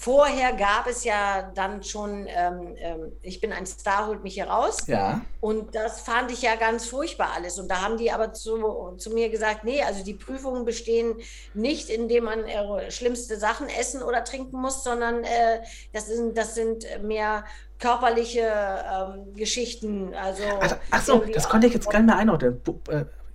vorher 0.00 0.54
gab 0.54 0.86
es 0.86 1.04
ja 1.04 1.52
dann 1.54 1.82
schon, 1.82 2.26
ähm, 2.28 2.74
ähm, 2.78 3.12
ich 3.20 3.40
bin 3.40 3.52
ein 3.52 3.66
Star, 3.66 4.06
holt 4.06 4.22
mich 4.22 4.34
hier 4.34 4.48
raus. 4.48 4.86
Ja. 4.86 5.20
Und 5.40 5.74
das 5.74 6.00
fand 6.00 6.32
ich 6.32 6.40
ja 6.40 6.56
ganz 6.56 6.86
furchtbar 6.86 7.32
alles. 7.36 7.58
Und 7.58 7.70
da 7.70 7.82
haben 7.82 7.98
die 7.98 8.10
aber 8.10 8.32
zu, 8.32 8.94
zu 8.96 9.10
mir 9.10 9.28
gesagt, 9.28 9.64
nee, 9.64 9.82
also 9.82 10.02
die 10.02 10.14
Prüfungen 10.14 10.64
bestehen 10.64 11.16
nicht, 11.52 11.90
indem 11.90 12.24
man 12.24 12.44
äh, 12.44 12.90
schlimmste 12.90 13.36
Sachen 13.36 13.68
essen 13.68 14.02
oder 14.02 14.24
trinken 14.24 14.58
muss, 14.58 14.84
sondern 14.84 15.22
äh, 15.22 15.60
das, 15.92 16.06
sind, 16.06 16.36
das 16.36 16.54
sind 16.54 16.86
mehr 17.02 17.44
körperliche 17.78 18.40
ähm, 18.40 19.34
Geschichten. 19.34 20.14
Also 20.14 20.44
ach, 20.60 20.76
ach 20.90 21.02
so, 21.02 21.18
das 21.18 21.48
konnte 21.48 21.66
ich 21.66 21.74
jetzt 21.74 21.90
gar 21.90 21.98
nicht 21.98 22.06
mehr 22.06 22.16
einordnen. 22.16 22.60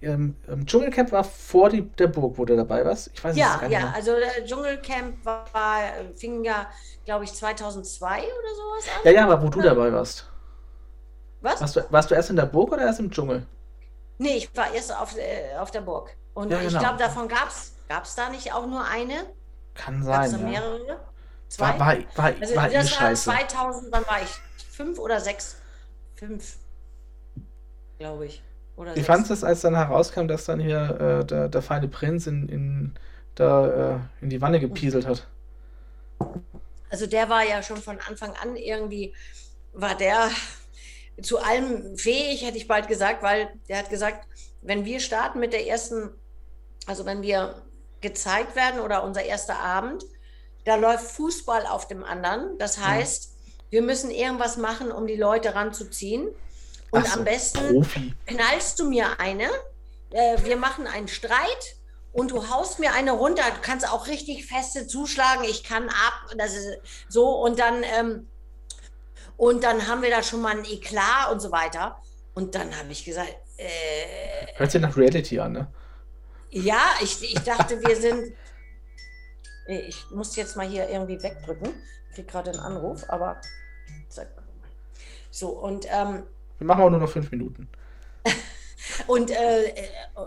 Äh, 0.02 0.08
ähm, 0.08 0.36
ähm, 0.48 0.66
Dschungelcamp 0.66 1.12
war 1.12 1.24
vor 1.24 1.70
die, 1.70 1.82
der 1.82 2.08
Burg, 2.08 2.38
wo 2.38 2.46
du 2.46 2.56
dabei 2.56 2.86
warst? 2.86 3.12
Ich 3.14 3.24
weiß 3.24 3.36
ja, 3.36 3.56
es 3.56 3.60
gar 3.60 3.68
nicht 3.68 3.78
ja, 3.78 3.86
mehr. 3.86 3.96
also 3.96 4.16
der 4.16 4.46
Dschungelcamp 4.46 5.26
war, 5.26 5.46
war 5.52 5.80
fing 6.16 6.44
ja, 6.44 6.68
glaube 7.06 7.24
ich, 7.24 7.34
2002 7.34 8.18
oder 8.18 8.24
sowas 8.24 8.86
an. 8.96 9.02
Ja, 9.06 9.12
ja, 9.12 9.24
aber 9.24 9.42
wo 9.42 9.50
du 9.50 9.62
dabei 9.62 9.92
warst. 9.92 10.30
Was? 11.42 11.62
Warst 11.62 11.76
du, 11.76 11.86
warst 11.90 12.12
du 12.12 12.16
erst 12.16 12.30
in 12.30 12.36
der 12.36 12.46
Burg 12.46 12.72
oder 12.72 12.84
erst 12.84 13.00
im 13.00 13.12
Dschungel? 13.12 13.46
Nee, 14.18 14.38
ich 14.38 14.56
war 14.56 14.74
erst 14.74 14.96
auf, 14.96 15.16
äh, 15.18 15.56
auf 15.58 15.72
der 15.72 15.82
Burg. 15.82 16.16
Und 16.34 16.52
ja, 16.52 16.58
genau. 16.58 16.72
ich 16.72 16.80
glaube, 16.80 16.98
davon 16.98 17.28
gab 17.28 17.50
es 17.50 18.16
da 18.16 18.30
nicht 18.30 18.54
auch 18.54 18.66
nur 18.66 18.84
eine? 18.84 19.26
Kann 19.74 20.04
sein. 20.04 20.14
Gab 20.14 20.26
es 20.26 20.32
da 20.32 20.38
mehrere? 20.38 20.88
Ja. 20.88 21.00
Zwei? 21.48 21.68
War, 21.68 21.80
war, 21.80 21.98
war, 22.16 22.26
also 22.42 22.56
war 22.56 22.70
das 22.70 23.00
war 23.00 23.14
2000, 23.14 23.92
wann 23.92 24.08
war 24.08 24.22
ich? 24.22 24.30
Fünf 24.72 25.00
oder 25.00 25.20
sechs? 25.20 25.58
Fünf, 26.16 26.58
glaube 27.98 28.26
ich. 28.26 28.44
Oder 28.76 28.96
Wie 28.96 29.04
fandest 29.04 29.30
du 29.30 29.34
es, 29.36 29.44
als 29.44 29.62
dann 29.62 29.76
herauskam, 29.76 30.28
dass 30.28 30.46
dann 30.46 30.60
hier 30.60 31.22
äh, 31.22 31.26
der, 31.26 31.48
der 31.48 31.62
feine 31.62 31.88
Prinz 31.88 32.28
in, 32.28 32.50
in, 32.50 32.94
da, 33.36 33.96
äh, 33.96 34.00
in 34.22 34.30
die 34.30 34.42
Wanne 34.42 34.60
gepieselt 34.60 35.08
hat? 35.08 35.28
Also 36.90 37.08
der 37.08 37.30
war 37.30 37.44
ja 37.44 37.64
schon 37.64 37.78
von 37.78 38.00
Anfang 38.08 38.34
an 38.42 38.56
irgendwie, 38.56 39.14
war 39.74 39.96
der 39.96 40.30
zu 41.22 41.40
allem 41.40 41.98
fähig, 41.98 42.46
hätte 42.46 42.58
ich 42.58 42.68
bald 42.68 42.88
gesagt, 42.88 43.24
weil 43.24 43.50
der 43.70 43.80
hat 43.80 43.90
gesagt, 43.90 44.28
wenn 44.62 44.86
wir 44.86 45.00
starten 45.00 45.40
mit 45.40 45.54
der 45.54 45.68
ersten, 45.68 46.12
also 46.86 47.06
wenn 47.06 47.22
wir 47.22 47.62
gezeigt 48.02 48.56
werden 48.56 48.82
oder 48.82 49.04
unser 49.04 49.24
erster 49.24 49.60
Abend, 49.60 50.04
da 50.66 50.76
läuft 50.76 51.06
Fußball 51.12 51.66
auf 51.68 51.88
dem 51.88 52.04
anderen. 52.04 52.58
Das 52.58 52.80
heißt, 52.80 53.26
ja. 53.26 53.64
wir 53.70 53.82
müssen 53.84 54.12
irgendwas 54.12 54.58
machen, 54.58 54.92
um 54.92 55.08
die 55.08 55.16
Leute 55.16 55.56
ranzuziehen. 55.56 56.30
Und 56.92 57.08
so, 57.08 57.20
am 57.20 57.26
besten 57.26 57.70
Profi. 57.70 58.14
knallst 58.26 58.80
du 58.80 58.90
mir 58.90 59.20
eine. 59.20 59.50
Äh, 60.12 60.38
wir 60.44 60.58
machen 60.58 60.88
einen 60.88 61.08
Streit 61.08 61.76
und 62.14 62.32
du 62.32 62.50
haust 62.50 62.80
mir 62.80 62.94
eine 62.94 63.12
runter. 63.12 63.44
Du 63.54 63.62
kannst 63.62 63.90
auch 63.90 64.08
richtig 64.08 64.46
feste 64.46 64.88
zuschlagen. 64.88 65.44
Ich 65.44 65.64
kann 65.64 65.90
ab. 65.90 66.32
Das 66.38 66.56
ist 66.56 66.80
so. 67.10 67.30
Und 67.30 67.60
dann, 67.60 67.84
ähm, 67.84 68.28
und 69.38 69.64
dann 69.64 69.88
haben 69.88 70.02
wir 70.02 70.10
da 70.10 70.24
schon 70.24 70.42
mal 70.42 70.58
ein 70.58 70.66
Eklat 70.66 71.32
und 71.32 71.42
so 71.42 71.52
weiter. 71.52 71.98
Und 72.34 72.56
dann 72.56 72.78
habe 72.78 72.92
ich 72.92 73.04
gesagt, 73.04 73.36
äh, 73.58 74.48
Hört 74.56 74.72
sich 74.72 74.82
nach 74.82 74.96
Reality 74.96 75.40
an, 75.40 75.54
ne? 75.54 75.68
Ja, 76.52 76.84
ich, 77.02 77.22
ich 77.22 77.42
dachte, 77.42 77.82
wir 77.82 77.96
sind. 77.96 78.34
Ich 79.68 80.10
muss 80.12 80.36
jetzt 80.36 80.56
mal 80.56 80.68
hier 80.68 80.88
irgendwie 80.90 81.22
wegdrücken. 81.22 81.74
Ich 82.10 82.16
kriege 82.16 82.28
gerade 82.28 82.52
einen 82.52 82.60
Anruf, 82.60 83.04
aber. 83.10 83.42
So, 85.32 85.50
und 85.50 85.86
ähm, 85.90 86.24
wir 86.58 86.68
machen 86.68 86.84
auch 86.84 86.90
nur 86.90 87.00
noch 87.00 87.10
fünf 87.10 87.32
Minuten. 87.32 87.68
und, 89.08 89.32
äh, 89.32 89.74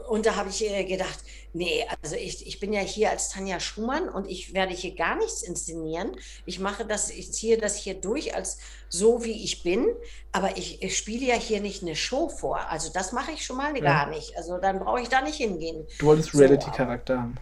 und 0.08 0.26
da 0.26 0.36
habe 0.36 0.50
ich 0.50 0.64
äh, 0.64 0.84
gedacht, 0.84 1.18
nee, 1.52 1.84
also 2.02 2.16
ich, 2.16 2.46
ich 2.46 2.60
bin 2.60 2.72
ja 2.72 2.80
hier 2.80 3.10
als 3.10 3.30
Tanja 3.30 3.60
Schumann 3.60 4.08
und 4.08 4.28
ich 4.28 4.54
werde 4.54 4.74
hier 4.74 4.94
gar 4.94 5.16
nichts 5.16 5.42
inszenieren. 5.42 6.16
Ich 6.46 6.58
mache 6.58 6.84
das, 6.84 7.10
ich 7.10 7.32
ziehe 7.32 7.58
das 7.58 7.76
hier 7.76 7.94
durch 7.94 8.34
als 8.34 8.58
so, 8.88 9.24
wie 9.24 9.44
ich 9.44 9.62
bin, 9.62 9.86
aber 10.32 10.56
ich, 10.56 10.82
ich 10.82 10.96
spiele 10.96 11.26
ja 11.26 11.34
hier 11.34 11.60
nicht 11.60 11.82
eine 11.82 11.96
Show 11.96 12.28
vor. 12.28 12.60
Also 12.68 12.90
das 12.92 13.12
mache 13.12 13.32
ich 13.32 13.44
schon 13.44 13.56
mal 13.56 13.74
ja. 13.76 13.82
gar 13.82 14.10
nicht. 14.10 14.36
Also 14.36 14.58
dann 14.58 14.78
brauche 14.78 15.00
ich 15.00 15.08
da 15.08 15.20
nicht 15.22 15.36
hingehen. 15.36 15.86
Du 15.98 16.06
wolltest 16.06 16.34
Reality-Charakter 16.34 17.14
so, 17.14 17.20
haben. 17.20 17.34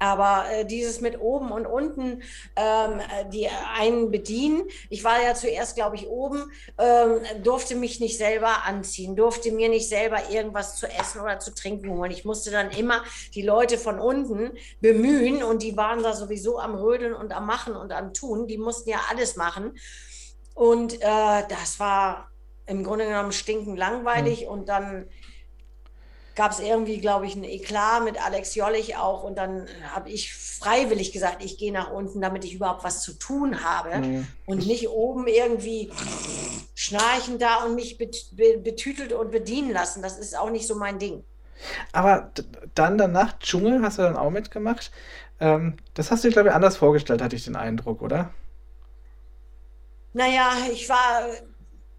Aber 0.00 0.46
äh, 0.50 0.64
dieses 0.64 1.00
mit 1.00 1.20
oben 1.20 1.52
und 1.52 1.66
unten, 1.66 2.22
ähm, 2.56 3.00
die 3.32 3.48
einen 3.78 4.10
bedienen. 4.10 4.64
Ich 4.88 5.04
war 5.04 5.22
ja 5.22 5.34
zuerst, 5.34 5.76
glaube 5.76 5.96
ich, 5.96 6.08
oben, 6.08 6.50
ähm, 6.78 7.20
durfte 7.44 7.76
mich 7.76 8.00
nicht 8.00 8.18
selber 8.18 8.64
anziehen, 8.64 9.14
durfte 9.14 9.52
mir 9.52 9.68
nicht 9.68 9.88
selber 9.88 10.30
irgendwas 10.30 10.76
zu 10.76 10.88
essen 10.88 11.20
oder 11.20 11.38
zu 11.38 11.54
trinken 11.54 11.90
holen. 11.90 12.10
Ich 12.10 12.24
musste 12.24 12.50
dann 12.50 12.70
immer 12.70 13.04
die 13.34 13.42
Leute 13.42 13.78
von 13.78 14.00
unten 14.00 14.52
bemühen 14.80 15.42
und 15.42 15.62
die 15.62 15.76
waren 15.76 16.02
da 16.02 16.14
sowieso 16.14 16.58
am 16.58 16.74
Rödeln 16.74 17.14
und 17.14 17.32
am 17.32 17.46
Machen 17.46 17.76
und 17.76 17.92
am 17.92 18.12
Tun. 18.14 18.46
Die 18.46 18.58
mussten 18.58 18.88
ja 18.88 19.00
alles 19.10 19.36
machen. 19.36 19.74
Und 20.54 20.94
äh, 20.94 21.42
das 21.48 21.78
war 21.78 22.30
im 22.70 22.84
Grunde 22.84 23.06
genommen 23.06 23.32
stinkend 23.32 23.78
langweilig 23.78 24.42
mhm. 24.42 24.48
und 24.48 24.68
dann 24.68 25.08
gab 26.40 26.52
es 26.52 26.60
irgendwie, 26.60 27.02
glaube 27.02 27.26
ich, 27.26 27.36
ein 27.36 27.44
Eklat 27.44 28.02
mit 28.02 28.24
Alex 28.24 28.54
Jollich 28.54 28.96
auch. 28.96 29.24
Und 29.24 29.36
dann 29.36 29.66
habe 29.92 30.08
ich 30.08 30.34
freiwillig 30.34 31.12
gesagt, 31.12 31.44
ich 31.44 31.58
gehe 31.58 31.70
nach 31.70 31.90
unten, 31.90 32.22
damit 32.22 32.46
ich 32.46 32.54
überhaupt 32.54 32.82
was 32.82 33.02
zu 33.02 33.12
tun 33.12 33.62
habe 33.62 33.98
mhm. 33.98 34.26
und 34.46 34.66
nicht 34.66 34.88
oben 34.88 35.26
irgendwie 35.26 35.92
schnarchen 36.74 37.38
da 37.38 37.64
und 37.64 37.74
mich 37.74 37.98
betütelt 37.98 39.12
und 39.12 39.30
bedienen 39.30 39.70
lassen. 39.70 40.00
Das 40.00 40.18
ist 40.18 40.34
auch 40.34 40.48
nicht 40.48 40.66
so 40.66 40.76
mein 40.76 40.98
Ding. 40.98 41.24
Aber 41.92 42.30
dann 42.74 42.96
danach 42.96 43.38
Dschungel 43.38 43.82
hast 43.82 43.98
du 43.98 44.02
dann 44.02 44.16
auch 44.16 44.30
mitgemacht. 44.30 44.90
Ähm, 45.40 45.76
das 45.92 46.10
hast 46.10 46.24
du 46.24 46.28
dir, 46.28 46.32
glaube 46.32 46.48
ich, 46.48 46.54
anders 46.54 46.78
vorgestellt, 46.78 47.20
hatte 47.20 47.36
ich 47.36 47.44
den 47.44 47.56
Eindruck, 47.56 48.00
oder? 48.00 48.32
Naja, 50.14 50.52
ich 50.72 50.88
war 50.88 51.28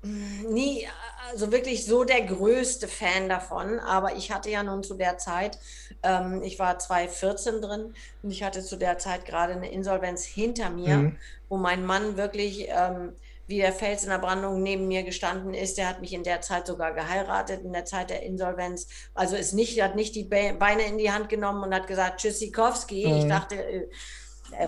nie 0.04 0.88
also 1.32 1.52
wirklich 1.52 1.86
so 1.86 2.04
der 2.04 2.22
größte 2.22 2.88
Fan 2.88 3.30
davon, 3.30 3.80
aber 3.80 4.16
ich 4.16 4.32
hatte 4.32 4.50
ja 4.50 4.64
nun 4.64 4.84
zu 4.84 4.96
der 4.96 5.18
Zeit, 5.18 5.58
ähm, 6.04 6.42
ich 6.44 6.60
war 6.60 6.78
2014 6.78 7.62
drin 7.62 7.94
und 8.24 8.32
ich 8.32 8.44
hatte 8.44 8.62
zu 8.62 8.76
der 8.76 8.98
Zeit 8.98 9.26
gerade 9.26 9.54
eine 9.54 9.72
Insolvenz 9.72 10.26
hinter 10.26 10.70
mir, 10.70 10.98
mhm. 10.98 11.18
wo 11.50 11.58
mein 11.58 11.86
Mann 11.86 12.18
wirklich 12.18 12.68
ähm, 12.70 13.14
wie 13.48 13.58
der 13.58 13.74
Fels 13.74 14.04
in 14.04 14.10
der 14.10 14.18
Brandung 14.18 14.64
neben 14.64 14.88
mir 14.88 15.04
gestanden 15.04 15.54
ist. 15.54 15.78
Der 15.78 15.90
hat 15.90 16.00
mich 16.00 16.14
in 16.14 16.24
der 16.24 16.42
Zeit 16.42 16.68
sogar 16.68 16.94
geheiratet, 16.94 17.64
in 17.64 17.74
der 17.74 17.86
Zeit 17.86 18.10
der 18.10 18.24
Insolvenz. 18.24 18.88
Also 19.14 19.36
ist 19.36 19.54
nicht, 19.54 19.82
hat 19.82 19.96
nicht 19.96 20.16
die 20.16 20.24
Beine 20.24 20.84
in 20.84 20.98
die 20.98 21.12
Hand 21.12 21.28
genommen 21.28 21.62
und 21.64 21.76
hat 21.76 21.86
gesagt, 21.86 22.22
Tschüssikowski. 22.22 23.08
Mhm. 23.08 23.18
Ich 23.18 23.28
dachte, 23.28 23.56
äh, 23.56 23.90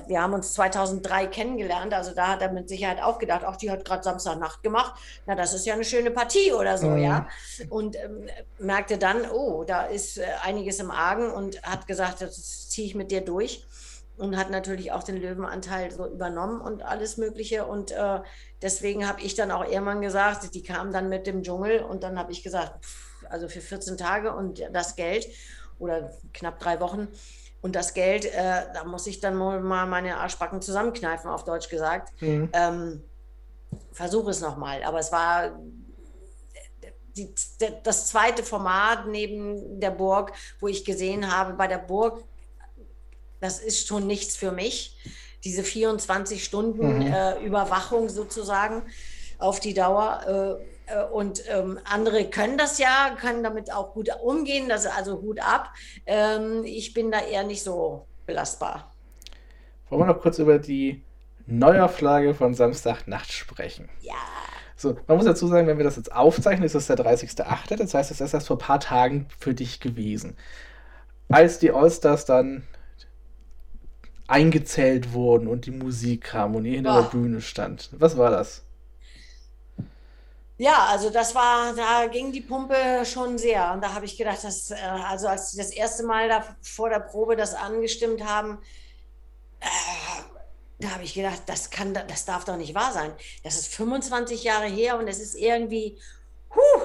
wir 0.07 0.21
haben 0.21 0.33
uns 0.33 0.53
2003 0.53 1.27
kennengelernt, 1.27 1.93
also 1.93 2.13
da 2.13 2.27
hat 2.29 2.41
er 2.41 2.51
mit 2.51 2.69
Sicherheit 2.69 3.01
auch 3.01 3.19
gedacht, 3.19 3.43
ach, 3.45 3.57
die 3.57 3.71
hat 3.71 3.85
gerade 3.85 4.03
Samstagnacht 4.03 4.63
gemacht, 4.63 4.93
na, 5.25 5.35
das 5.35 5.53
ist 5.53 5.65
ja 5.65 5.73
eine 5.73 5.83
schöne 5.83 6.11
Partie 6.11 6.53
oder 6.53 6.77
so, 6.77 6.87
mhm. 6.87 6.97
ja. 6.97 7.27
Und 7.69 7.95
ähm, 7.95 8.29
merkte 8.59 8.97
dann, 8.97 9.29
oh, 9.29 9.63
da 9.63 9.83
ist 9.83 10.17
äh, 10.17 10.25
einiges 10.43 10.79
im 10.79 10.91
Argen 10.91 11.31
und 11.31 11.61
hat 11.63 11.87
gesagt, 11.87 12.21
das 12.21 12.69
ziehe 12.69 12.87
ich 12.87 12.95
mit 12.95 13.11
dir 13.11 13.21
durch 13.21 13.65
und 14.17 14.37
hat 14.37 14.51
natürlich 14.51 14.91
auch 14.91 15.03
den 15.03 15.17
Löwenanteil 15.17 15.91
so 15.91 16.07
übernommen 16.07 16.61
und 16.61 16.83
alles 16.83 17.17
Mögliche. 17.17 17.65
Und 17.65 17.91
äh, 17.91 18.19
deswegen 18.61 19.07
habe 19.07 19.21
ich 19.21 19.35
dann 19.35 19.51
auch 19.51 19.65
irgendwann 19.65 20.01
gesagt, 20.01 20.53
die 20.53 20.63
kam 20.63 20.91
dann 20.91 21.09
mit 21.09 21.25
dem 21.27 21.43
Dschungel 21.43 21.81
und 21.81 22.03
dann 22.03 22.19
habe 22.19 22.31
ich 22.31 22.43
gesagt, 22.43 22.85
pff, 22.85 23.25
also 23.29 23.47
für 23.47 23.61
14 23.61 23.97
Tage 23.97 24.33
und 24.33 24.61
das 24.71 24.95
Geld 24.95 25.27
oder 25.79 26.11
knapp 26.33 26.59
drei 26.59 26.79
Wochen 26.79 27.07
und 27.63 27.77
das 27.77 27.93
Geld, 27.93 28.25
äh, 28.25 28.65
da 28.73 28.83
muss 28.83 29.07
ich 29.07 29.21
dann 29.21 29.35
mal 29.37 29.85
meine 29.87 30.17
Arschbacken 30.17 30.61
zusammenkneifen, 30.61 31.31
auf 31.31 31.45
Deutsch 31.45 31.69
gesagt. 31.69 32.11
Mhm. 32.21 32.49
Ähm, 32.51 33.03
Versuche 33.93 34.31
es 34.31 34.41
nochmal. 34.41 34.83
Aber 34.83 34.99
es 34.99 35.13
war 35.13 35.57
die, 37.15 37.33
das 37.83 38.07
zweite 38.07 38.43
Format 38.43 39.07
neben 39.07 39.79
der 39.79 39.91
Burg, 39.91 40.33
wo 40.59 40.67
ich 40.67 40.83
gesehen 40.83 41.33
habe, 41.33 41.53
bei 41.53 41.67
der 41.67 41.77
Burg, 41.77 42.25
das 43.39 43.59
ist 43.59 43.87
schon 43.87 44.07
nichts 44.07 44.35
für 44.35 44.51
mich. 44.51 44.97
Diese 45.45 45.63
24 45.63 46.43
Stunden 46.43 46.99
mhm. 46.99 47.13
äh, 47.13 47.39
Überwachung 47.45 48.09
sozusagen 48.09 48.83
auf 49.39 49.61
die 49.61 49.73
Dauer. 49.73 50.59
Äh, 50.59 50.72
und 51.11 51.43
ähm, 51.49 51.79
andere 51.85 52.29
können 52.29 52.57
das 52.57 52.77
ja, 52.77 53.15
können 53.19 53.43
damit 53.43 53.71
auch 53.71 53.93
gut 53.93 54.09
umgehen, 54.21 54.69
das 54.69 54.85
also 54.85 55.21
Hut 55.21 55.39
ab. 55.39 55.69
Ähm, 56.05 56.63
ich 56.65 56.93
bin 56.93 57.11
da 57.11 57.19
eher 57.19 57.43
nicht 57.43 57.63
so 57.63 58.05
belastbar. 58.25 58.93
Wollen 59.89 60.01
wir 60.01 60.13
noch 60.13 60.21
kurz 60.21 60.39
über 60.39 60.59
die 60.59 61.03
Neuauflage 61.45 62.33
von 62.33 62.53
Samstagnacht 62.53 63.31
sprechen? 63.31 63.89
Ja. 64.01 64.13
So, 64.75 64.97
man 65.07 65.17
muss 65.17 65.25
dazu 65.25 65.47
sagen, 65.47 65.67
wenn 65.67 65.77
wir 65.77 65.85
das 65.85 65.95
jetzt 65.95 66.11
aufzeichnen, 66.11 66.65
ist 66.65 66.75
das 66.75 66.87
der 66.87 66.97
30.8., 66.97 67.77
das 67.77 67.93
heißt, 67.93 68.11
es 68.11 68.19
ist 68.19 68.33
erst 68.33 68.47
vor 68.47 68.57
ein 68.57 68.59
paar 68.59 68.79
Tagen 68.79 69.27
für 69.37 69.53
dich 69.53 69.79
gewesen. 69.79 70.35
Als 71.29 71.59
die 71.59 71.71
Allstars 71.71 72.25
dann 72.25 72.63
eingezählt 74.27 75.13
wurden 75.13 75.47
und 75.47 75.65
die 75.65 75.71
Musik 75.71 76.23
kam 76.23 76.55
und 76.55 76.65
ihr 76.65 76.75
hinter 76.75 76.97
oh. 76.97 77.01
der 77.01 77.09
Bühne 77.09 77.41
stand. 77.41 77.89
Was 77.93 78.17
war 78.17 78.31
das? 78.31 78.65
Ja, 80.57 80.85
also 80.85 81.09
das 81.09 81.33
war, 81.33 81.73
da 81.73 82.05
ging 82.07 82.31
die 82.31 82.41
Pumpe 82.41 83.03
schon 83.05 83.37
sehr. 83.37 83.71
Und 83.73 83.81
da 83.81 83.93
habe 83.93 84.05
ich 84.05 84.17
gedacht, 84.17 84.43
dass, 84.43 84.71
äh, 84.71 84.75
also 84.75 85.27
als 85.27 85.51
sie 85.51 85.57
das 85.57 85.71
erste 85.71 86.03
Mal 86.03 86.29
da 86.29 86.55
vor 86.61 86.89
der 86.89 86.99
Probe 86.99 87.35
das 87.35 87.55
angestimmt 87.55 88.23
haben, 88.23 88.59
äh, 89.59 89.65
da 90.79 90.91
habe 90.91 91.03
ich 91.03 91.13
gedacht, 91.13 91.43
das 91.47 91.69
kann, 91.69 91.93
das 91.93 92.25
darf 92.25 92.45
doch 92.45 92.57
nicht 92.57 92.75
wahr 92.75 92.91
sein. 92.93 93.13
Das 93.43 93.55
ist 93.55 93.73
25 93.73 94.43
Jahre 94.43 94.67
her 94.67 94.97
und 94.97 95.07
es 95.07 95.19
ist 95.19 95.35
irgendwie, 95.35 95.97
huh, 96.53 96.81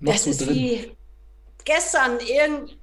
das 0.00 0.26
ist 0.26 0.42
drin. 0.42 0.54
wie 0.54 0.96
gestern, 1.64 2.20
irgend, 2.20 2.78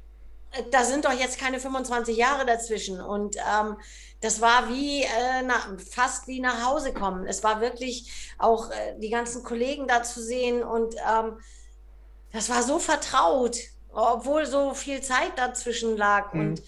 da 0.71 0.83
sind 0.83 1.05
doch 1.05 1.13
jetzt 1.13 1.37
keine 1.39 1.59
25 1.59 2.17
Jahre 2.17 2.45
dazwischen. 2.45 2.99
Und 2.99 3.35
ähm, 3.37 3.77
das 4.21 4.41
war 4.41 4.69
wie 4.69 5.03
äh, 5.03 5.41
na, 5.45 5.55
fast 5.91 6.27
wie 6.27 6.39
nach 6.41 6.65
Hause 6.65 6.93
kommen. 6.93 7.25
Es 7.25 7.43
war 7.43 7.61
wirklich 7.61 8.33
auch 8.37 8.69
äh, 8.69 8.97
die 8.99 9.09
ganzen 9.09 9.43
Kollegen 9.43 9.87
da 9.87 10.03
zu 10.03 10.21
sehen 10.21 10.63
und 10.63 10.95
ähm, 10.95 11.39
das 12.31 12.49
war 12.49 12.61
so 12.63 12.79
vertraut, 12.79 13.57
obwohl 13.91 14.45
so 14.45 14.73
viel 14.73 15.01
Zeit 15.01 15.31
dazwischen 15.37 15.97
lag. 15.97 16.33
Mhm. 16.33 16.41
Und 16.41 16.63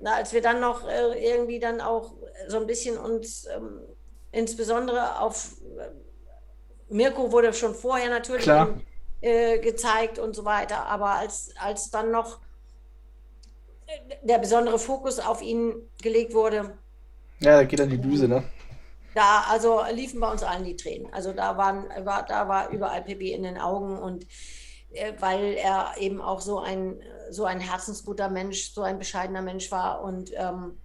na, 0.00 0.14
als 0.14 0.32
wir 0.32 0.42
dann 0.42 0.60
noch 0.60 0.88
äh, 0.88 1.30
irgendwie 1.30 1.58
dann 1.58 1.80
auch 1.80 2.14
so 2.48 2.58
ein 2.58 2.66
bisschen 2.66 2.96
uns 2.98 3.46
ähm, 3.46 3.80
insbesondere 4.32 5.20
auf 5.20 5.56
äh, 5.78 5.88
Mirko 6.88 7.32
wurde 7.32 7.52
schon 7.52 7.74
vorher 7.74 8.08
natürlich 8.08 8.46
in, 8.46 8.82
äh, 9.20 9.58
gezeigt 9.58 10.18
und 10.18 10.34
so 10.34 10.44
weiter, 10.44 10.86
aber 10.86 11.12
als, 11.12 11.50
als 11.58 11.90
dann 11.90 12.10
noch 12.10 12.40
der 14.22 14.38
besondere 14.38 14.78
Fokus 14.78 15.18
auf 15.18 15.42
ihn 15.42 15.74
gelegt 16.02 16.34
wurde, 16.34 16.76
ja, 17.40 17.56
da 17.56 17.64
geht 17.64 17.78
dann 17.78 17.90
die 17.90 18.00
Düse, 18.00 18.28
ne? 18.28 18.44
Da, 19.14 19.44
also 19.48 19.82
liefen 19.92 20.18
bei 20.20 20.30
uns 20.30 20.42
allen 20.42 20.64
die 20.64 20.76
Tränen. 20.76 21.12
Also 21.12 21.32
da 21.32 21.56
waren, 21.56 21.84
war, 22.04 22.24
da 22.24 22.48
war 22.48 22.70
überall 22.70 23.02
Pippi 23.02 23.32
in 23.32 23.44
den 23.44 23.58
Augen 23.58 23.98
und 23.98 24.26
äh, 24.92 25.12
weil 25.20 25.54
er 25.54 25.94
eben 25.98 26.20
auch 26.20 26.40
so 26.40 26.58
ein, 26.58 27.00
so 27.30 27.44
ein 27.44 27.60
herzensguter 27.60 28.28
Mensch, 28.28 28.72
so 28.72 28.82
ein 28.82 28.98
bescheidener 28.98 29.42
Mensch 29.42 29.70
war 29.70 30.02
und 30.02 30.32
ähm, 30.34 30.78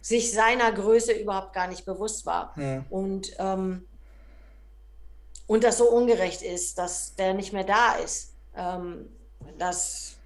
sich 0.00 0.32
seiner 0.32 0.70
Größe 0.72 1.12
überhaupt 1.12 1.54
gar 1.54 1.66
nicht 1.66 1.84
bewusst 1.84 2.26
war. 2.26 2.54
Ja. 2.56 2.84
Und, 2.90 3.32
ähm, 3.38 3.86
und 5.46 5.64
das 5.64 5.78
so 5.78 5.90
ungerecht 5.90 6.42
ist, 6.42 6.78
dass 6.78 7.14
der 7.14 7.32
nicht 7.32 7.52
mehr 7.52 7.64
da 7.64 7.94
ist. 7.94 8.34
Ähm, 8.54 9.08
das 9.58 10.17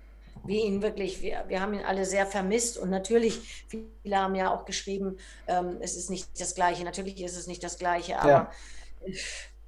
wir 0.45 0.64
ihn 0.64 0.82
wirklich, 0.82 1.22
wir, 1.22 1.45
wir 1.49 1.61
haben 1.61 1.74
ihn 1.74 1.84
alle 1.84 2.05
sehr 2.05 2.26
vermisst 2.26 2.78
und 2.78 2.90
natürlich, 2.90 3.64
viele 3.68 4.16
haben 4.16 4.34
ja 4.34 4.53
auch 4.53 4.64
geschrieben, 4.64 5.16
ähm, 5.47 5.76
es 5.80 5.97
ist 5.97 6.11
nicht 6.11 6.40
das 6.40 6.55
Gleiche. 6.55 6.84
Natürlich 6.84 7.22
ist 7.22 7.36
es 7.36 7.47
nicht 7.47 7.62
das 7.62 7.78
Gleiche, 7.78 8.18
aber 8.18 8.28
ja. 8.28 8.51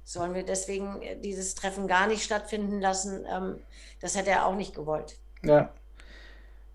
sollen 0.03 0.33
wir 0.33 0.43
deswegen 0.43 1.01
dieses 1.23 1.55
Treffen 1.55 1.87
gar 1.87 2.07
nicht 2.07 2.23
stattfinden 2.23 2.81
lassen? 2.81 3.25
Ähm, 3.29 3.59
das 4.01 4.15
hätte 4.17 4.31
er 4.31 4.45
auch 4.45 4.55
nicht 4.55 4.75
gewollt. 4.75 5.17
Ja. 5.43 5.69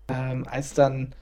Ähm, 0.07 0.45
als 0.49 0.73
dann 0.73 1.13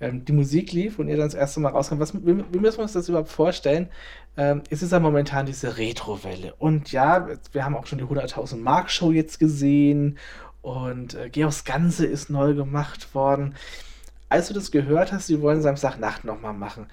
ähm, 0.00 0.24
die 0.24 0.32
Musik 0.32 0.72
lief 0.72 0.98
und 0.98 1.08
ihr 1.08 1.16
dann 1.16 1.26
das 1.26 1.34
erste 1.34 1.60
Mal 1.60 1.70
rauskam, 1.70 1.98
was, 1.98 2.14
wie, 2.14 2.44
wie 2.52 2.58
müssen 2.58 2.78
wir 2.78 2.82
uns 2.82 2.92
das 2.92 3.08
überhaupt 3.08 3.30
vorstellen? 3.30 3.88
Ähm, 4.36 4.62
es 4.70 4.82
ist 4.82 4.92
ja 4.92 5.00
momentan 5.00 5.46
diese 5.46 5.76
Retro-Welle. 5.76 6.54
Und 6.58 6.92
ja, 6.92 7.28
wir 7.52 7.64
haben 7.64 7.76
auch 7.76 7.86
schon 7.86 7.98
die 7.98 8.04
100.000 8.04 8.56
Mark 8.56 8.90
Show 8.90 9.10
jetzt 9.10 9.40
gesehen 9.40 10.18
und 10.62 11.14
äh, 11.14 11.30
Georgs 11.30 11.64
Ganze 11.64 12.06
ist 12.06 12.30
neu 12.30 12.54
gemacht 12.54 13.14
worden. 13.14 13.54
Als 14.28 14.48
du 14.48 14.54
das 14.54 14.70
gehört 14.70 15.12
hast, 15.12 15.26
sie 15.26 15.40
wollen 15.40 15.62
Samstagnacht 15.62 16.24
nochmal 16.24 16.52
machen, 16.52 16.88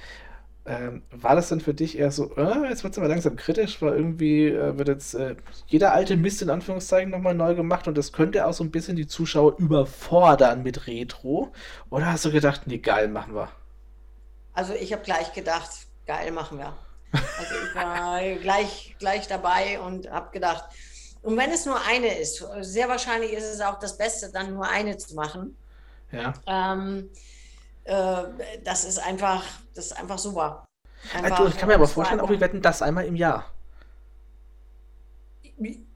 ähm, 0.68 1.04
war 1.12 1.36
das 1.36 1.50
dann 1.50 1.62
für 1.62 1.76
dich 1.76 1.98
eher 2.00 2.12
so, 2.12 2.36
äh, 2.38 2.68
jetzt 2.70 2.84
wird 2.84 2.94
es 2.94 2.98
aber 2.98 3.08
langsam 3.08 3.36
kritisch, 3.36 3.82
weil 3.82 3.94
irgendwie 3.94 4.48
äh, 4.48 4.78
wird 4.78 4.88
jetzt 4.88 5.14
äh, 5.14 5.36
jeder 5.68 5.94
alte 5.94 6.18
Mist 6.18 6.42
in 6.42 6.50
Anführungszeichen 6.50 7.12
nochmal 7.12 7.36
neu 7.36 7.54
gemacht 7.54 7.88
und 7.88 7.96
das 7.98 8.12
könnte 8.12 8.48
auch 8.48 8.54
so 8.54 8.64
ein 8.64 8.72
bisschen 8.72 8.96
die 8.96 9.06
Zuschauer 9.06 9.60
überfordern 9.60 10.64
mit 10.64 10.88
Retro? 10.88 11.52
Oder 11.92 12.08
hast 12.08 12.26
du 12.26 12.32
gedacht, 12.32 12.62
nee, 12.66 12.80
geil, 12.80 13.10
machen 13.10 13.36
wir? 13.36 13.50
Also 14.54 14.74
ich 14.74 14.92
habe 14.92 15.04
gleich 15.04 15.34
gedacht, 15.34 15.70
geil, 16.08 16.32
machen 16.32 16.58
wir. 16.58 16.74
Also 17.38 17.56
ich 17.64 17.76
war 17.76 18.20
gleich, 18.42 18.96
gleich 18.98 19.28
dabei 19.28 19.80
und 19.80 20.10
habe 20.10 20.32
gedacht, 20.32 20.66
und 21.26 21.38
wenn 21.38 21.52
es 21.52 21.66
nur 21.66 21.82
eine 21.82 22.20
ist, 22.20 22.46
sehr 22.62 22.88
wahrscheinlich 22.88 23.34
ist 23.34 23.46
es 23.46 23.60
auch 23.60 23.80
das 23.80 23.98
Beste, 23.98 24.32
dann 24.32 24.54
nur 24.54 24.68
eine 24.68 24.96
zu 24.96 25.16
machen. 25.16 25.58
Ja. 26.12 26.34
Ähm, 26.46 27.10
äh, 27.84 28.24
das 28.64 28.86
ist 28.86 29.00
einfach, 29.00 29.44
das 29.74 29.88
ist 29.88 29.98
einfach 29.98 30.20
super. 30.20 30.66
Einfach, 31.14 31.40
also, 31.40 31.48
ich 31.48 31.58
kann 31.58 31.68
mir 31.68 31.76
aber 31.76 31.88
vorstellen, 31.88 32.20
auch 32.20 32.30
wir 32.30 32.40
wetten 32.40 32.62
das 32.62 32.84
einmal 32.84 33.06
im 33.06 33.16
Jahr. 33.16 33.52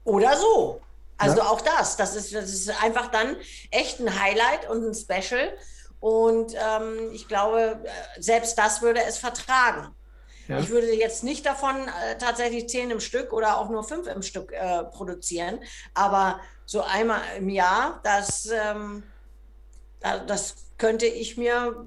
Oder 0.02 0.36
so. 0.36 0.80
Also 1.16 1.36
ja. 1.36 1.44
auch 1.44 1.60
das. 1.60 1.96
Das 1.96 2.16
ist, 2.16 2.34
das 2.34 2.50
ist 2.50 2.82
einfach 2.82 3.12
dann 3.12 3.36
echt 3.70 4.00
ein 4.00 4.20
Highlight 4.20 4.68
und 4.68 4.84
ein 4.84 4.94
Special. 4.94 5.56
Und 6.00 6.54
ähm, 6.54 7.12
ich 7.12 7.28
glaube, 7.28 7.78
selbst 8.18 8.58
das 8.58 8.82
würde 8.82 9.00
es 9.04 9.18
vertragen. 9.18 9.94
Ja. 10.50 10.58
Ich 10.58 10.70
würde 10.70 10.92
jetzt 10.92 11.22
nicht 11.22 11.46
davon 11.46 11.76
äh, 11.76 12.18
tatsächlich 12.18 12.68
zehn 12.68 12.90
im 12.90 12.98
Stück 12.98 13.32
oder 13.32 13.58
auch 13.58 13.68
nur 13.70 13.84
fünf 13.84 14.08
im 14.08 14.22
Stück 14.22 14.52
äh, 14.52 14.82
produzieren, 14.84 15.60
aber 15.94 16.40
so 16.66 16.82
einmal 16.82 17.20
im 17.38 17.48
Jahr, 17.48 18.00
das, 18.02 18.46
ähm, 18.46 19.04
das 20.00 20.56
könnte 20.76 21.06
ich 21.06 21.36
mir 21.36 21.86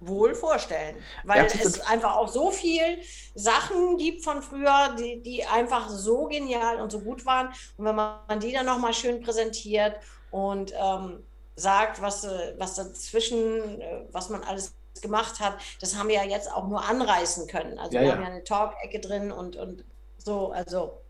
wohl 0.00 0.34
vorstellen, 0.34 0.96
weil 1.22 1.46
ja, 1.46 1.60
es 1.62 1.80
einfach 1.80 2.16
auch 2.16 2.28
so 2.28 2.50
viel 2.50 2.98
Sachen 3.34 3.98
gibt 3.98 4.24
von 4.24 4.42
früher, 4.42 4.94
die, 4.98 5.22
die 5.22 5.44
einfach 5.44 5.88
so 5.88 6.26
genial 6.26 6.80
und 6.80 6.90
so 6.90 7.00
gut 7.00 7.24
waren. 7.24 7.48
Und 7.76 7.84
wenn 7.84 7.94
man 7.94 8.40
die 8.40 8.52
dann 8.52 8.66
nochmal 8.66 8.92
schön 8.92 9.22
präsentiert 9.22 9.96
und 10.30 10.72
ähm, 10.76 11.22
sagt, 11.56 12.02
was, 12.02 12.24
äh, 12.24 12.54
was 12.58 12.74
dazwischen, 12.74 13.80
äh, 13.80 14.06
was 14.10 14.28
man 14.28 14.42
alles 14.42 14.74
gemacht 15.04 15.38
hat, 15.38 15.56
das 15.80 15.96
haben 15.96 16.08
wir 16.08 16.16
ja 16.16 16.24
jetzt 16.24 16.50
auch 16.50 16.66
nur 16.66 16.84
anreißen 16.84 17.46
können. 17.46 17.78
Also 17.78 17.96
ja, 17.96 18.00
wir 18.00 18.08
ja. 18.08 18.14
haben 18.14 18.22
ja 18.22 18.28
eine 18.30 18.44
Talk-Ecke 18.44 18.98
drin 18.98 19.30
und, 19.30 19.56
und 19.56 19.84
so, 20.18 20.50
also. 20.50 21.00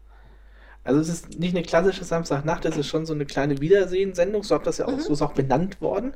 Also 0.83 1.01
es 1.01 1.09
ist 1.09 1.39
nicht 1.39 1.57
eine 1.57 1.65
klassische 1.65 2.05
Samstagnacht, 2.05 2.67
es 2.67 2.77
ist 2.77 2.89
schon 2.89 3.07
so 3.07 3.15
eine 3.15 3.25
kleine 3.25 3.61
Wiedersehen-Sendung, 3.61 4.43
so 4.43 4.55
hat 4.57 4.67
das 4.67 4.79
ja 4.79 4.87
auch, 4.87 4.93
mhm. 4.93 5.01
so 5.01 5.15
ist 5.15 5.23
auch 5.23 5.33
benannt 5.33 5.81
worden. 5.81 6.15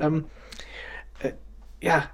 Ähm, 0.00 0.24
äh, 1.20 1.34
ja, 1.80 2.10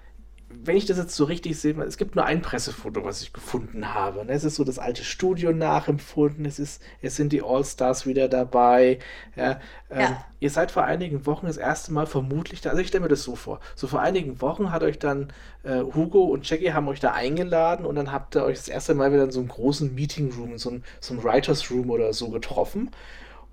wenn 0.63 0.77
ich 0.77 0.87
das 0.87 0.99
jetzt 0.99 1.15
so 1.15 1.25
richtig 1.25 1.59
sehe, 1.59 1.75
es 1.83 1.97
gibt 1.97 2.17
nur 2.17 2.25
ein 2.25 2.43
Pressefoto, 2.43 3.05
was 3.05 3.23
ich 3.23 3.33
gefunden 3.33 3.95
habe. 3.95 4.25
Ne? 4.25 4.33
Es 4.33 4.45
ist 4.45 4.57
so 4.57 4.65
das 4.65 4.79
alte 4.79 5.05
Studio 5.05 5.53
nachempfunden, 5.53 6.45
es, 6.45 6.59
ist, 6.59 6.83
es 7.03 7.17
sind 7.17 7.33
die 7.33 7.43
All-Stars 7.43 8.07
wieder 8.07 8.29
dabei. 8.29 8.99
Ja, 9.37 9.61
ähm, 9.91 10.01
ja. 10.01 10.25
Ihr 10.41 10.51
seid 10.51 10.71
vor 10.71 10.85
einigen 10.85 11.27
Wochen 11.27 11.47
das 11.47 11.57
erste 11.57 11.93
Mal 11.93 12.07
vermutlich 12.07 12.61
da, 12.61 12.71
also 12.71 12.83
ich 12.83 12.89
stelle 12.89 13.03
mir 13.03 13.09
das 13.09 13.23
so 13.23 13.37
vor, 13.37 13.61
so 13.75 13.87
vor 13.87 14.01
einigen 14.01 14.41
Wochen 14.41 14.71
hat 14.71 14.83
euch 14.83 14.99
dann 14.99 15.33
äh, 15.63 15.81
Hugo 15.81 16.25
und 16.25 16.49
Jackie 16.49 16.73
haben 16.73 16.89
euch 16.89 17.01
da 17.01 17.13
eingeladen 17.13 17.87
und 17.87 17.97
dann 17.97 18.13
habt 18.13 18.37
ihr 18.37 18.45
euch 18.45 18.59
das 18.59 18.69
erste 18.69 18.95
Mal 18.95 19.13
wieder 19.13 19.25
in 19.25 19.31
so 19.31 19.41
einem 19.41 19.49
großen 19.49 19.95
Meeting 19.95 20.33
Room, 20.33 20.59
so 20.59 20.71
einem, 20.71 20.83
so 21.01 21.15
einem 21.15 21.25
Writers 21.25 21.71
Room 21.71 21.91
oder 21.91 22.13
so 22.13 22.29
getroffen. 22.29 22.91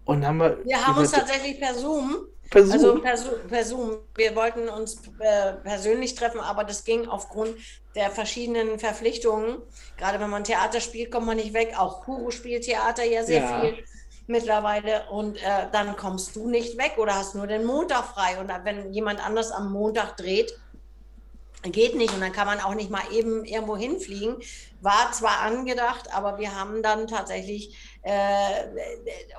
Und 0.06 0.26
haben 0.26 0.38
wir, 0.38 0.58
wir 0.64 0.86
haben 0.86 0.98
uns 0.98 1.12
tatsächlich 1.12 1.60
per 1.60 1.74
Zoom 1.74 2.28
Per 2.52 2.66
Zoom? 2.66 3.06
Also 3.06 3.32
per, 3.32 3.48
per 3.48 3.64
Zoom. 3.66 3.98
Wir 4.16 4.36
wollten 4.36 4.68
uns 4.68 5.02
äh, 5.20 5.54
persönlich 5.64 6.16
treffen, 6.16 6.42
aber 6.42 6.66
das 6.66 6.84
ging 6.84 7.08
aufgrund 7.08 7.56
der 7.96 8.12
verschiedenen 8.12 8.78
Verpflichtungen. 8.78 9.62
Gerade 9.98 10.20
wenn 10.20 10.30
man 10.30 10.44
Theater 10.44 10.82
spielt, 10.82 11.12
kommt 11.12 11.28
man 11.28 11.38
nicht 11.38 11.54
weg. 11.54 11.76
Auch 11.78 12.02
Kuro 12.02 12.30
spielt 12.30 12.66
Theater 12.66 13.06
ja 13.06 13.24
sehr 13.24 13.42
ja. 13.42 13.62
viel 13.62 13.84
mittlerweile 14.28 15.10
und 15.10 15.38
äh, 15.38 15.68
dann 15.72 15.96
kommst 15.96 16.36
du 16.36 16.50
nicht 16.50 16.78
weg 16.78 16.96
oder 16.98 17.16
hast 17.16 17.36
nur 17.36 17.48
den 17.48 17.64
Montag 17.64 18.04
frei. 18.04 18.38
Und 18.38 18.52
wenn 18.66 18.92
jemand 18.92 19.26
anders 19.26 19.52
am 19.52 19.72
Montag 19.72 20.18
dreht, 20.18 20.54
geht 21.64 21.96
nicht 21.96 22.14
und 22.14 22.22
dann 22.22 22.32
kann 22.32 22.48
man 22.48 22.60
auch 22.60 22.74
nicht 22.74 22.90
mal 22.90 23.04
eben 23.12 23.46
irgendwo 23.46 23.78
hinfliegen. 23.78 24.38
War 24.82 25.12
zwar 25.12 25.42
angedacht, 25.42 26.14
aber 26.14 26.40
wir 26.40 26.56
haben 26.56 26.82
dann 26.82 27.08
tatsächlich 27.08 27.78
äh, 28.02 28.66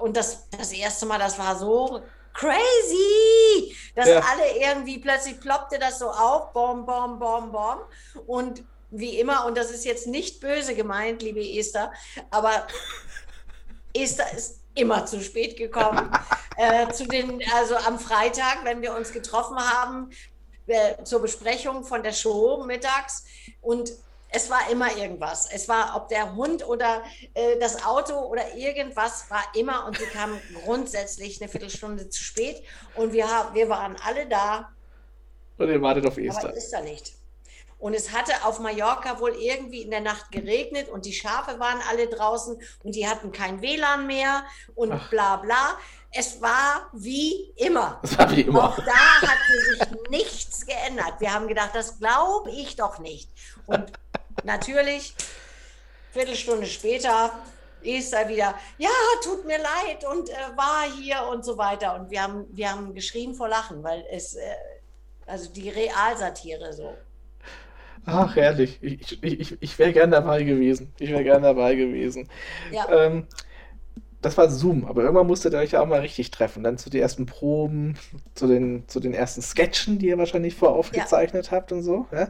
und 0.01 0.17
das, 0.17 0.49
das 0.51 0.73
erste 0.73 1.07
Mal, 1.07 1.19
das 1.19 1.39
war 1.39 1.57
so 1.57 2.03
crazy, 2.33 3.77
dass 3.95 4.09
ja. 4.09 4.21
alle 4.21 4.59
irgendwie 4.59 4.99
plötzlich 4.99 5.41
ploppte 5.41 5.79
das 5.79 5.99
so 5.99 6.11
auf, 6.11 6.53
bom, 6.53 6.87
bom, 6.87 7.19
bom, 7.19 7.53
bom. 7.53 7.79
Und 8.27 8.65
wie 8.91 9.19
immer, 9.19 9.47
und 9.47 9.57
das 9.57 9.71
ist 9.71 9.85
jetzt 9.85 10.07
nicht 10.07 10.41
böse 10.41 10.75
gemeint, 10.75 11.23
liebe 11.23 11.41
Esther, 11.41 11.93
aber 12.31 12.67
Esther 13.95 14.33
ist 14.33 14.61
immer 14.75 15.05
zu 15.07 15.21
spät 15.21 15.57
gekommen. 15.57 16.11
äh, 16.57 16.91
zu 16.93 17.07
den, 17.07 17.43
also 17.55 17.77
am 17.77 17.99
Freitag, 17.99 18.65
wenn 18.65 18.83
wir 18.83 18.95
uns 18.95 19.13
getroffen 19.13 19.59
haben, 19.59 20.11
äh, 20.73 21.05
zur 21.05 21.21
Besprechung 21.21 21.85
von 21.85 22.03
der 22.03 22.13
Show 22.13 22.65
mittags 22.65 23.25
und 23.61 23.93
es 24.33 24.49
war 24.49 24.71
immer 24.71 24.97
irgendwas. 24.97 25.49
Es 25.53 25.69
war, 25.69 25.95
ob 25.95 26.09
der 26.09 26.35
Hund 26.35 26.67
oder 26.67 27.03
äh, 27.35 27.59
das 27.61 27.85
Auto 27.85 28.19
oder 28.19 28.55
irgendwas 28.55 29.31
war 29.31 29.45
immer 29.55 29.87
und 29.87 29.99
sie 29.99 30.07
kam 30.07 30.41
grundsätzlich 30.65 31.41
eine 31.41 31.51
Viertelstunde 31.51 32.09
zu 32.09 32.23
spät 32.23 32.63
und 32.97 33.13
wir, 33.13 33.29
haben, 33.29 33.55
wir 33.55 33.69
waren 33.69 33.97
alle 34.03 34.27
da. 34.27 34.71
Und 35.59 35.69
ihr 35.69 35.83
wartet 35.83 36.07
auf 36.07 36.17
Esther. 36.17 36.49
Aber 36.49 36.57
ist 36.57 36.73
da 36.73 36.81
nicht. 36.81 37.13
Und 37.79 37.95
es 37.95 38.13
hatte 38.13 38.33
auf 38.45 38.61
Mallorca 38.61 39.19
wohl 39.19 39.35
irgendwie 39.35 39.83
in 39.83 39.91
der 39.91 40.01
Nacht 40.01 40.31
geregnet 40.31 40.89
und 40.89 41.05
die 41.05 41.13
Schafe 41.13 41.59
waren 41.59 41.81
alle 41.91 42.07
draußen 42.07 42.57
und 42.85 42.95
die 42.95 43.09
hatten 43.09 43.33
kein 43.33 43.61
WLAN 43.61 44.07
mehr 44.07 44.45
und 44.77 44.93
Ach. 44.93 45.11
bla 45.11 45.37
bla. 45.37 45.77
Es 46.15 46.41
war 46.43 46.91
wie 46.93 47.53
immer. 47.57 47.99
Es 48.03 48.19
war 48.19 48.31
wie 48.31 48.43
immer. 48.43 48.69
Auch 48.69 48.77
da 48.77 49.23
hat 49.23 49.39
sich 49.79 50.11
nichts 50.11 50.67
geändert. 50.67 51.15
Wir 51.19 51.33
haben 51.33 51.49
gedacht, 51.49 51.71
das 51.75 51.99
glaube 51.99 52.51
ich 52.51 52.77
doch 52.77 52.99
nicht. 52.99 53.31
Und 53.67 53.93
Natürlich, 54.45 55.15
Viertelstunde 56.13 56.67
später 56.67 57.31
ist 57.83 58.13
er 58.13 58.29
wieder, 58.29 58.55
ja, 58.79 58.91
tut 59.23 59.45
mir 59.47 59.59
leid 59.59 60.05
und 60.11 60.29
äh, 60.29 60.35
war 60.57 60.85
hier 61.01 61.27
und 61.31 61.45
so 61.45 61.59
weiter. 61.59 61.97
Und 61.97 62.11
wir 62.11 62.23
haben, 62.23 62.47
wir 62.51 62.71
haben 62.71 62.95
geschrien 62.95 63.35
vor 63.35 63.49
Lachen, 63.49 63.83
weil 63.83 64.05
es, 64.11 64.35
äh, 64.35 64.41
also 65.27 65.51
die 65.53 65.69
Realsatire 65.69 66.73
so. 66.73 66.95
Ach, 68.05 68.35
herrlich. 68.35 68.79
Ich, 68.83 69.23
ich, 69.23 69.41
ich, 69.41 69.63
ich 69.63 69.79
wäre 69.79 69.93
gern 69.93 70.11
dabei 70.11 70.43
gewesen. 70.43 70.93
Ich 70.99 71.11
wäre 71.11 71.23
gern 71.23 71.43
dabei 71.43 71.75
gewesen. 71.77 72.29
Ja. 72.73 72.89
Ähm, 72.91 73.29
das 74.23 74.39
war 74.39 74.49
Zoom, 74.49 74.87
aber 74.87 75.03
irgendwann 75.03 75.27
musstet 75.27 75.53
ihr 75.53 75.59
euch 75.59 75.73
ja 75.73 75.83
auch 75.83 75.87
mal 75.87 76.01
richtig 76.01 76.31
treffen. 76.31 76.63
Dann 76.63 76.79
zu 76.79 76.91
den 76.91 77.03
ersten 77.03 77.27
Proben, 77.27 77.99
zu 78.35 78.47
den, 78.47 78.89
zu 78.89 79.01
den 79.01 79.13
ersten 79.13 79.43
Sketchen, 79.43 79.99
die 79.99 80.07
ihr 80.07 80.19
wahrscheinlich 80.19 80.55
voraufgezeichnet 80.55 81.47
ja. 81.47 81.53
habt 81.53 81.73
und 81.73 81.83
so. 81.83 82.07
Ja? 82.13 82.29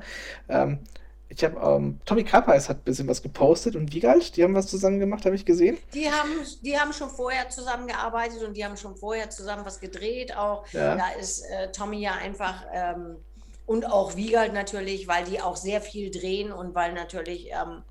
Ähm, 0.48 0.80
ich 1.28 1.44
habe, 1.44 1.58
ähm, 1.60 2.00
Tommy 2.04 2.24
Kappers 2.24 2.68
hat 2.68 2.78
ein 2.78 2.84
bisschen 2.84 3.08
was 3.08 3.22
gepostet 3.22 3.76
und 3.76 3.92
Wiegald, 3.92 4.36
die 4.36 4.44
haben 4.44 4.54
was 4.54 4.66
zusammen 4.66 4.98
gemacht, 4.98 5.24
habe 5.24 5.34
ich 5.34 5.46
gesehen. 5.46 5.78
Die 5.94 6.10
haben, 6.10 6.30
die 6.62 6.78
haben 6.78 6.92
schon 6.92 7.08
vorher 7.08 7.48
zusammengearbeitet 7.48 8.42
und 8.42 8.56
die 8.56 8.64
haben 8.64 8.76
schon 8.76 8.96
vorher 8.96 9.30
zusammen 9.30 9.64
was 9.64 9.80
gedreht. 9.80 10.36
Auch 10.36 10.66
ja. 10.72 10.96
da 10.96 11.08
ist 11.18 11.42
äh, 11.42 11.72
Tommy 11.72 12.00
ja 12.00 12.12
einfach 12.12 12.64
ähm, 12.72 13.16
und 13.64 13.86
auch 13.86 14.16
Wiegald 14.16 14.52
natürlich, 14.52 15.08
weil 15.08 15.24
die 15.24 15.40
auch 15.40 15.56
sehr 15.56 15.80
viel 15.80 16.10
drehen 16.10 16.52
und 16.52 16.74
weil 16.74 16.92
natürlich 16.92 17.50
ähm, 17.50 17.82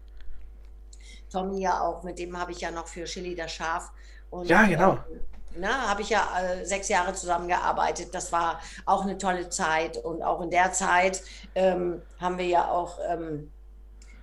Tommy 1.31 1.61
ja 1.61 1.81
auch, 1.81 2.03
mit 2.03 2.19
dem 2.19 2.37
habe 2.37 2.51
ich 2.51 2.61
ja 2.61 2.71
noch 2.71 2.87
für 2.87 3.05
Chili 3.05 3.35
das 3.35 3.51
Schaf. 3.51 3.91
Und, 4.29 4.47
ja, 4.47 4.65
genau. 4.65 4.93
Ähm, 5.11 5.21
Ne, 5.57 5.67
habe 5.67 6.01
ich 6.01 6.09
ja 6.09 6.29
äh, 6.39 6.65
sechs 6.65 6.87
Jahre 6.87 7.13
zusammengearbeitet. 7.13 8.13
Das 8.13 8.31
war 8.31 8.61
auch 8.85 9.03
eine 9.03 9.17
tolle 9.17 9.49
Zeit. 9.49 9.97
Und 9.97 10.23
auch 10.23 10.41
in 10.41 10.49
der 10.49 10.71
Zeit 10.71 11.21
ähm, 11.55 12.01
haben 12.19 12.37
wir 12.37 12.45
ja 12.45 12.71
auch 12.71 12.99
ähm, 13.09 13.51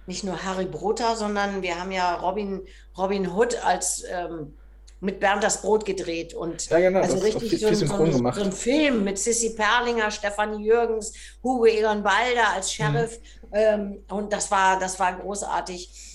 nicht 0.07 0.25
nur 0.25 0.43
Harry 0.43 0.65
Brota, 0.65 1.17
sondern 1.17 1.61
wir 1.61 1.79
haben 1.79 1.93
ja 1.93 2.15
Robin, 2.15 2.67
Robin 2.97 3.31
Hood 3.31 3.63
als 3.63 4.05
ähm, 4.11 4.57
mit 5.01 5.21
Bernd 5.21 5.45
das 5.45 5.61
Brot 5.61 5.85
gedreht. 5.85 6.33
Und 6.33 6.67
ja, 6.71 6.79
genau, 6.79 7.01
also 7.01 7.19
richtig 7.19 7.61
so, 7.61 7.75
so, 7.75 7.87
so, 7.87 8.33
so, 8.33 8.43
ein 8.43 8.53
Film 8.53 9.05
mit 9.05 9.19
Sissy 9.19 9.55
Perlinger, 9.55 10.11
Stefanie 10.11 10.65
Jürgens, 10.65 11.13
Hugo 11.43 11.67
Egon 11.67 12.03
Balder 12.03 12.49
als 12.55 12.73
Sheriff. 12.73 13.21
Mhm. 13.53 14.03
und 14.11 14.33
das 14.33 14.51
war, 14.51 14.79
das 14.79 14.99
war 14.99 15.15
großartig. 15.15 16.08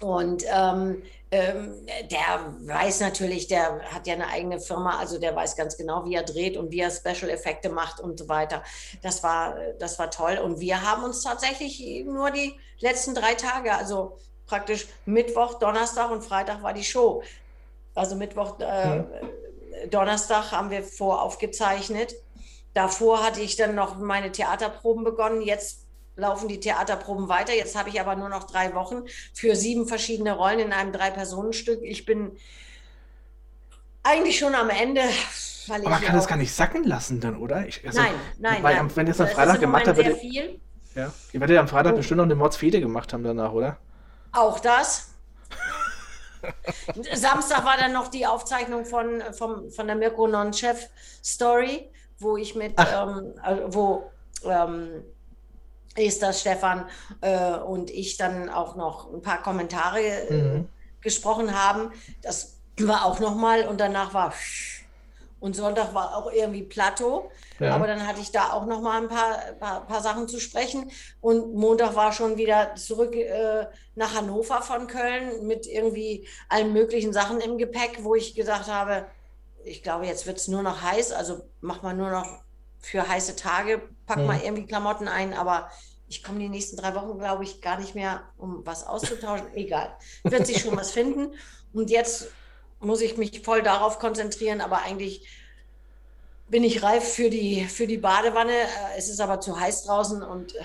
Und 0.00 0.44
ähm, 0.50 1.02
ähm, 1.30 1.74
der 2.10 2.54
weiß 2.60 3.00
natürlich, 3.00 3.46
der 3.46 3.80
hat 3.94 4.06
ja 4.06 4.14
eine 4.14 4.28
eigene 4.28 4.58
Firma, 4.60 4.98
also 4.98 5.18
der 5.18 5.36
weiß 5.36 5.56
ganz 5.56 5.76
genau, 5.76 6.04
wie 6.04 6.14
er 6.14 6.22
dreht 6.22 6.56
und 6.56 6.72
wie 6.72 6.80
er 6.80 6.90
Special-Effekte 6.90 7.68
macht 7.68 8.00
und 8.00 8.18
so 8.18 8.28
weiter. 8.28 8.62
Das 9.02 9.22
war, 9.22 9.56
das 9.78 9.98
war 9.98 10.10
toll. 10.10 10.38
Und 10.38 10.60
wir 10.60 10.82
haben 10.82 11.04
uns 11.04 11.22
tatsächlich 11.22 12.04
nur 12.04 12.30
die 12.30 12.54
letzten 12.80 13.14
drei 13.14 13.34
Tage, 13.34 13.72
also 13.74 14.18
praktisch 14.46 14.88
Mittwoch, 15.04 15.58
Donnerstag 15.58 16.10
und 16.10 16.22
Freitag 16.22 16.62
war 16.62 16.72
die 16.72 16.84
Show. 16.84 17.22
Also 17.94 18.16
Mittwoch, 18.16 18.58
äh. 18.58 19.04
Donnerstag 19.88 20.52
haben 20.52 20.70
wir 20.70 20.82
voraufgezeichnet. 20.82 22.14
Davor 22.74 23.24
hatte 23.24 23.40
ich 23.40 23.56
dann 23.56 23.74
noch 23.74 23.98
meine 23.98 24.32
Theaterproben 24.32 25.04
begonnen. 25.04 25.42
Jetzt 25.42 25.86
laufen 26.16 26.48
die 26.48 26.60
Theaterproben 26.60 27.28
weiter. 27.28 27.54
Jetzt 27.54 27.76
habe 27.76 27.88
ich 27.88 28.00
aber 28.00 28.16
nur 28.16 28.28
noch 28.28 28.44
drei 28.44 28.74
Wochen 28.74 29.04
für 29.32 29.56
sieben 29.56 29.86
verschiedene 29.86 30.32
Rollen 30.32 30.58
in 30.58 30.72
einem 30.72 30.92
Drei-Personen-Stück. 30.92 31.80
Ich 31.82 32.04
bin 32.04 32.32
eigentlich 34.02 34.38
schon 34.38 34.54
am 34.54 34.70
Ende. 34.70 35.02
aber 35.68 35.88
man 35.88 36.02
kann 36.02 36.16
das 36.16 36.26
gar 36.26 36.36
nicht 36.36 36.54
sacken 36.54 36.84
lassen 36.84 37.20
dann, 37.20 37.36
oder? 37.36 37.66
Ich, 37.66 37.86
also, 37.86 38.00
nein, 38.00 38.14
nein. 38.38 38.62
Weil, 38.62 38.76
nein. 38.76 38.96
Wenn 38.96 39.06
ihr 39.06 39.12
es 39.12 39.20
am 39.20 39.28
Freitag 39.28 39.60
gemacht 39.60 39.86
habt, 39.86 39.98
werdet, 39.98 40.22
ja, 40.94 41.12
ihr 41.32 41.40
werdet 41.40 41.58
am 41.58 41.68
Freitag 41.68 41.94
oh. 41.94 41.96
bestimmt 41.96 42.18
noch 42.18 42.24
eine 42.24 42.34
Mordsfede 42.34 42.80
gemacht 42.80 43.12
haben 43.12 43.22
danach, 43.22 43.52
oder? 43.52 43.78
Auch 44.32 44.60
das. 44.60 45.14
Samstag 47.12 47.64
war 47.64 47.76
dann 47.76 47.92
noch 47.92 48.08
die 48.08 48.26
Aufzeichnung 48.26 48.84
von, 48.84 49.22
von, 49.32 49.70
von 49.70 49.86
der 49.86 49.96
Mirko 49.96 50.26
Non-Chef 50.26 50.88
Story, 51.22 51.90
wo 52.18 52.36
ich 52.36 52.54
mit, 52.54 52.74
ähm, 52.78 53.34
äh, 53.44 53.56
wo 53.66 54.10
ähm, 54.44 55.04
Esther, 55.96 56.32
Stefan 56.32 56.86
äh, 57.20 57.56
und 57.56 57.90
ich 57.90 58.16
dann 58.16 58.48
auch 58.48 58.76
noch 58.76 59.12
ein 59.12 59.22
paar 59.22 59.42
Kommentare 59.42 60.00
äh, 60.00 60.32
mhm. 60.32 60.68
gesprochen 61.00 61.54
haben. 61.58 61.92
Das 62.22 62.58
war 62.78 63.04
auch 63.04 63.20
nochmal 63.20 63.66
und 63.66 63.80
danach 63.80 64.14
war 64.14 64.32
Und 65.40 65.56
Sonntag 65.56 65.94
war 65.94 66.16
auch 66.16 66.32
irgendwie 66.32 66.62
Plateau. 66.62 67.30
Ja. 67.58 67.74
Aber 67.74 67.86
dann 67.86 68.06
hatte 68.06 68.20
ich 68.20 68.30
da 68.30 68.52
auch 68.52 68.66
noch 68.66 68.80
mal 68.80 69.02
ein 69.02 69.08
paar, 69.08 69.38
paar, 69.58 69.86
paar, 69.86 70.00
Sachen 70.00 70.28
zu 70.28 70.40
sprechen. 70.40 70.90
Und 71.20 71.54
Montag 71.54 71.94
war 71.94 72.12
schon 72.12 72.36
wieder 72.36 72.74
zurück 72.76 73.14
äh, 73.14 73.66
nach 73.94 74.14
Hannover 74.14 74.62
von 74.62 74.86
Köln 74.86 75.46
mit 75.46 75.66
irgendwie 75.66 76.26
allen 76.48 76.72
möglichen 76.72 77.12
Sachen 77.12 77.40
im 77.40 77.58
Gepäck, 77.58 77.98
wo 78.02 78.14
ich 78.14 78.34
gesagt 78.34 78.68
habe, 78.68 79.06
ich 79.64 79.82
glaube, 79.82 80.06
jetzt 80.06 80.26
wird 80.26 80.38
es 80.38 80.48
nur 80.48 80.62
noch 80.62 80.82
heiß. 80.82 81.12
Also 81.12 81.42
mach 81.60 81.82
mal 81.82 81.94
nur 81.94 82.10
noch 82.10 82.40
für 82.80 83.08
heiße 83.08 83.36
Tage, 83.36 83.82
pack 84.06 84.18
mhm. 84.18 84.26
mal 84.26 84.40
irgendwie 84.40 84.66
Klamotten 84.66 85.08
ein. 85.08 85.34
Aber 85.34 85.70
ich 86.08 86.22
komme 86.22 86.38
die 86.38 86.48
nächsten 86.48 86.76
drei 86.76 86.94
Wochen, 86.94 87.18
glaube 87.18 87.44
ich, 87.44 87.60
gar 87.60 87.78
nicht 87.78 87.94
mehr, 87.94 88.22
um 88.36 88.64
was 88.66 88.86
auszutauschen. 88.86 89.46
Egal. 89.54 89.96
Wird 90.24 90.46
sich 90.46 90.60
schon 90.62 90.76
was 90.76 90.90
finden. 90.90 91.34
Und 91.72 91.90
jetzt 91.90 92.28
muss 92.80 93.00
ich 93.00 93.16
mich 93.16 93.42
voll 93.42 93.62
darauf 93.62 93.98
konzentrieren, 93.98 94.60
aber 94.60 94.82
eigentlich 94.82 95.26
bin 96.48 96.64
ich 96.64 96.82
reif 96.82 97.14
für 97.14 97.30
die, 97.30 97.64
für 97.66 97.86
die 97.86 97.98
Badewanne. 97.98 98.52
Äh, 98.52 98.98
es 98.98 99.08
ist 99.08 99.20
aber 99.20 99.40
zu 99.40 99.58
heiß 99.58 99.84
draußen 99.84 100.22
und 100.22 100.54
äh, 100.56 100.64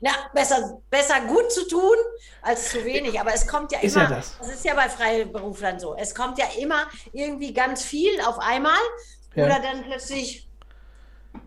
na, 0.00 0.10
besser, 0.34 0.80
besser 0.90 1.20
gut 1.22 1.50
zu 1.50 1.66
tun 1.66 1.96
als 2.42 2.70
zu 2.70 2.84
wenig. 2.84 3.18
Aber 3.18 3.34
es 3.34 3.46
kommt 3.46 3.72
ja 3.72 3.80
ist 3.80 3.96
immer, 3.96 4.04
ja 4.04 4.16
das. 4.16 4.36
das. 4.38 4.48
ist 4.48 4.64
ja 4.64 4.74
bei 4.74 4.88
Freiberuflern 4.88 5.80
so. 5.80 5.96
Es 5.96 6.14
kommt 6.14 6.38
ja 6.38 6.46
immer 6.58 6.86
irgendwie 7.12 7.52
ganz 7.52 7.82
viel 7.82 8.20
auf 8.20 8.38
einmal 8.38 8.78
ja. 9.34 9.46
oder 9.46 9.58
dann 9.60 9.84
plötzlich, 9.84 10.45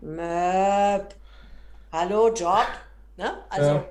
Möp, 0.00 1.14
hallo, 1.92 2.28
Job. 2.34 2.66
Ne? 3.16 3.32
Also. 3.50 3.70
Ja. 3.70 3.84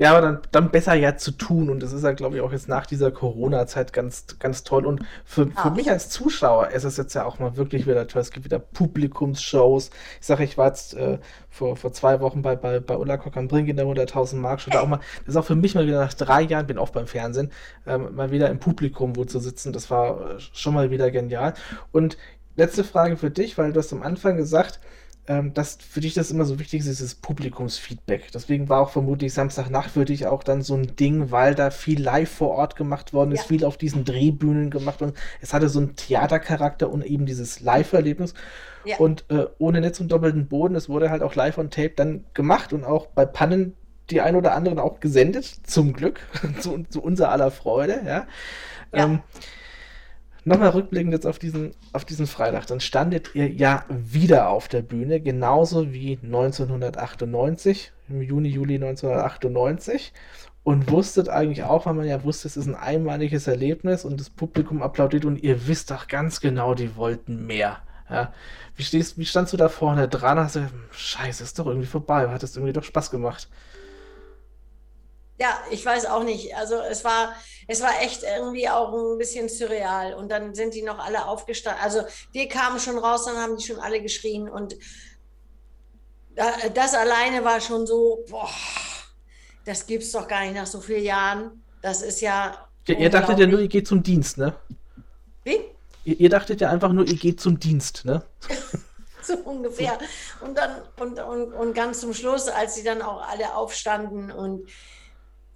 Ja, 0.00 0.12
aber 0.12 0.22
dann, 0.22 0.38
dann 0.50 0.70
besser 0.70 0.94
ja 0.94 1.18
zu 1.18 1.30
tun. 1.30 1.68
Und 1.68 1.82
das 1.82 1.92
ist 1.92 2.04
ja, 2.04 2.12
glaube 2.12 2.36
ich, 2.36 2.40
auch 2.40 2.52
jetzt 2.52 2.68
nach 2.68 2.86
dieser 2.86 3.10
Corona-Zeit 3.10 3.92
ganz, 3.92 4.24
ganz 4.38 4.64
toll. 4.64 4.86
Und 4.86 5.02
für, 5.26 5.48
für 5.48 5.52
ah. 5.56 5.70
mich 5.70 5.90
als 5.90 6.08
Zuschauer 6.08 6.68
ist 6.68 6.84
es 6.84 6.96
jetzt 6.96 7.12
ja 7.12 7.26
auch 7.26 7.38
mal 7.38 7.58
wirklich 7.58 7.86
wieder 7.86 8.08
toll. 8.08 8.22
Es 8.22 8.30
gibt 8.30 8.46
wieder 8.46 8.58
Publikumsshows. 8.58 9.90
Ich 10.18 10.26
sage, 10.26 10.42
ich 10.42 10.56
war 10.56 10.68
jetzt 10.68 10.94
äh, 10.94 11.18
vor, 11.50 11.76
vor 11.76 11.92
zwei 11.92 12.20
Wochen 12.20 12.40
bei, 12.40 12.56
bei, 12.56 12.80
bei 12.80 12.96
Ulla 12.96 13.18
Kock 13.18 13.36
am 13.36 13.48
Brink 13.48 13.68
in 13.68 13.76
der 13.76 13.84
100.000 13.84 14.36
Mark 14.36 14.62
Show. 14.62 14.70
Da 14.70 14.80
auch 14.80 14.88
mal, 14.88 15.00
das 15.26 15.34
ist 15.34 15.36
auch 15.36 15.44
für 15.44 15.54
mich 15.54 15.74
mal 15.74 15.86
wieder 15.86 16.00
nach 16.00 16.14
drei 16.14 16.40
Jahren, 16.40 16.66
bin 16.66 16.78
oft 16.78 16.94
beim 16.94 17.06
Fernsehen, 17.06 17.52
ähm, 17.86 18.14
mal 18.14 18.30
wieder 18.30 18.48
im 18.48 18.58
Publikum 18.58 19.16
wo 19.16 19.26
zu 19.26 19.38
sitzen. 19.38 19.74
Das 19.74 19.90
war 19.90 20.36
äh, 20.36 20.40
schon 20.54 20.72
mal 20.72 20.90
wieder 20.90 21.10
genial. 21.10 21.52
Und 21.92 22.16
letzte 22.56 22.84
Frage 22.84 23.16
für 23.16 23.30
dich, 23.30 23.58
weil 23.58 23.72
du 23.72 23.78
hast 23.78 23.92
am 23.92 24.02
Anfang 24.02 24.36
gesagt, 24.36 24.80
ähm, 25.26 25.54
dass 25.54 25.76
für 25.76 26.00
dich 26.00 26.14
das 26.14 26.30
immer 26.30 26.44
so 26.44 26.58
wichtig 26.58 26.80
ist, 26.80 26.88
dieses 26.88 27.14
Publikumsfeedback. 27.14 28.32
Deswegen 28.32 28.68
war 28.68 28.80
auch 28.80 28.90
vermutlich 28.90 29.32
Samstagnacht 29.32 29.90
für 29.90 30.04
dich 30.04 30.26
auch 30.26 30.42
dann 30.42 30.62
so 30.62 30.74
ein 30.74 30.96
Ding, 30.96 31.30
weil 31.30 31.54
da 31.54 31.70
viel 31.70 32.02
live 32.02 32.30
vor 32.30 32.50
Ort 32.50 32.74
gemacht 32.74 33.12
worden 33.12 33.32
ist, 33.32 33.42
ja. 33.42 33.46
viel 33.46 33.64
auf 33.64 33.76
diesen 33.76 34.04
Drehbühnen 34.04 34.70
gemacht 34.70 35.02
und 35.02 35.16
es 35.40 35.52
hatte 35.54 35.68
so 35.68 35.78
einen 35.78 35.94
Theatercharakter 35.94 36.90
und 36.90 37.04
eben 37.04 37.26
dieses 37.26 37.60
Live-Erlebnis. 37.60 38.34
Ja. 38.84 38.96
Und 38.96 39.24
äh, 39.28 39.46
ohne 39.58 39.80
Netz 39.80 40.00
und 40.00 40.10
doppelten 40.10 40.48
Boden, 40.48 40.74
es 40.74 40.88
wurde 40.88 41.10
halt 41.10 41.22
auch 41.22 41.34
live 41.34 41.58
on 41.58 41.70
Tape 41.70 41.92
dann 41.94 42.24
gemacht 42.34 42.72
und 42.72 42.84
auch 42.84 43.06
bei 43.06 43.26
Pannen 43.26 43.76
die 44.10 44.20
ein 44.20 44.34
oder 44.34 44.54
anderen 44.54 44.78
auch 44.78 44.98
gesendet, 44.98 45.44
zum 45.64 45.92
Glück, 45.92 46.20
zu, 46.60 46.82
zu 46.88 47.00
unser 47.00 47.30
aller 47.30 47.50
Freude, 47.50 48.00
ja. 48.04 48.10
ja. 48.10 48.26
Ähm, 48.92 49.20
Nochmal 50.50 50.70
rückblickend 50.70 51.12
jetzt 51.12 51.26
auf 51.26 51.38
diesen, 51.38 51.70
auf 51.92 52.04
diesen 52.04 52.26
Freitag, 52.26 52.66
dann 52.66 52.80
standet 52.80 53.34
ihr 53.34 53.48
ja 53.48 53.84
wieder 53.88 54.48
auf 54.48 54.66
der 54.66 54.82
Bühne, 54.82 55.20
genauso 55.20 55.92
wie 55.92 56.18
1998, 56.22 57.92
im 58.08 58.20
Juni, 58.20 58.48
Juli 58.48 58.74
1998 58.74 60.12
und 60.64 60.90
wusstet 60.90 61.28
eigentlich 61.28 61.62
auch, 61.62 61.86
weil 61.86 61.94
man 61.94 62.06
ja 62.06 62.24
wusste, 62.24 62.48
es 62.48 62.56
ist 62.56 62.66
ein 62.66 62.74
einmaliges 62.74 63.46
Erlebnis 63.46 64.04
und 64.04 64.18
das 64.18 64.28
Publikum 64.28 64.82
applaudiert 64.82 65.24
und 65.24 65.40
ihr 65.40 65.68
wisst 65.68 65.92
doch 65.92 66.08
ganz 66.08 66.40
genau, 66.40 66.74
die 66.74 66.96
wollten 66.96 67.46
mehr. 67.46 67.78
Ja. 68.10 68.32
Wie, 68.74 68.82
stehst, 68.82 69.18
wie 69.18 69.26
standst 69.26 69.52
du 69.52 69.56
da 69.56 69.68
vorne 69.68 70.08
dran? 70.08 70.38
Hast 70.38 70.56
du, 70.56 70.68
scheiße, 70.90 71.44
ist 71.44 71.60
doch 71.60 71.66
irgendwie 71.66 71.86
vorbei, 71.86 72.28
hat 72.28 72.42
es 72.42 72.56
irgendwie 72.56 72.72
doch 72.72 72.82
Spaß 72.82 73.12
gemacht. 73.12 73.48
Ja, 75.40 75.58
ich 75.70 75.84
weiß 75.86 76.04
auch 76.04 76.22
nicht. 76.22 76.54
Also 76.54 76.76
es 76.80 77.02
war, 77.02 77.34
es 77.66 77.80
war 77.80 78.02
echt 78.02 78.22
irgendwie 78.22 78.68
auch 78.68 78.92
ein 78.92 79.16
bisschen 79.16 79.48
surreal. 79.48 80.12
Und 80.12 80.30
dann 80.30 80.54
sind 80.54 80.74
die 80.74 80.82
noch 80.82 80.98
alle 80.98 81.26
aufgestanden. 81.26 81.82
Also 81.82 82.02
wir 82.32 82.46
kamen 82.46 82.78
schon 82.78 82.98
raus, 82.98 83.24
dann 83.24 83.38
haben 83.38 83.56
die 83.56 83.64
schon 83.64 83.78
alle 83.78 84.02
geschrien. 84.02 84.50
Und 84.50 84.76
das 86.74 86.94
alleine 86.94 87.42
war 87.42 87.58
schon 87.62 87.86
so, 87.86 88.22
boah, 88.28 88.50
das 89.64 89.86
gibt 89.86 90.02
es 90.02 90.12
doch 90.12 90.28
gar 90.28 90.42
nicht 90.42 90.54
nach 90.54 90.66
so 90.66 90.80
vielen 90.80 91.04
Jahren. 91.04 91.64
Das 91.80 92.02
ist 92.02 92.20
ja. 92.20 92.68
ja 92.86 92.94
ihr 92.98 93.08
dachtet 93.08 93.38
ja 93.38 93.46
nur, 93.46 93.60
ihr 93.60 93.68
geht 93.68 93.88
zum 93.88 94.02
Dienst, 94.02 94.36
ne? 94.36 94.54
Wie? 95.44 95.60
Ihr, 96.04 96.20
ihr 96.20 96.28
dachtet 96.28 96.60
ja 96.60 96.68
einfach 96.68 96.92
nur, 96.92 97.06
ihr 97.06 97.16
geht 97.16 97.40
zum 97.40 97.58
Dienst, 97.58 98.04
ne? 98.04 98.22
so 99.22 99.36
ungefähr. 99.38 99.98
Und 100.42 100.58
dann, 100.58 100.82
und, 100.98 101.18
und, 101.18 101.52
und 101.54 101.74
ganz 101.74 102.00
zum 102.00 102.12
Schluss, 102.12 102.48
als 102.48 102.74
sie 102.74 102.82
dann 102.82 103.00
auch 103.00 103.26
alle 103.26 103.54
aufstanden 103.54 104.30
und 104.30 104.68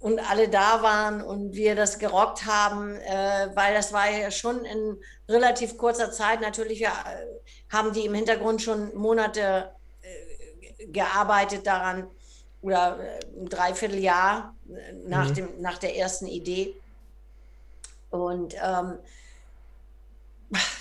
und 0.05 0.19
alle 0.19 0.47
da 0.49 0.83
waren 0.83 1.23
und 1.23 1.55
wir 1.55 1.73
das 1.73 1.97
gerockt 1.97 2.45
haben, 2.45 2.95
äh, 2.95 3.49
weil 3.55 3.73
das 3.73 3.91
war 3.91 4.07
ja 4.07 4.29
schon 4.29 4.63
in 4.63 4.97
relativ 5.27 5.79
kurzer 5.79 6.11
Zeit. 6.11 6.41
Natürlich 6.41 6.79
ja, 6.81 6.93
haben 7.71 7.91
die 7.91 8.05
im 8.05 8.13
Hintergrund 8.13 8.61
schon 8.61 8.95
Monate 8.95 9.71
äh, 10.03 10.85
gearbeitet 10.89 11.65
daran 11.65 12.05
oder 12.61 12.99
äh, 12.99 13.19
ein 13.35 13.49
Dreivierteljahr 13.49 14.53
nach, 15.07 15.29
mhm. 15.29 15.33
dem, 15.33 15.61
nach 15.61 15.79
der 15.79 15.97
ersten 15.97 16.27
Idee. 16.27 16.75
Und 18.11 18.53
ähm, 18.63 18.99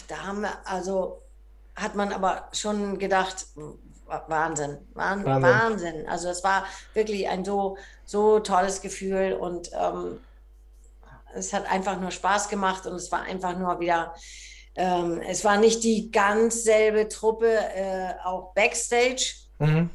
da 0.08 0.16
haben 0.22 0.42
wir, 0.42 0.52
also 0.66 1.22
hat 1.74 1.94
man 1.94 2.12
aber 2.12 2.50
schon 2.52 2.98
gedacht, 2.98 3.46
Wahnsinn, 4.28 4.78
Wahnsinn, 4.94 5.42
Wahnsinn. 5.42 6.08
Also 6.08 6.28
es 6.28 6.42
war 6.44 6.64
wirklich 6.92 7.28
ein 7.28 7.44
so, 7.44 7.76
so 8.04 8.40
tolles 8.40 8.80
Gefühl 8.80 9.34
und 9.34 9.70
ähm, 9.72 10.20
es 11.34 11.52
hat 11.52 11.70
einfach 11.70 12.00
nur 12.00 12.10
Spaß 12.10 12.48
gemacht 12.48 12.86
und 12.86 12.94
es 12.94 13.10
war 13.10 13.22
einfach 13.22 13.56
nur 13.58 13.80
wieder, 13.80 14.14
ähm, 14.76 15.20
es 15.20 15.44
war 15.44 15.56
nicht 15.56 15.82
die 15.84 16.10
ganz 16.10 16.62
selbe 16.62 17.08
Truppe, 17.08 17.48
äh, 17.48 18.14
auch 18.24 18.54
Backstage. 18.54 19.34
Mhm. 19.58 19.90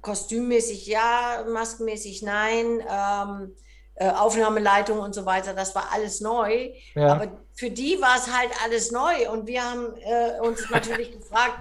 Kostümmäßig 0.00 0.86
ja, 0.86 1.44
maskenmäßig 1.48 2.22
nein. 2.22 2.82
Ähm, 2.88 3.54
äh, 3.98 4.10
Aufnahmeleitung 4.10 4.98
und 4.98 5.14
so 5.14 5.24
weiter, 5.24 5.54
das 5.54 5.74
war 5.74 5.90
alles 5.90 6.20
neu. 6.20 6.70
Ja. 6.94 7.14
Aber 7.14 7.28
für 7.54 7.70
die 7.70 7.98
war 8.00 8.16
es 8.16 8.30
halt 8.30 8.50
alles 8.62 8.92
neu. 8.92 9.30
Und 9.30 9.46
wir 9.46 9.64
haben 9.64 9.94
äh, 9.96 10.38
uns 10.40 10.68
natürlich 10.70 11.12
gefragt, 11.12 11.58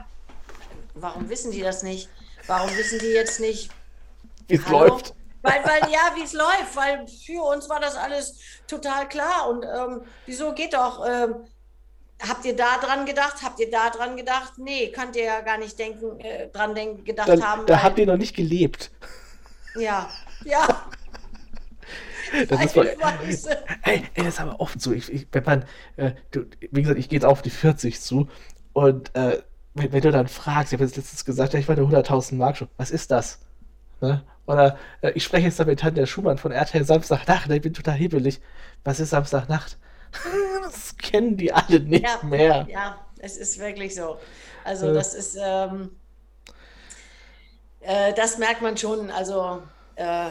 warum 0.95 1.29
wissen 1.29 1.51
die 1.51 1.61
das 1.61 1.83
nicht? 1.83 2.09
Warum 2.47 2.75
wissen 2.75 2.99
die 2.99 3.07
jetzt 3.07 3.39
nicht, 3.39 3.69
wie 4.47 4.55
es 4.55 4.67
läuft? 4.67 5.13
Weil, 5.41 5.63
weil 5.63 5.91
ja, 5.91 6.11
wie 6.15 6.23
es 6.23 6.33
läuft, 6.33 6.75
weil 6.75 7.07
für 7.07 7.43
uns 7.43 7.69
war 7.69 7.79
das 7.79 7.95
alles 7.95 8.39
total 8.67 9.07
klar. 9.07 9.47
Und 9.49 9.63
ähm, 9.63 10.01
wieso 10.25 10.53
geht 10.53 10.73
doch? 10.73 11.05
Ähm, 11.07 11.35
habt 12.27 12.45
ihr 12.45 12.55
da 12.55 12.77
dran 12.79 13.05
gedacht? 13.05 13.43
Habt 13.43 13.59
ihr 13.59 13.69
da 13.69 13.89
dran 13.91 14.17
gedacht? 14.17 14.53
Nee, 14.57 14.91
könnt 14.91 15.15
ihr 15.15 15.25
ja 15.25 15.41
gar 15.41 15.57
nicht 15.57 15.77
denken, 15.77 16.19
äh, 16.19 16.49
dran 16.49 16.73
denken, 16.73 17.03
gedacht 17.03 17.29
da, 17.29 17.41
haben. 17.41 17.65
Da 17.67 17.75
weil, 17.75 17.83
habt 17.83 17.99
ihr 17.99 18.07
noch 18.07 18.17
nicht 18.17 18.35
gelebt. 18.35 18.91
Ja, 19.75 20.09
ja. 20.43 20.67
Das 22.49 22.65
ist 22.65 22.73
voll, 22.73 22.87
ey, 23.83 24.03
ey, 24.15 24.23
das 24.23 24.27
ist 24.27 24.41
aber 24.41 24.59
oft 24.59 24.81
so. 24.81 24.91
Ich, 24.91 25.13
ich, 25.13 25.27
wenn 25.31 25.43
man, 25.43 25.65
äh, 25.95 26.13
du, 26.31 26.45
wie 26.71 26.81
gesagt, 26.81 26.99
ich 26.99 27.07
gehe 27.07 27.17
jetzt 27.17 27.23
auf 27.23 27.43
die 27.43 27.51
40 27.51 28.01
zu 28.01 28.27
und 28.73 29.15
äh, 29.15 29.43
wenn, 29.76 29.91
wenn, 29.91 30.01
du 30.01 30.11
dann 30.11 30.28
fragst, 30.28 30.73
ich 30.73 30.78
habe 30.78 30.86
jetzt 30.86 30.97
letztens 30.97 31.26
gesagt, 31.26 31.53
ja, 31.53 31.59
ich 31.59 31.67
war 31.67 31.76
der 31.76 31.86
100.000 31.86 32.36
Mark 32.36 32.57
schon, 32.57 32.69
was 32.78 32.91
ist 32.91 33.11
das? 33.11 33.39
Ne? 34.01 34.23
Oder 34.47 34.78
äh, 35.01 35.11
ich 35.11 35.23
spreche 35.23 35.47
jetzt 35.47 35.59
da 35.59 35.65
mit 35.65 35.80
Tanja 35.80 36.05
Schumann 36.05 36.38
von 36.38 36.51
RTL 36.51 36.86
Samstagnacht, 36.86 37.49
ich 37.49 37.61
bin 37.61 37.73
total 37.73 37.95
hebelig. 37.95 38.41
Was 38.84 38.99
ist 38.99 39.11
Samstagnacht? 39.11 39.78
das 40.63 40.95
kennen 40.97 41.38
die 41.38 41.53
alle 41.53 41.80
nicht 41.82 42.05
ja, 42.05 42.19
mehr. 42.23 42.65
Ja, 42.69 43.05
es 43.19 43.38
ist 43.38 43.59
wirklich 43.59 43.95
so. 43.95 44.17
Also, 44.63 44.89
äh. 44.89 44.93
das 44.93 45.13
ist, 45.13 45.38
ähm, 45.39 45.91
äh, 47.82 48.13
das 48.13 48.38
merkt 48.38 48.61
man 48.61 48.78
schon, 48.78 49.11
also, 49.11 49.61
äh, 49.95 50.30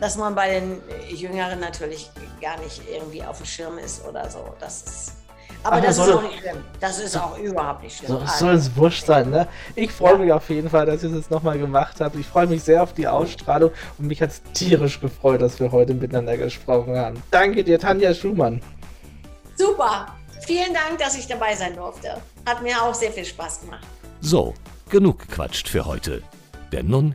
dass 0.00 0.16
man 0.16 0.34
bei 0.34 0.60
den 0.60 0.82
Jüngeren 1.08 1.60
natürlich 1.60 2.10
gar 2.40 2.58
nicht 2.60 2.82
irgendwie 2.88 3.22
auf 3.22 3.38
dem 3.38 3.46
Schirm 3.46 3.78
ist 3.78 4.04
oder 4.04 4.30
so. 4.30 4.54
Das 4.60 4.82
ist 4.82 5.12
aber 5.62 5.76
Ach, 5.76 5.82
das, 5.82 5.98
ist 5.98 6.10
auch 6.10 6.22
nicht 6.22 6.38
schlimm. 6.38 6.56
Das 6.80 6.98
ist 7.00 7.16
auch 7.16 7.38
überhaupt 7.38 7.82
nicht 7.82 7.98
schlimm. 7.98 8.10
So, 8.10 8.22
soll 8.26 8.54
es 8.54 8.74
wurscht 8.76 9.06
sein, 9.06 9.30
ne? 9.30 9.48
Ich 9.74 9.90
freue 9.92 10.12
ja. 10.12 10.18
mich 10.18 10.32
auf 10.32 10.48
jeden 10.50 10.70
Fall, 10.70 10.86
dass 10.86 11.02
ihr 11.02 11.10
das 11.10 11.30
nochmal 11.30 11.58
gemacht 11.58 12.00
habt. 12.00 12.16
Ich 12.16 12.26
freue 12.26 12.46
mich 12.46 12.62
sehr 12.62 12.82
auf 12.82 12.92
die 12.92 13.06
Ausstrahlung 13.06 13.70
und 13.98 14.06
mich 14.06 14.22
hat 14.22 14.30
es 14.30 14.42
tierisch 14.54 15.00
gefreut, 15.00 15.42
dass 15.42 15.58
wir 15.60 15.72
heute 15.72 15.94
miteinander 15.94 16.36
gesprochen 16.36 16.96
haben. 16.96 17.22
Danke 17.30 17.64
dir, 17.64 17.78
Tanja 17.78 18.14
Schumann. 18.14 18.62
Super. 19.56 20.06
Vielen 20.46 20.72
Dank, 20.72 20.98
dass 20.98 21.18
ich 21.18 21.26
dabei 21.26 21.54
sein 21.54 21.74
durfte. 21.74 22.16
Hat 22.46 22.62
mir 22.62 22.80
auch 22.80 22.94
sehr 22.94 23.12
viel 23.12 23.24
Spaß 23.24 23.62
gemacht. 23.62 23.84
So, 24.20 24.54
genug 24.88 25.18
gequatscht 25.18 25.68
für 25.68 25.84
heute. 25.84 26.22
Denn 26.72 26.86
nun 26.86 27.14